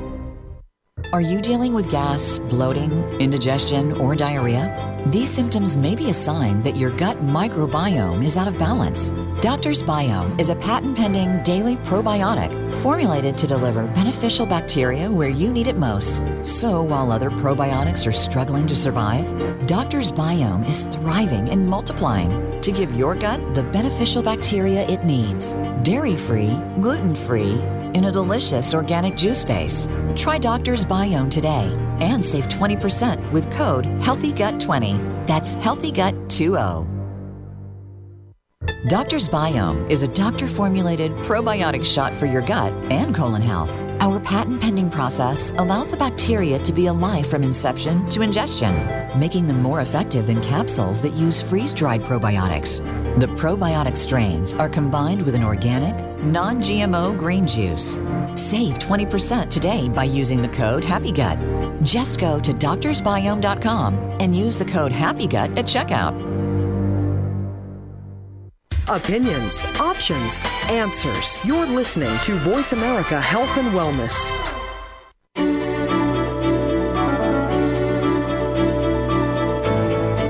Are 1.13 1.21
you 1.21 1.41
dealing 1.41 1.73
with 1.73 1.89
gas, 1.89 2.39
bloating, 2.39 2.91
indigestion, 3.19 3.91
or 3.93 4.15
diarrhea? 4.15 5.00
These 5.07 5.31
symptoms 5.31 5.75
may 5.75 5.95
be 5.95 6.09
a 6.09 6.13
sign 6.13 6.61
that 6.61 6.77
your 6.77 6.91
gut 6.91 7.17
microbiome 7.21 8.23
is 8.23 8.37
out 8.37 8.47
of 8.47 8.57
balance. 8.59 9.09
Doctor's 9.41 9.81
Biome 9.81 10.39
is 10.39 10.49
a 10.49 10.55
patent 10.55 10.95
pending 10.95 11.41
daily 11.41 11.75
probiotic 11.77 12.51
formulated 12.75 13.35
to 13.39 13.47
deliver 13.47 13.87
beneficial 13.87 14.45
bacteria 14.45 15.09
where 15.09 15.29
you 15.29 15.51
need 15.51 15.67
it 15.67 15.75
most. 15.75 16.21
So 16.43 16.83
while 16.83 17.11
other 17.11 17.31
probiotics 17.31 18.05
are 18.05 18.11
struggling 18.11 18.67
to 18.67 18.75
survive, 18.75 19.27
Doctor's 19.65 20.11
Biome 20.11 20.69
is 20.69 20.85
thriving 20.85 21.49
and 21.49 21.67
multiplying 21.67 22.61
to 22.61 22.71
give 22.71 22.95
your 22.95 23.15
gut 23.15 23.55
the 23.55 23.63
beneficial 23.63 24.21
bacteria 24.21 24.87
it 24.87 25.03
needs. 25.03 25.53
Dairy 25.81 26.15
free, 26.15 26.55
gluten 26.79 27.15
free, 27.15 27.59
in 27.93 28.05
a 28.05 28.11
delicious 28.11 28.73
organic 28.73 29.15
juice 29.17 29.43
base. 29.43 29.87
Try 30.15 30.37
Doctor's 30.37 30.85
Biome 30.85 31.29
today 31.29 31.75
and 31.99 32.23
save 32.23 32.47
20% 32.47 33.31
with 33.31 33.51
code 33.51 33.85
HEALTHYGUT20. 33.85 34.90
That's 35.27 35.55
Healthy 35.55 35.91
Gut 35.91 36.15
2O. 36.27 36.87
Doctor's 38.89 39.29
Biome 39.29 39.89
is 39.91 40.01
a 40.01 40.07
doctor 40.07 40.47
formulated 40.47 41.11
probiotic 41.17 41.85
shot 41.85 42.15
for 42.15 42.25
your 42.25 42.41
gut 42.41 42.73
and 42.91 43.13
colon 43.13 43.41
health. 43.41 43.69
Our 44.01 44.19
patent 44.19 44.59
pending 44.59 44.89
process 44.89 45.51
allows 45.59 45.89
the 45.89 45.95
bacteria 45.95 46.57
to 46.57 46.73
be 46.73 46.87
alive 46.87 47.27
from 47.27 47.43
inception 47.43 48.09
to 48.09 48.23
ingestion, 48.23 48.73
making 49.15 49.45
them 49.45 49.61
more 49.61 49.81
effective 49.81 50.25
than 50.25 50.41
capsules 50.41 50.99
that 51.01 51.13
use 51.13 51.39
freeze 51.39 51.71
dried 51.71 52.01
probiotics. 52.01 52.79
The 53.19 53.27
probiotic 53.27 53.95
strains 53.95 54.55
are 54.55 54.69
combined 54.69 55.21
with 55.21 55.35
an 55.35 55.43
organic, 55.43 55.95
non 56.23 56.63
GMO 56.63 57.15
green 57.15 57.45
juice. 57.45 57.99
Save 58.33 58.79
20% 58.79 59.49
today 59.49 59.87
by 59.87 60.05
using 60.05 60.41
the 60.41 60.49
code 60.49 60.83
HAPPYGUT. 60.83 61.83
Just 61.83 62.19
go 62.19 62.39
to 62.39 62.53
doctorsbiome.com 62.53 63.93
and 64.19 64.35
use 64.35 64.57
the 64.57 64.65
code 64.65 64.91
HAPPYGUT 64.91 65.59
at 65.59 65.65
checkout. 65.65 66.40
Opinions, 68.89 69.63
options, 69.79 70.41
answers. 70.69 71.43
You're 71.45 71.65
listening 71.65 72.17
to 72.23 72.35
Voice 72.35 72.73
America 72.73 73.21
Health 73.21 73.57
and 73.57 73.69
Wellness. 73.69 74.29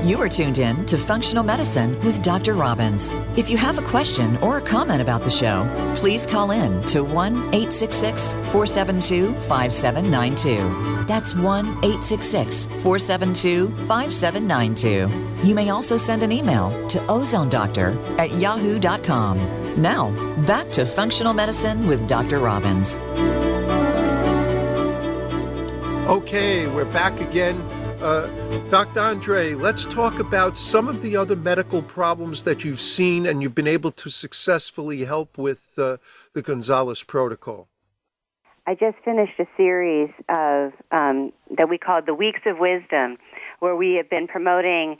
You 0.06 0.20
are 0.20 0.28
tuned 0.28 0.58
in 0.58 0.84
to 0.86 0.98
Functional 0.98 1.42
Medicine 1.42 1.98
with 2.00 2.22
Dr. 2.22 2.54
Robbins. 2.54 3.12
If 3.36 3.48
you 3.48 3.56
have 3.56 3.78
a 3.78 3.82
question 3.82 4.36
or 4.38 4.58
a 4.58 4.62
comment 4.62 5.00
about 5.00 5.22
the 5.22 5.30
show, 5.30 5.68
please 5.96 6.26
call 6.26 6.50
in 6.50 6.84
to 6.86 7.02
1 7.02 7.34
866 7.54 8.34
472 8.34 9.34
5792. 9.48 10.91
That's 11.06 11.34
1 11.34 11.66
866 11.66 12.66
472 12.66 13.68
5792. 13.86 15.46
You 15.46 15.54
may 15.54 15.70
also 15.70 15.96
send 15.96 16.22
an 16.22 16.32
email 16.32 16.70
to 16.88 16.98
ozonedoctor 17.00 17.96
at 18.18 18.32
yahoo.com. 18.32 19.80
Now, 19.80 20.10
back 20.46 20.70
to 20.72 20.84
Functional 20.84 21.32
Medicine 21.32 21.86
with 21.86 22.06
Dr. 22.06 22.38
Robbins. 22.38 22.98
Okay, 26.08 26.66
we're 26.66 26.84
back 26.84 27.20
again. 27.20 27.60
Uh, 28.02 28.26
Dr. 28.68 29.00
Andre, 29.00 29.54
let's 29.54 29.84
talk 29.84 30.18
about 30.18 30.58
some 30.58 30.88
of 30.88 31.02
the 31.02 31.16
other 31.16 31.36
medical 31.36 31.82
problems 31.82 32.42
that 32.42 32.64
you've 32.64 32.80
seen 32.80 33.26
and 33.26 33.40
you've 33.42 33.54
been 33.54 33.68
able 33.68 33.92
to 33.92 34.10
successfully 34.10 35.04
help 35.04 35.38
with 35.38 35.78
uh, 35.78 35.98
the 36.34 36.42
Gonzalez 36.42 37.02
protocol. 37.02 37.68
I 38.66 38.74
just 38.74 38.96
finished 39.04 39.38
a 39.40 39.46
series 39.56 40.10
of 40.28 40.72
um, 40.92 41.32
that 41.56 41.68
we 41.68 41.78
called 41.78 42.06
the 42.06 42.14
Weeks 42.14 42.40
of 42.46 42.58
Wisdom, 42.58 43.18
where 43.58 43.74
we 43.74 43.94
have 43.94 44.08
been 44.08 44.28
promoting 44.28 44.98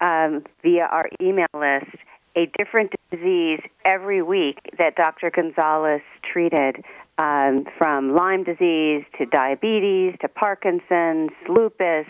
um, 0.00 0.44
via 0.62 0.84
our 0.84 1.08
email 1.20 1.46
list 1.54 1.96
a 2.36 2.50
different 2.58 2.92
disease 3.10 3.60
every 3.84 4.22
week 4.22 4.58
that 4.78 4.96
Dr. 4.96 5.30
Gonzalez 5.30 6.02
treated, 6.32 6.84
um, 7.18 7.64
from 7.78 8.14
Lyme 8.14 8.42
disease 8.42 9.04
to 9.18 9.26
diabetes 9.26 10.14
to 10.20 10.28
Parkinson's, 10.28 11.30
lupus, 11.48 12.06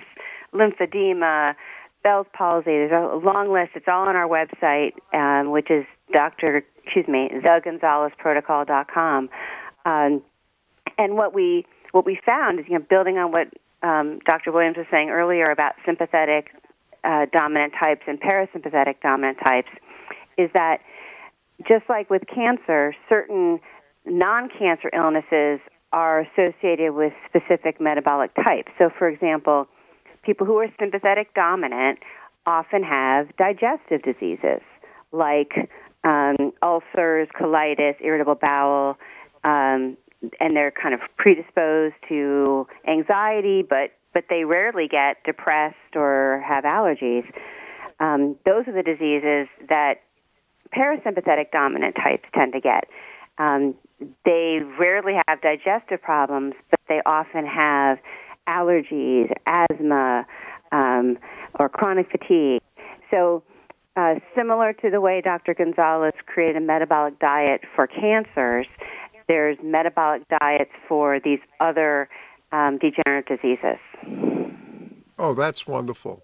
lymphedema, 0.54 1.54
Bell's 2.02 2.26
palsy. 2.32 2.66
There's 2.66 2.92
a 2.92 3.16
long 3.16 3.52
list. 3.52 3.72
It's 3.74 3.86
all 3.88 4.08
on 4.08 4.16
our 4.16 4.28
website, 4.28 4.92
um, 5.12 5.50
which 5.50 5.70
is 5.70 5.84
Dr. 6.12 6.64
Excuse 6.84 7.08
me, 7.08 7.30
thegonzalezprotocol.com. 7.42 9.28
Um, 9.86 10.22
and 10.98 11.16
what 11.16 11.34
we 11.34 11.66
what 11.92 12.04
we 12.04 12.18
found 12.26 12.60
is, 12.60 12.66
you 12.68 12.78
know, 12.78 12.84
building 12.88 13.18
on 13.18 13.30
what 13.30 13.48
um, 13.82 14.18
Dr. 14.26 14.50
Williams 14.50 14.76
was 14.76 14.86
saying 14.90 15.10
earlier 15.10 15.50
about 15.50 15.74
sympathetic 15.86 16.50
uh, 17.04 17.26
dominant 17.32 17.74
types 17.78 18.02
and 18.06 18.20
parasympathetic 18.20 18.96
dominant 19.02 19.38
types, 19.44 19.68
is 20.36 20.50
that 20.54 20.78
just 21.68 21.84
like 21.88 22.10
with 22.10 22.22
cancer, 22.26 22.94
certain 23.08 23.60
non-cancer 24.06 24.90
illnesses 24.92 25.60
are 25.92 26.20
associated 26.20 26.94
with 26.94 27.12
specific 27.28 27.80
metabolic 27.80 28.34
types. 28.34 28.72
So, 28.78 28.90
for 28.98 29.08
example, 29.08 29.68
people 30.24 30.46
who 30.46 30.58
are 30.58 30.66
sympathetic 30.80 31.32
dominant 31.34 32.00
often 32.46 32.82
have 32.82 33.34
digestive 33.36 34.02
diseases 34.02 34.60
like 35.12 35.70
um, 36.02 36.52
ulcers, 36.62 37.28
colitis, 37.40 37.94
irritable 38.00 38.34
bowel, 38.34 38.98
um, 39.44 39.96
and 40.40 40.56
they're 40.56 40.70
kind 40.72 40.94
of 40.94 41.00
predisposed 41.16 41.94
to 42.08 42.66
anxiety, 42.86 43.62
but 43.62 43.90
but 44.12 44.24
they 44.30 44.44
rarely 44.44 44.86
get 44.88 45.16
depressed 45.24 45.96
or 45.96 46.42
have 46.46 46.62
allergies. 46.62 47.24
Um, 47.98 48.36
those 48.46 48.66
are 48.68 48.72
the 48.72 48.82
diseases 48.82 49.48
that 49.68 49.94
parasympathetic 50.72 51.50
dominant 51.52 51.96
types 51.96 52.24
tend 52.32 52.52
to 52.52 52.60
get. 52.60 52.84
Um, 53.38 53.74
they 54.24 54.60
rarely 54.78 55.14
have 55.26 55.40
digestive 55.40 56.00
problems, 56.00 56.54
but 56.70 56.80
they 56.88 57.00
often 57.04 57.46
have 57.46 57.98
allergies, 58.48 59.32
asthma, 59.46 60.26
um, 60.72 61.18
or 61.58 61.68
chronic 61.68 62.10
fatigue. 62.10 62.60
So, 63.10 63.42
uh, 63.96 64.16
similar 64.34 64.72
to 64.72 64.90
the 64.90 65.00
way 65.00 65.20
Dr. 65.20 65.54
Gonzalez 65.54 66.14
created 66.26 66.56
a 66.56 66.64
metabolic 66.64 67.18
diet 67.20 67.60
for 67.76 67.86
cancers, 67.86 68.66
there's 69.28 69.56
metabolic 69.62 70.22
diets 70.40 70.70
for 70.88 71.20
these 71.20 71.40
other 71.60 72.08
um, 72.52 72.78
degenerative 72.78 73.40
diseases. 73.40 73.78
Oh, 75.18 75.34
that's 75.34 75.66
wonderful. 75.66 76.22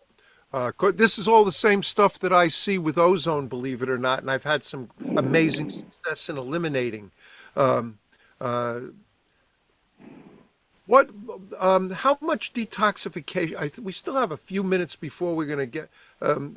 Uh, 0.52 0.72
this 0.94 1.16
is 1.16 1.28
all 1.28 1.44
the 1.44 1.52
same 1.52 1.82
stuff 1.82 2.18
that 2.18 2.32
I 2.32 2.48
see 2.48 2.76
with 2.76 2.98
ozone, 2.98 3.46
believe 3.46 3.82
it 3.82 3.88
or 3.88 3.98
not, 3.98 4.20
and 4.20 4.30
I've 4.30 4.44
had 4.44 4.64
some 4.64 4.90
amazing 5.16 5.70
success 5.70 6.28
in 6.28 6.36
eliminating. 6.36 7.12
Um, 7.56 7.98
uh, 8.40 8.80
what? 10.86 11.10
Um, 11.60 11.90
how 11.90 12.18
much 12.20 12.52
detoxification? 12.52 13.56
I 13.56 13.68
th- 13.68 13.78
we 13.78 13.92
still 13.92 14.16
have 14.16 14.32
a 14.32 14.36
few 14.36 14.64
minutes 14.64 14.96
before 14.96 15.36
we're 15.36 15.46
going 15.46 15.60
to 15.60 15.66
get. 15.66 15.88
Um, 16.20 16.56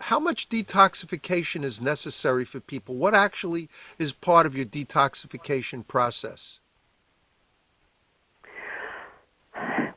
how 0.00 0.18
much 0.18 0.48
detoxification 0.48 1.64
is 1.64 1.80
necessary 1.80 2.44
for 2.44 2.60
people? 2.60 2.94
What 2.94 3.14
actually 3.14 3.68
is 3.98 4.12
part 4.12 4.46
of 4.46 4.56
your 4.56 4.66
detoxification 4.66 5.86
process? 5.86 6.60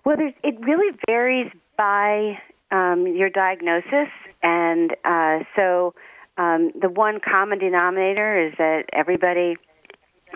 Well, 0.06 0.18
it 0.20 0.60
really 0.60 0.98
varies 1.08 1.52
by 1.78 2.38
um, 2.72 3.08
your 3.08 3.30
diagnosis, 3.30 4.10
and 4.42 4.92
uh, 5.06 5.40
so 5.56 5.94
um, 6.38 6.72
the 6.80 6.90
one 6.90 7.20
common 7.20 7.60
denominator 7.60 8.48
is 8.48 8.54
that 8.58 8.86
everybody 8.92 9.56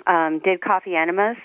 um, 0.06 0.40
did 0.44 0.62
coffee 0.62 0.96
enemas 0.96 1.36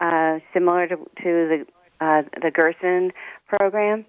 uh, 0.00 0.38
similar 0.54 0.86
to, 0.86 0.96
to 0.96 1.04
the 1.24 1.66
uh, 2.00 2.22
the 2.40 2.50
Gerson 2.50 3.12
program. 3.48 4.06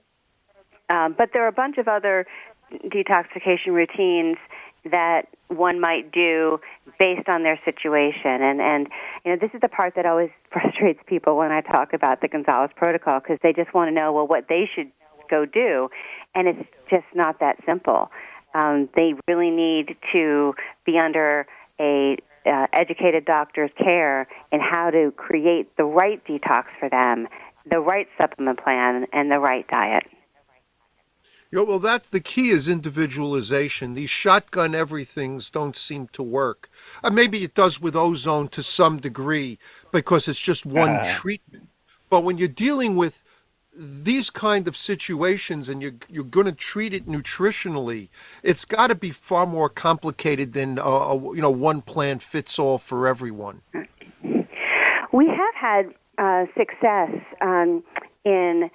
Um, 0.89 1.15
but 1.17 1.29
there 1.33 1.43
are 1.43 1.47
a 1.47 1.51
bunch 1.51 1.77
of 1.77 1.87
other 1.87 2.27
detoxification 2.71 3.73
routines 3.73 4.37
that 4.85 5.23
one 5.49 5.79
might 5.79 6.11
do 6.11 6.59
based 6.97 7.27
on 7.27 7.43
their 7.43 7.59
situation. 7.65 8.41
And, 8.41 8.61
and 8.61 8.87
you 9.25 9.31
know, 9.31 9.37
this 9.39 9.51
is 9.53 9.61
the 9.61 9.67
part 9.67 9.95
that 9.95 10.05
always 10.05 10.29
frustrates 10.51 10.99
people 11.07 11.37
when 11.37 11.51
I 11.51 11.61
talk 11.61 11.93
about 11.93 12.21
the 12.21 12.27
Gonzalez 12.27 12.71
protocol 12.75 13.19
because 13.19 13.39
they 13.43 13.53
just 13.53 13.73
want 13.73 13.89
to 13.89 13.93
know, 13.93 14.13
well, 14.13 14.27
what 14.27 14.45
they 14.47 14.69
should 14.73 14.91
go 15.29 15.45
do. 15.45 15.89
And 16.35 16.47
it's 16.47 16.69
just 16.89 17.05
not 17.13 17.39
that 17.39 17.57
simple. 17.65 18.11
Um, 18.53 18.89
they 18.95 19.13
really 19.27 19.51
need 19.51 19.95
to 20.11 20.55
be 20.85 20.97
under 20.97 21.45
a 21.79 22.17
uh, 22.45 22.67
educated 22.73 23.25
doctor's 23.25 23.71
care 23.77 24.27
in 24.51 24.59
how 24.59 24.89
to 24.89 25.11
create 25.17 25.75
the 25.77 25.83
right 25.83 26.23
detox 26.25 26.65
for 26.79 26.89
them, 26.89 27.27
the 27.69 27.79
right 27.79 28.07
supplement 28.17 28.61
plan, 28.63 29.05
and 29.13 29.29
the 29.29 29.39
right 29.39 29.67
diet. 29.67 30.03
Yeah, 31.51 31.61
well, 31.61 31.79
that's 31.79 32.09
the 32.09 32.19
key 32.19 32.49
is 32.49 32.67
individualization. 32.67 33.93
These 33.93 34.11
shotgun 34.11 34.75
everythings 34.75 35.49
don't 35.49 35.75
seem 35.75 36.07
to 36.09 36.21
work. 36.21 36.69
Uh, 37.03 37.09
maybe 37.09 37.43
it 37.43 37.55
does 37.55 37.81
with 37.81 37.95
ozone 37.95 38.49
to 38.49 38.61
some 38.61 38.97
degree 38.97 39.57
because 39.91 40.27
it's 40.27 40.41
just 40.41 40.65
one 40.65 40.97
uh. 40.97 41.03
treatment. 41.15 41.69
But 42.09 42.23
when 42.23 42.37
you're 42.37 42.47
dealing 42.47 42.95
with 42.95 43.23
these 43.75 44.29
kind 44.29 44.67
of 44.67 44.75
situations 44.75 45.69
and 45.69 45.81
you're, 45.81 45.93
you're 46.07 46.23
going 46.23 46.45
to 46.45 46.51
treat 46.51 46.93
it 46.93 47.07
nutritionally, 47.07 48.09
it's 48.43 48.65
got 48.65 48.87
to 48.87 48.95
be 48.95 49.11
far 49.11 49.47
more 49.47 49.69
complicated 49.69 50.53
than, 50.53 50.77
uh, 50.77 50.83
a, 50.83 51.15
you 51.35 51.41
know, 51.41 51.49
one 51.49 51.81
plan 51.81 52.19
fits 52.19 52.59
all 52.59 52.77
for 52.77 53.07
everyone. 53.07 53.61
We 55.11 55.27
have 55.27 55.55
had 55.55 55.93
uh, 56.17 56.45
success 56.57 57.09
um, 57.41 57.83
in 58.25 58.69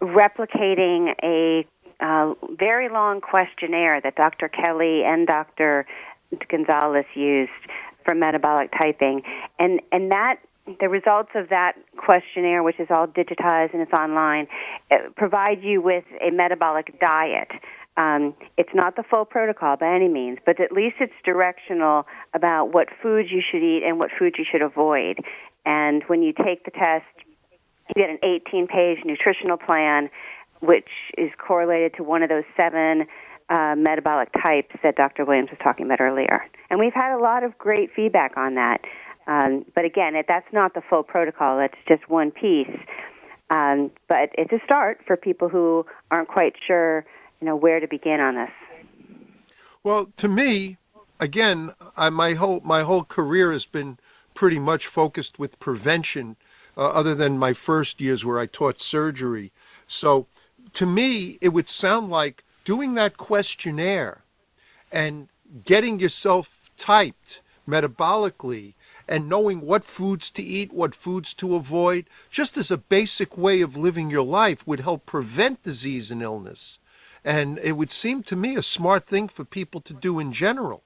replicating 0.00 1.14
a 1.22 1.66
uh, 2.00 2.34
very 2.58 2.88
long 2.88 3.20
questionnaire 3.20 4.00
that 4.00 4.16
Dr. 4.16 4.48
Kelley 4.48 5.02
and 5.04 5.26
Dr. 5.26 5.86
Gonzalez 6.48 7.06
used 7.14 7.50
for 8.04 8.14
metabolic 8.14 8.70
typing, 8.72 9.22
and 9.58 9.80
and 9.92 10.10
that 10.10 10.36
the 10.80 10.88
results 10.88 11.30
of 11.34 11.50
that 11.50 11.74
questionnaire, 11.96 12.62
which 12.62 12.80
is 12.80 12.88
all 12.90 13.06
digitized 13.06 13.74
and 13.74 13.82
it's 13.82 13.92
online, 13.92 14.46
it 14.90 15.14
provide 15.14 15.62
you 15.62 15.82
with 15.82 16.04
a 16.26 16.30
metabolic 16.30 16.98
diet. 17.00 17.48
Um, 17.96 18.34
it's 18.56 18.74
not 18.74 18.96
the 18.96 19.04
full 19.08 19.24
protocol 19.24 19.76
by 19.76 19.94
any 19.94 20.08
means, 20.08 20.38
but 20.44 20.60
at 20.60 20.72
least 20.72 20.96
it's 21.00 21.12
directional 21.24 22.06
about 22.32 22.72
what 22.72 22.88
foods 23.02 23.28
you 23.30 23.40
should 23.40 23.62
eat 23.62 23.82
and 23.86 23.98
what 23.98 24.10
foods 24.18 24.36
you 24.38 24.44
should 24.50 24.62
avoid. 24.62 25.18
And 25.64 26.02
when 26.06 26.22
you 26.22 26.32
take 26.32 26.64
the 26.64 26.70
test, 26.70 27.04
you 27.94 28.02
get 28.02 28.10
an 28.10 28.18
18 28.22 28.66
page 28.66 28.98
nutritional 29.04 29.58
plan, 29.58 30.10
which 30.64 30.88
is 31.18 31.30
correlated 31.38 31.94
to 31.96 32.02
one 32.02 32.22
of 32.22 32.28
those 32.28 32.44
seven 32.56 33.06
uh, 33.50 33.74
metabolic 33.76 34.30
types 34.32 34.74
that 34.82 34.96
Dr. 34.96 35.24
Williams 35.24 35.50
was 35.50 35.58
talking 35.62 35.86
about 35.86 36.00
earlier. 36.00 36.44
And 36.70 36.78
we've 36.78 36.94
had 36.94 37.14
a 37.14 37.20
lot 37.20 37.44
of 37.44 37.56
great 37.58 37.90
feedback 37.94 38.36
on 38.36 38.54
that. 38.54 38.80
Um, 39.26 39.64
but 39.74 39.84
again, 39.84 40.14
it, 40.14 40.26
that's 40.28 40.50
not 40.52 40.74
the 40.74 40.82
full 40.88 41.02
protocol. 41.02 41.60
It's 41.60 41.74
just 41.86 42.08
one 42.08 42.30
piece. 42.30 42.76
Um, 43.50 43.90
but 44.08 44.30
it's 44.38 44.52
a 44.52 44.60
start 44.64 45.00
for 45.06 45.16
people 45.16 45.48
who 45.48 45.86
aren't 46.10 46.28
quite 46.28 46.54
sure, 46.66 47.04
you 47.40 47.46
know, 47.46 47.56
where 47.56 47.80
to 47.80 47.86
begin 47.86 48.20
on 48.20 48.36
this. 48.36 48.50
Well, 49.82 50.06
to 50.16 50.28
me, 50.28 50.78
again, 51.20 51.72
I, 51.96 52.08
my 52.08 52.34
whole 52.34 52.60
my 52.64 52.82
whole 52.82 53.04
career 53.04 53.52
has 53.52 53.66
been 53.66 53.98
pretty 54.34 54.58
much 54.58 54.86
focused 54.86 55.38
with 55.38 55.60
prevention, 55.60 56.36
uh, 56.76 56.88
other 56.90 57.14
than 57.14 57.38
my 57.38 57.52
first 57.52 58.00
years 58.00 58.24
where 58.24 58.38
I 58.38 58.46
taught 58.46 58.80
surgery. 58.80 59.52
So, 59.86 60.26
to 60.74 60.86
me, 60.86 61.38
it 61.40 61.50
would 61.50 61.68
sound 61.68 62.10
like 62.10 62.44
doing 62.64 62.94
that 62.94 63.16
questionnaire 63.16 64.22
and 64.92 65.28
getting 65.64 66.00
yourself 66.00 66.70
typed 66.76 67.40
metabolically 67.68 68.74
and 69.08 69.28
knowing 69.28 69.60
what 69.60 69.84
foods 69.84 70.30
to 70.30 70.42
eat, 70.42 70.72
what 70.72 70.94
foods 70.94 71.34
to 71.34 71.54
avoid, 71.54 72.06
just 72.30 72.56
as 72.56 72.70
a 72.70 72.78
basic 72.78 73.36
way 73.36 73.60
of 73.60 73.76
living 73.76 74.10
your 74.10 74.24
life 74.24 74.66
would 74.66 74.80
help 74.80 75.04
prevent 75.04 75.62
disease 75.62 76.10
and 76.10 76.22
illness. 76.22 76.78
And 77.24 77.58
it 77.58 77.72
would 77.72 77.90
seem 77.90 78.22
to 78.24 78.36
me 78.36 78.56
a 78.56 78.62
smart 78.62 79.06
thing 79.06 79.28
for 79.28 79.44
people 79.44 79.80
to 79.82 79.92
do 79.92 80.18
in 80.18 80.32
general. 80.32 80.82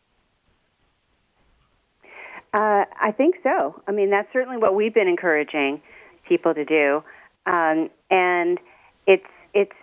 Uh, 2.54 2.84
I 3.00 3.12
think 3.16 3.36
so. 3.42 3.80
I 3.86 3.92
mean, 3.92 4.10
that's 4.10 4.32
certainly 4.32 4.56
what 4.56 4.74
we've 4.74 4.94
been 4.94 5.08
encouraging 5.08 5.80
people 6.26 6.54
to 6.54 6.64
do, 6.64 7.02
um, 7.46 7.90
and 8.10 8.58
it's 9.06 9.26
it's 9.52 9.72
it, 9.72 9.77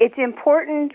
it's 0.00 0.14
important. 0.18 0.92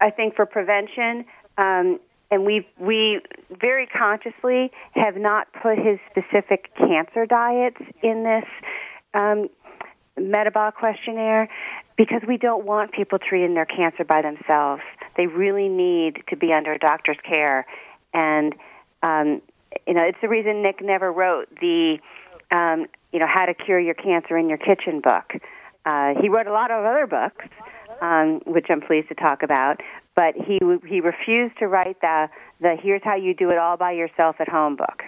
I 0.00 0.10
think 0.10 0.34
for 0.34 0.46
prevention, 0.46 1.24
um, 1.58 2.00
and 2.30 2.44
we 2.44 2.66
we 2.78 3.20
very 3.50 3.86
consciously 3.86 4.72
have 4.92 5.16
not 5.16 5.46
put 5.62 5.78
his 5.78 5.98
specific 6.10 6.74
cancer 6.76 7.26
diets 7.26 7.80
in 8.02 8.24
this 8.24 8.44
um, 9.14 9.48
metabolic 10.18 10.74
questionnaire 10.74 11.48
because 11.96 12.22
we 12.26 12.36
don't 12.36 12.64
want 12.64 12.92
people 12.92 13.18
treating 13.18 13.54
their 13.54 13.66
cancer 13.66 14.04
by 14.04 14.22
themselves. 14.22 14.82
They 15.16 15.26
really 15.26 15.68
need 15.68 16.22
to 16.28 16.36
be 16.36 16.52
under 16.52 16.72
a 16.72 16.78
doctor's 16.78 17.18
care, 17.26 17.66
and 18.12 18.54
um, 19.02 19.40
you 19.86 19.94
know 19.94 20.02
it's 20.02 20.18
the 20.20 20.28
reason 20.28 20.62
Nick 20.62 20.82
never 20.82 21.12
wrote 21.12 21.48
the 21.60 21.98
um, 22.50 22.86
you 23.12 23.18
know 23.18 23.26
how 23.26 23.46
to 23.46 23.54
cure 23.54 23.80
your 23.80 23.94
cancer 23.94 24.36
in 24.36 24.48
your 24.48 24.58
kitchen 24.58 25.00
book. 25.00 25.32
Uh, 25.84 26.14
he 26.20 26.28
wrote 26.28 26.48
a 26.48 26.52
lot 26.52 26.72
of 26.72 26.84
other 26.84 27.06
books, 27.06 27.46
um, 28.00 28.40
which 28.46 28.66
I'm 28.68 28.80
pleased 28.80 29.08
to 29.08 29.14
talk 29.14 29.42
about 29.42 29.80
but 30.16 30.34
he 30.34 30.58
he 30.88 31.00
refused 31.00 31.56
to 31.58 31.68
write 31.68 32.00
the 32.00 32.28
the 32.60 32.76
here's 32.82 33.02
how 33.04 33.14
you 33.14 33.34
do 33.34 33.50
it 33.50 33.58
all 33.58 33.76
by 33.76 33.92
yourself 33.92 34.36
at 34.40 34.48
home 34.48 34.74
book. 34.74 35.02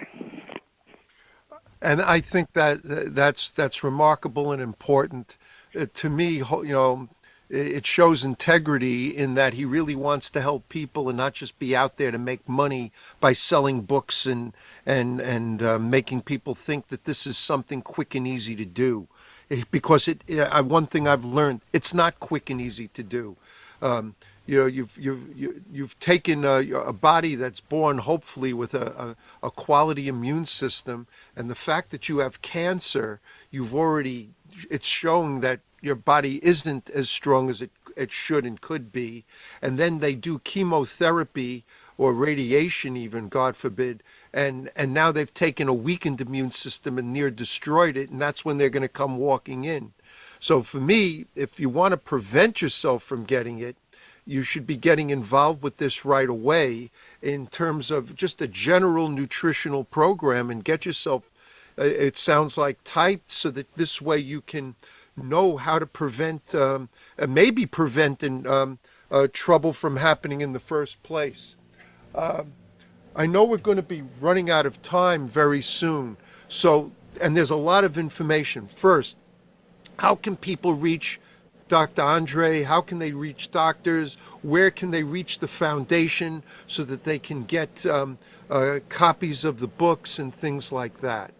And 1.81 2.01
I 2.01 2.19
think 2.19 2.53
that 2.53 2.81
that's 2.83 3.49
that's 3.49 3.83
remarkable 3.83 4.51
and 4.51 4.61
important 4.61 5.35
uh, 5.77 5.87
to 5.95 6.09
me. 6.09 6.37
You 6.37 6.63
know, 6.63 7.09
it 7.49 7.85
shows 7.87 8.23
integrity 8.23 9.07
in 9.15 9.33
that 9.33 9.53
he 9.53 9.65
really 9.65 9.95
wants 9.95 10.29
to 10.31 10.41
help 10.41 10.69
people 10.69 11.09
and 11.09 11.17
not 11.17 11.33
just 11.33 11.57
be 11.57 11.75
out 11.75 11.97
there 11.97 12.11
to 12.11 12.19
make 12.19 12.47
money 12.47 12.91
by 13.19 13.33
selling 13.33 13.81
books 13.81 14.27
and 14.27 14.53
and 14.85 15.19
and 15.19 15.63
uh, 15.63 15.79
making 15.79 16.21
people 16.21 16.53
think 16.53 16.89
that 16.89 17.05
this 17.05 17.25
is 17.25 17.37
something 17.37 17.81
quick 17.81 18.13
and 18.13 18.27
easy 18.27 18.55
to 18.55 18.65
do. 18.65 19.07
Because 19.71 20.07
it, 20.07 20.21
uh, 20.29 20.63
one 20.63 20.85
thing 20.85 21.07
I've 21.07 21.25
learned, 21.25 21.61
it's 21.73 21.93
not 21.93 22.19
quick 22.19 22.49
and 22.49 22.61
easy 22.61 22.87
to 22.89 23.03
do. 23.03 23.35
Um, 23.81 24.15
you 24.49 24.59
know 24.59 24.65
you've 24.65 24.97
you've 24.97 25.61
you've 25.71 25.99
taken 25.99 26.43
a, 26.43 26.57
a, 26.71 26.91
body 26.91 27.35
that's 27.35 27.59
born 27.61 27.99
hopefully 27.99 28.51
with 28.51 28.73
a, 28.73 29.15
a, 29.43 29.47
a, 29.47 29.51
quality 29.51 30.07
immune 30.07 30.45
system 30.45 31.05
and 31.35 31.51
the 31.51 31.55
fact 31.69 31.91
that 31.91 32.09
you 32.09 32.17
have 32.17 32.41
cancer 32.41 33.19
you've 33.51 33.75
already 33.75 34.29
it's 34.71 34.87
showing 34.87 35.41
that 35.41 35.59
your 35.81 35.95
body 35.95 36.43
isn't 36.43 36.89
as 36.89 37.11
strong 37.11 37.47
as 37.51 37.61
it 37.61 37.69
it 37.95 38.11
should 38.11 38.43
and 38.43 38.59
could 38.59 38.91
be 38.91 39.23
and 39.61 39.77
then 39.77 39.99
they 39.99 40.15
do 40.15 40.39
chemotherapy 40.39 41.63
or 41.99 42.11
radiation 42.11 42.97
even 42.97 43.29
god 43.29 43.55
forbid 43.55 44.01
and 44.33 44.69
and 44.75 44.93
now 44.93 45.11
they've 45.11 45.33
taken 45.33 45.67
a 45.67 45.73
weakened 45.73 46.21
immune 46.21 46.51
system 46.51 46.97
and 46.97 47.11
near 47.11 47.29
destroyed 47.29 47.97
it 47.97 48.09
and 48.09 48.21
that's 48.21 48.45
when 48.45 48.57
they're 48.57 48.69
going 48.69 48.81
to 48.81 48.87
come 48.87 49.17
walking 49.17 49.65
in 49.65 49.93
so 50.39 50.61
for 50.61 50.79
me 50.79 51.25
if 51.35 51.59
you 51.59 51.69
want 51.69 51.91
to 51.91 51.97
prevent 51.97 52.61
yourself 52.61 53.03
from 53.03 53.23
getting 53.23 53.59
it 53.59 53.75
you 54.29 54.43
should 54.43 54.67
be 54.67 54.77
getting 54.77 55.09
involved 55.09 55.63
with 55.63 55.77
this 55.77 56.05
right 56.05 56.29
away 56.29 56.91
in 57.19 57.47
terms 57.47 57.89
of 57.89 58.15
just 58.15 58.39
a 58.41 58.47
general 58.47 59.09
nutritional 59.09 59.83
program 59.83 60.51
and 60.51 60.63
get 60.63 60.85
yourself, 60.85 61.31
uh, 61.79 61.83
it 61.83 62.15
sounds 62.15 62.55
like, 62.55 62.77
typed 62.83 63.31
so 63.31 63.49
that 63.49 63.73
this 63.75 63.99
way 63.99 64.19
you 64.19 64.41
can 64.41 64.75
know 65.17 65.57
how 65.57 65.79
to 65.79 65.87
prevent, 65.87 66.53
um, 66.53 66.89
uh, 67.17 67.25
maybe 67.25 67.65
prevent 67.65 68.23
um, 68.23 68.77
uh, 69.09 69.27
trouble 69.33 69.73
from 69.73 69.97
happening 69.97 70.41
in 70.41 70.51
the 70.53 70.59
first 70.59 71.01
place. 71.01 71.55
Uh, 72.13 72.43
I 73.15 73.25
know 73.25 73.43
we're 73.43 73.57
going 73.57 73.77
to 73.77 73.83
be 73.83 74.03
running 74.19 74.49
out 74.49 74.65
of 74.65 74.81
time 74.81 75.27
very 75.27 75.61
soon. 75.61 76.17
So, 76.47 76.91
and 77.19 77.35
there's 77.35 77.49
a 77.49 77.55
lot 77.55 77.83
of 77.83 77.97
information. 77.97 78.67
First, 78.67 79.17
how 79.97 80.15
can 80.15 80.35
people 80.37 80.73
reach 80.73 81.19
Dr. 81.67 82.01
Andre? 82.01 82.63
How 82.63 82.81
can 82.81 82.99
they 82.99 83.11
reach 83.11 83.51
doctors? 83.51 84.15
Where 84.41 84.71
can 84.71 84.91
they 84.91 85.03
reach 85.03 85.39
the 85.39 85.47
foundation 85.47 86.43
so 86.67 86.83
that 86.83 87.03
they 87.03 87.19
can 87.19 87.43
get 87.45 87.85
um, 87.85 88.17
uh, 88.49 88.79
copies 88.89 89.43
of 89.43 89.59
the 89.59 89.67
books 89.67 90.19
and 90.19 90.33
things 90.33 90.71
like 90.71 91.01
that? 91.01 91.31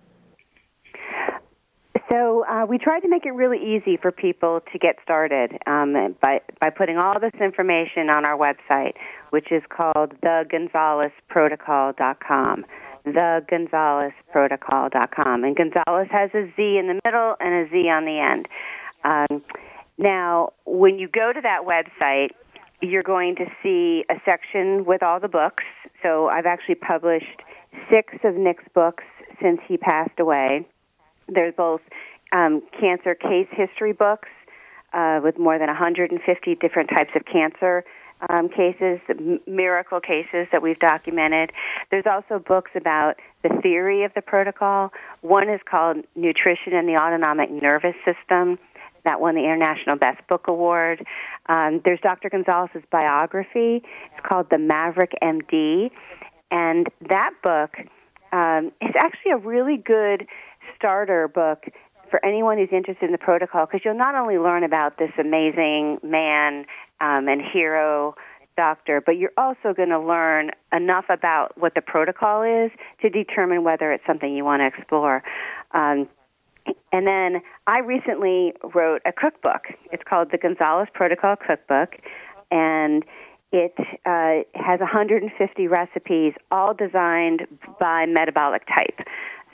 So 2.09 2.43
uh, 2.45 2.65
we 2.65 2.79
tried 2.79 3.01
to 3.01 3.07
make 3.07 3.25
it 3.25 3.31
really 3.31 3.57
easy 3.57 3.95
for 3.95 4.11
people 4.11 4.61
to 4.71 4.79
get 4.79 4.95
started 5.03 5.57
um, 5.67 6.15
by 6.21 6.41
by 6.59 6.71
putting 6.71 6.97
all 6.97 7.19
this 7.19 7.33
information 7.39 8.09
on 8.09 8.25
our 8.25 8.35
website, 8.35 8.93
which 9.29 9.51
is 9.51 9.61
called 9.69 10.19
thegonzalezprotocol.com. 10.21 12.65
Thegonzalezprotocol.com, 13.05 15.43
and 15.43 15.55
Gonzalez 15.55 16.07
has 16.11 16.31
a 16.33 16.51
Z 16.55 16.77
in 16.77 16.87
the 16.87 16.99
middle 17.05 17.35
and 17.39 17.65
a 17.65 17.69
Z 17.69 17.87
on 17.89 18.05
the 18.05 18.19
end. 18.19 18.47
Um, 19.03 19.43
now, 19.97 20.53
when 20.65 20.99
you 20.99 21.07
go 21.07 21.31
to 21.33 21.41
that 21.41 21.61
website, 21.65 22.29
you're 22.81 23.03
going 23.03 23.35
to 23.35 23.45
see 23.61 24.05
a 24.09 24.15
section 24.25 24.85
with 24.85 25.03
all 25.03 25.19
the 25.19 25.27
books. 25.27 25.65
So 26.01 26.27
I've 26.27 26.45
actually 26.45 26.75
published 26.75 27.41
six 27.89 28.13
of 28.23 28.35
Nick's 28.35 28.63
books 28.73 29.03
since 29.41 29.59
he 29.67 29.75
passed 29.77 30.19
away. 30.19 30.65
There's 31.27 31.53
both 31.55 31.81
um, 32.31 32.61
cancer 32.79 33.15
case 33.15 33.47
history 33.51 33.93
books 33.93 34.29
uh, 34.93 35.19
with 35.23 35.37
more 35.37 35.59
than 35.59 35.67
150 35.67 36.55
different 36.55 36.89
types 36.89 37.11
of 37.15 37.25
cancer 37.25 37.83
um, 38.27 38.49
cases, 38.49 38.99
miracle 39.47 40.01
cases 40.01 40.47
that 40.51 40.61
we've 40.61 40.79
documented. 40.79 41.51
There's 41.91 42.05
also 42.05 42.39
books 42.39 42.71
about 42.75 43.15
the 43.43 43.49
theory 43.61 44.03
of 44.03 44.13
the 44.13 44.21
protocol. 44.21 44.91
One 45.21 45.49
is 45.49 45.61
called 45.69 45.97
Nutrition 46.15 46.73
and 46.73 46.87
the 46.87 46.97
Autonomic 46.97 47.49
Nervous 47.49 47.95
System 48.03 48.59
that 49.05 49.21
won 49.21 49.35
the 49.35 49.41
International 49.41 49.95
Best 49.95 50.25
Book 50.27 50.47
Award. 50.47 51.05
Um, 51.47 51.81
there's 51.85 51.99
Dr. 52.01 52.29
Gonzalez's 52.29 52.83
biography. 52.91 53.81
It's 54.11 54.25
called 54.27 54.49
The 54.49 54.57
Maverick 54.57 55.13
MD. 55.21 55.89
And 56.51 56.87
that 57.07 57.31
book 57.41 57.77
um, 58.31 58.71
is 58.81 58.93
actually 58.97 59.31
a 59.31 59.37
really 59.37 59.77
good 59.77 60.27
starter 60.75 61.27
book 61.27 61.65
for 62.09 62.23
anyone 62.25 62.57
who's 62.57 62.69
interested 62.71 63.05
in 63.05 63.11
the 63.11 63.19
protocol, 63.19 63.65
because 63.65 63.81
you'll 63.85 63.97
not 63.97 64.15
only 64.15 64.37
learn 64.37 64.63
about 64.63 64.97
this 64.97 65.11
amazing 65.19 65.99
man 66.03 66.65
um, 67.01 67.27
and 67.27 67.41
hero 67.41 68.15
doctor, 68.59 69.01
but 69.05 69.13
you're 69.13 69.31
also 69.37 69.73
going 69.73 69.89
to 69.89 69.99
learn 69.99 70.51
enough 70.73 71.05
about 71.09 71.57
what 71.57 71.75
the 71.75 71.81
protocol 71.81 72.43
is 72.43 72.71
to 73.01 73.09
determine 73.09 73.63
whether 73.63 73.93
it's 73.93 74.03
something 74.05 74.35
you 74.35 74.43
want 74.43 74.61
to 74.61 74.67
explore. 74.67 75.23
Um, 75.71 76.09
and 76.91 77.07
then 77.07 77.41
I 77.67 77.79
recently 77.79 78.53
wrote 78.75 79.01
a 79.05 79.13
cookbook. 79.13 79.67
It's 79.93 80.03
called 80.07 80.31
the 80.31 80.37
Gonzalez 80.37 80.89
Protocol 80.93 81.35
Cookbook, 81.37 81.95
and 82.51 83.03
it 83.51 83.73
uh, 84.05 84.43
has 84.53 84.79
150 84.79 85.67
recipes, 85.67 86.33
all 86.51 86.73
designed 86.73 87.47
by 87.79 88.05
metabolic 88.05 88.67
type. 88.67 89.07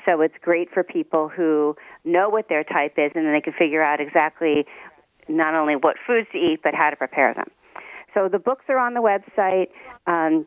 So 0.05 0.21
it's 0.21 0.35
great 0.41 0.69
for 0.71 0.83
people 0.83 1.29
who 1.29 1.75
know 2.03 2.27
what 2.29 2.49
their 2.49 2.63
type 2.63 2.93
is, 2.97 3.11
and 3.15 3.25
then 3.25 3.33
they 3.33 3.41
can 3.41 3.53
figure 3.53 3.83
out 3.83 4.01
exactly 4.01 4.65
not 5.28 5.55
only 5.55 5.76
what 5.76 5.95
foods 6.05 6.28
to 6.32 6.38
eat, 6.38 6.59
but 6.63 6.73
how 6.73 6.89
to 6.89 6.95
prepare 6.95 7.34
them. 7.34 7.47
So 8.13 8.30
the 8.30 8.39
books 8.39 8.65
are 8.69 8.78
on 8.78 8.93
the 8.93 9.01
website. 9.01 9.67
Um, 10.07 10.45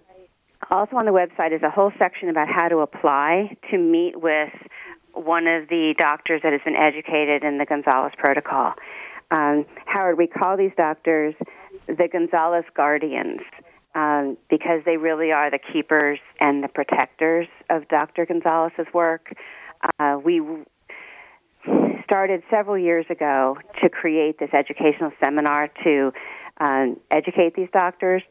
also 0.70 0.96
on 0.96 1.04
the 1.04 1.12
website 1.12 1.54
is 1.54 1.62
a 1.62 1.70
whole 1.70 1.92
section 1.98 2.28
about 2.28 2.48
how 2.48 2.68
to 2.68 2.78
apply 2.78 3.56
to 3.70 3.78
meet 3.78 4.20
with 4.20 4.52
one 5.12 5.46
of 5.46 5.68
the 5.68 5.94
doctors 5.98 6.40
that 6.42 6.52
has 6.52 6.60
been 6.64 6.76
educated 6.76 7.44
in 7.44 7.58
the 7.58 7.66
Gonzalez 7.66 8.12
protocol. 8.16 8.74
Um, 9.30 9.66
Howard, 9.86 10.16
we 10.16 10.26
call 10.26 10.56
these 10.56 10.72
doctors 10.76 11.34
the 11.86 12.08
Gonzalez 12.10 12.64
guardians 12.74 13.40
um, 13.94 14.36
because 14.48 14.80
they 14.84 14.96
really 14.96 15.32
are 15.32 15.50
the 15.50 15.58
keepers 15.72 16.18
and 16.40 16.62
the 16.62 16.68
protectors 16.68 17.46
of 17.68 17.88
Dr. 17.88 18.26
Gonzalez's 18.26 18.86
work. 18.94 19.32
Uh, 19.98 20.18
we 20.22 20.40
started 22.08 22.42
several 22.48 22.78
years 22.78 23.04
ago 23.10 23.58
to 23.82 23.90
create 23.90 24.38
this 24.38 24.48
educational 24.54 25.12
seminar 25.20 25.68
to 25.84 26.10
um, 26.58 26.98
educate 27.10 27.54
these 27.54 27.68
doctors. 27.70 28.22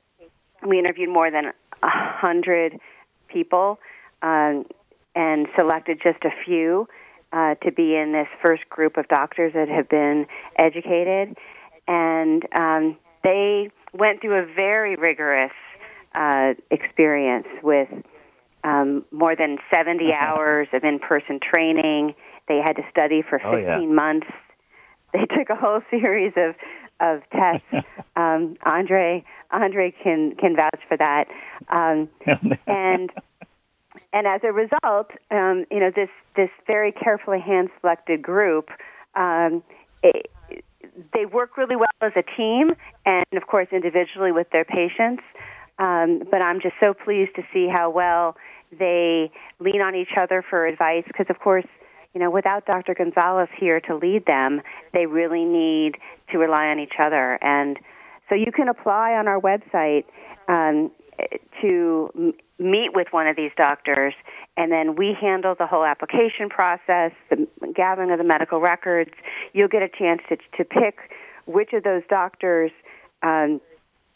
We 0.66 0.80
interviewed 0.80 1.10
more 1.10 1.30
than 1.30 1.54
a 1.84 1.90
hundred 1.90 2.80
people 3.28 3.80
um, 4.24 4.66
and 5.16 5.48
selected 5.56 6.02
just 6.04 6.24
a 6.26 6.32
few 6.44 6.88
uh, 7.32 7.54
to 7.56 7.72
be 7.72 7.96
in 7.96 8.14
this 8.14 8.28
first 8.42 8.68
group 8.68 8.98
of 8.98 9.08
doctors 9.10 9.54
that 9.54 9.70
have 9.70 9.88
been 9.90 10.26
educated. 10.58 11.38
And 11.88 12.44
um, 12.56 12.98
they 13.24 13.70
went 13.94 14.22
through 14.22 14.42
a 14.42 14.46
very 14.46 14.96
rigorous 14.96 15.52
uh, 16.16 16.56
experience 16.72 17.48
with 17.62 17.90
um, 18.64 19.06
more 19.12 19.36
than 19.36 19.60
70 19.70 20.12
hours 20.14 20.68
of 20.74 20.84
in 20.84 20.98
person 20.98 21.40
training. 21.40 22.16
They 22.48 22.58
had 22.58 22.76
to 22.78 22.84
study 22.90 23.22
for 23.22 23.40
15 23.40 23.54
oh, 23.54 23.58
yeah. 23.58 23.80
months. 23.80 24.28
They 25.14 25.26
took 25.26 25.50
a 25.50 25.56
whole 25.56 25.82
series 25.90 26.34
of 26.36 26.56
of 27.00 27.22
tests. 27.32 27.68
um, 28.16 28.58
Andre 28.66 29.24
Andre 29.52 29.94
can 30.04 30.36
can 30.36 30.56
vouch 30.56 30.82
for 30.88 30.98
that. 30.98 31.28
Um, 31.70 32.10
and 32.68 33.12
and 34.14 34.28
as 34.28 34.42
a 34.44 34.52
result, 34.52 35.12
um, 35.32 35.66
you 35.72 35.80
know 35.80 35.92
this 35.96 36.10
this 36.36 36.50
very 36.66 36.92
carefully 36.92 37.40
hand 37.40 37.70
selected 37.82 38.22
group. 38.22 38.70
Um, 39.16 39.64
it, 40.04 40.32
they 41.14 41.26
work 41.26 41.58
really 41.58 41.76
well 41.76 41.88
as 42.02 42.14
a 42.16 42.24
team, 42.36 42.72
and 43.06 43.26
of 43.34 43.48
course 43.48 43.68
individually 43.72 44.32
with 44.32 44.50
their 44.52 44.66
patients. 44.66 45.24
Um, 45.80 46.24
but 46.32 46.42
I'm 46.42 46.60
just 46.60 46.76
so 46.80 46.94
pleased 46.94 47.36
to 47.36 47.44
see 47.54 47.68
how 47.68 47.90
well 47.92 48.36
they 48.72 49.32
lean 49.60 49.82
on 49.82 49.96
each 49.96 50.18
other 50.18 50.44
for 50.48 50.66
advice 50.66 51.04
because, 51.08 51.28
of 51.30 51.40
course, 51.40 51.66
you 52.18 52.24
know, 52.24 52.32
without 52.32 52.66
Dr. 52.66 52.96
Gonzalez 52.96 53.48
here 53.60 53.80
to 53.82 53.96
lead 53.96 54.26
them, 54.26 54.64
they 54.92 55.06
really 55.06 55.46
need 55.46 55.98
to 56.32 56.40
rely 56.40 56.66
on 56.66 56.80
each 56.80 56.96
other. 57.00 57.38
And 57.44 57.78
so 58.28 58.34
you 58.34 58.52
can 58.52 58.68
apply 58.70 59.12
on 59.12 59.28
our 59.28 59.40
website 59.40 60.06
um, 60.48 60.90
to 61.62 62.10
m- 62.16 62.34
meet 62.58 62.96
with 62.96 63.10
one 63.12 63.28
of 63.28 63.36
these 63.36 63.52
doctors, 63.56 64.16
and 64.58 64.72
then 64.72 64.96
we 64.96 65.16
handle 65.22 65.54
the 65.54 65.68
whole 65.68 65.86
application 65.86 66.50
process, 66.50 67.12
the 67.30 67.48
gathering 67.76 68.10
of 68.10 68.18
the 68.18 68.24
medical 68.24 68.62
records. 68.62 69.12
You'll 69.54 69.68
get 69.68 69.84
a 69.84 69.90
chance 69.90 70.24
to, 70.30 70.38
to 70.58 70.66
pick 70.66 71.12
which 71.46 71.72
of 71.74 71.84
those 71.84 72.02
doctors 72.10 72.72
um, 73.22 73.62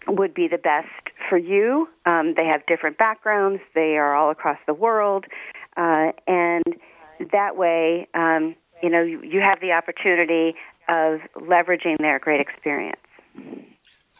would 0.08 0.34
be 0.34 0.48
the 0.48 0.58
best 0.58 0.88
for 1.30 1.38
you. 1.38 1.88
Um, 2.08 2.34
they 2.36 2.46
have 2.46 2.66
different 2.66 2.98
backgrounds, 2.98 3.62
they 3.76 3.98
are 3.98 4.16
all 4.16 4.32
across 4.32 4.58
the 4.66 4.74
world, 4.74 5.26
uh, 5.78 6.14
and 6.26 6.64
that 7.32 7.58
way, 7.58 8.08
um, 8.14 8.56
you 8.82 8.90
know, 8.90 9.02
you, 9.02 9.22
you 9.22 9.40
have 9.42 9.60
the 9.62 9.72
opportunity 9.72 10.56
of 10.88 11.20
leveraging 11.36 11.98
their 12.00 12.20
great 12.20 12.42
experience. 12.42 13.00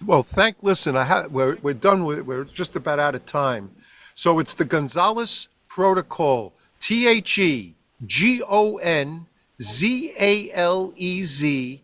Well, 0.06 0.24
thank. 0.24 0.58
Listen, 0.62 0.96
I 0.96 1.04
ha- 1.04 1.28
we're 1.30 1.58
we're 1.62 1.74
done 1.74 2.06
with. 2.06 2.22
We're 2.22 2.44
just 2.44 2.76
about 2.76 3.00
out 3.00 3.16
of 3.16 3.26
time. 3.26 3.72
So 4.16 4.40
it's 4.40 4.54
the 4.54 4.66
Gonzalez 4.66 5.48
Protocol. 5.68 6.54
T 6.80 7.08
H 7.08 7.38
E 7.38 7.76
G 8.06 8.42
O 8.48 8.78
N 8.78 9.28
Z 9.62 10.14
A 10.20 10.52
L 10.52 10.94
E 10.96 11.24
Z 11.24 11.82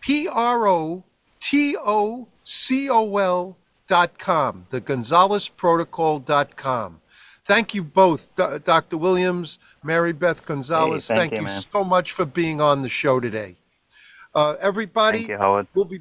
P 0.00 0.28
R 0.28 0.68
O 0.68 1.04
T 1.40 1.76
O 1.76 2.28
C 2.42 2.88
O 2.88 3.16
L 3.16 3.56
dot 3.88 4.18
com. 4.18 4.66
The 4.70 4.80
Gonzalez 4.80 5.48
Protocol 5.48 6.20
dot 6.20 6.56
com. 6.56 7.00
Thank 7.52 7.74
you 7.74 7.84
both, 7.84 8.34
D- 8.34 8.60
Dr. 8.64 8.96
Williams, 8.96 9.58
Mary 9.82 10.14
Beth 10.14 10.42
Gonzalez. 10.46 11.06
Hey, 11.06 11.16
thank 11.16 11.32
thank 11.34 11.46
you, 11.46 11.54
you 11.54 11.60
so 11.60 11.84
much 11.84 12.10
for 12.10 12.24
being 12.24 12.62
on 12.62 12.80
the 12.80 12.88
show 12.88 13.20
today. 13.20 13.56
Uh, 14.34 14.54
everybody, 14.58 15.18
Thank 15.18 15.28
you, 15.28 15.36
Howard. 15.36 15.66
we'll 15.74 15.84
be 15.84 16.00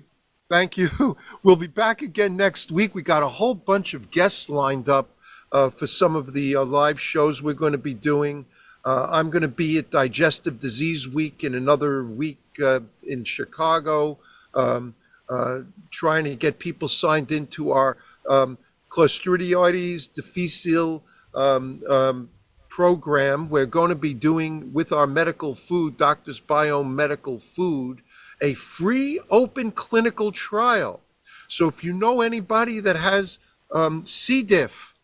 thank 0.50 0.78
you. 0.78 1.18
We'll 1.44 1.58
be 1.58 1.68
back 1.68 2.02
again 2.02 2.38
next 2.38 2.72
week. 2.72 2.96
We 2.96 3.02
got 3.02 3.22
a 3.22 3.28
whole 3.28 3.54
bunch 3.54 3.94
of 3.94 4.12
guests 4.12 4.50
lined 4.50 4.88
up 4.88 5.10
uh, 5.52 5.70
for 5.70 5.88
some 5.88 6.16
of 6.16 6.32
the 6.32 6.56
uh, 6.56 6.64
live 6.64 7.02
shows 7.02 7.44
we're 7.44 7.54
going 7.54 7.74
to 7.74 7.78
be 7.78 7.96
doing. 7.96 8.46
Uh, 8.86 9.08
I'm 9.12 9.30
going 9.30 9.42
to 9.42 9.50
be 9.50 9.78
at 9.78 9.92
Digestive 9.92 10.58
Disease 10.58 11.10
Week 11.10 11.44
in 11.44 11.54
another 11.54 12.06
week 12.06 12.40
uh, 12.64 12.80
in 13.04 13.26
Chicago, 13.26 14.20
um, 14.54 14.96
uh, 15.30 15.64
trying 15.90 16.24
to 16.24 16.36
get 16.36 16.60
people 16.60 16.88
signed 16.88 17.30
into 17.30 17.72
our 17.72 17.98
um, 18.30 18.58
Clostridioides 18.90 20.14
difficile 20.14 21.04
um, 21.36 21.82
um, 21.90 22.30
program. 22.70 23.50
We're 23.50 23.66
going 23.66 23.90
to 23.90 23.96
be 23.96 24.14
doing 24.14 24.74
with 24.74 24.92
our 24.92 25.08
medical 25.08 25.56
food, 25.56 25.98
Doctors 25.98 26.40
Biome 26.40 26.94
Medical 26.94 27.40
Food, 27.40 28.02
a 28.42 28.54
free 28.54 29.20
open 29.30 29.72
clinical 29.72 30.32
trial. 30.32 31.02
So 31.48 31.68
if 31.68 31.84
you 31.84 31.94
know 31.94 32.22
anybody 32.22 32.80
that 32.80 32.96
has 32.96 33.40
um, 33.74 34.04
C. 34.04 34.42
diff, 34.42 34.96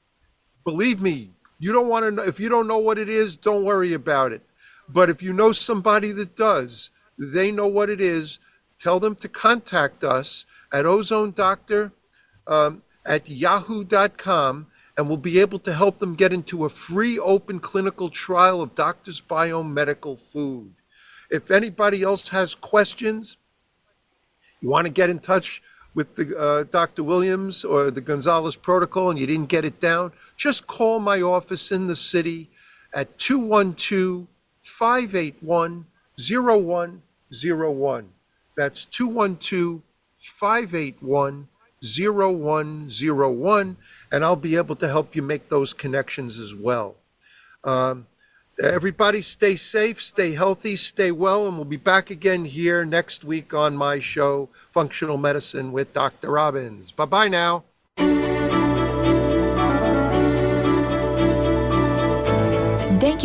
believe 0.64 1.02
me, 1.02 1.32
you 1.60 1.74
don't 1.74 1.88
want 1.88 2.06
to 2.06 2.12
know. 2.12 2.24
If 2.24 2.40
you 2.40 2.50
don't 2.50 2.68
know 2.68 2.78
what 2.78 2.98
it 2.98 3.10
is, 3.10 3.36
don't 3.36 3.64
worry 3.64 3.94
about 3.94 4.32
it. 4.32 4.44
But 4.88 5.10
if 5.10 5.22
you 5.22 5.34
know 5.34 5.52
somebody 5.52 6.12
that 6.14 6.36
does, 6.36 6.90
they 7.18 7.52
know 7.52 7.68
what 7.68 7.90
it 7.90 8.00
is. 8.00 8.40
Tell 8.80 9.00
them 9.00 9.16
to 9.16 9.28
contact 9.28 10.04
us 10.04 10.46
at 10.72 10.86
Ozone 10.86 11.32
Doctor 11.32 11.92
um, 12.46 12.84
at 13.06 13.28
yahoo.com 13.30 14.68
and 14.98 15.08
we'll 15.08 15.18
be 15.18 15.40
able 15.40 15.60
to 15.60 15.74
help 15.74 16.00
them 16.00 16.16
get 16.16 16.34
into 16.34 16.66
a 16.66 16.70
free 16.70 17.20
open 17.20 17.60
clinical 17.60 18.10
trial 18.10 18.62
of 18.62 18.74
Doctors 18.74 19.22
Biome 19.22 19.72
Medical 19.72 20.16
Food. 20.16 20.74
If 21.30 21.52
anybody 21.52 22.02
else 22.02 22.30
has 22.30 22.56
questions, 22.56 23.38
you 24.60 24.70
want 24.70 24.88
to 24.88 24.94
get 24.94 25.12
in 25.12 25.20
touch 25.20 25.62
with 25.94 26.16
the 26.16 26.38
uh, 26.38 26.64
Dr. 26.64 27.04
Williams 27.04 27.64
or 27.64 27.92
the 27.92 28.02
Gonzalez 28.02 28.56
Protocol 28.56 29.12
and 29.12 29.20
you 29.20 29.28
didn't 29.28 29.50
get 29.50 29.66
it 29.66 29.80
down, 29.80 30.14
just 30.36 30.68
call 30.68 31.00
my 31.00 31.22
office 31.22 31.72
in 31.72 31.88
the 31.88 31.96
city 31.96 32.50
at 32.94 33.18
212 33.20 34.28
581 34.60 35.86
0101. 36.20 38.10
That's 38.56 38.86
212 38.86 39.82
581 40.18 41.48
0101, 41.82 43.78
and 44.12 44.26
I'll 44.26 44.36
be 44.36 44.56
able 44.56 44.76
to 44.76 44.88
help 44.88 45.16
you 45.16 45.22
make 45.22 45.50
those 45.50 45.74
connections 45.74 46.40
as 46.40 46.56
well. 46.56 46.96
Um, 47.64 48.08
everybody 48.62 49.22
stay 49.22 49.56
safe, 49.56 50.02
stay 50.02 50.34
healthy, 50.34 50.76
stay 50.76 51.12
well, 51.12 51.48
and 51.48 51.56
we'll 51.56 51.66
be 51.66 51.78
back 51.78 52.10
again 52.10 52.46
here 52.46 52.86
next 52.86 53.24
week 53.24 53.54
on 53.54 53.78
my 53.78 54.00
show, 54.00 54.50
Functional 54.72 55.18
Medicine 55.18 55.72
with 55.72 55.94
Dr. 55.94 56.32
Robbins. 56.32 56.92
Bye 56.92 57.06
bye 57.06 57.28
now. 57.28 57.64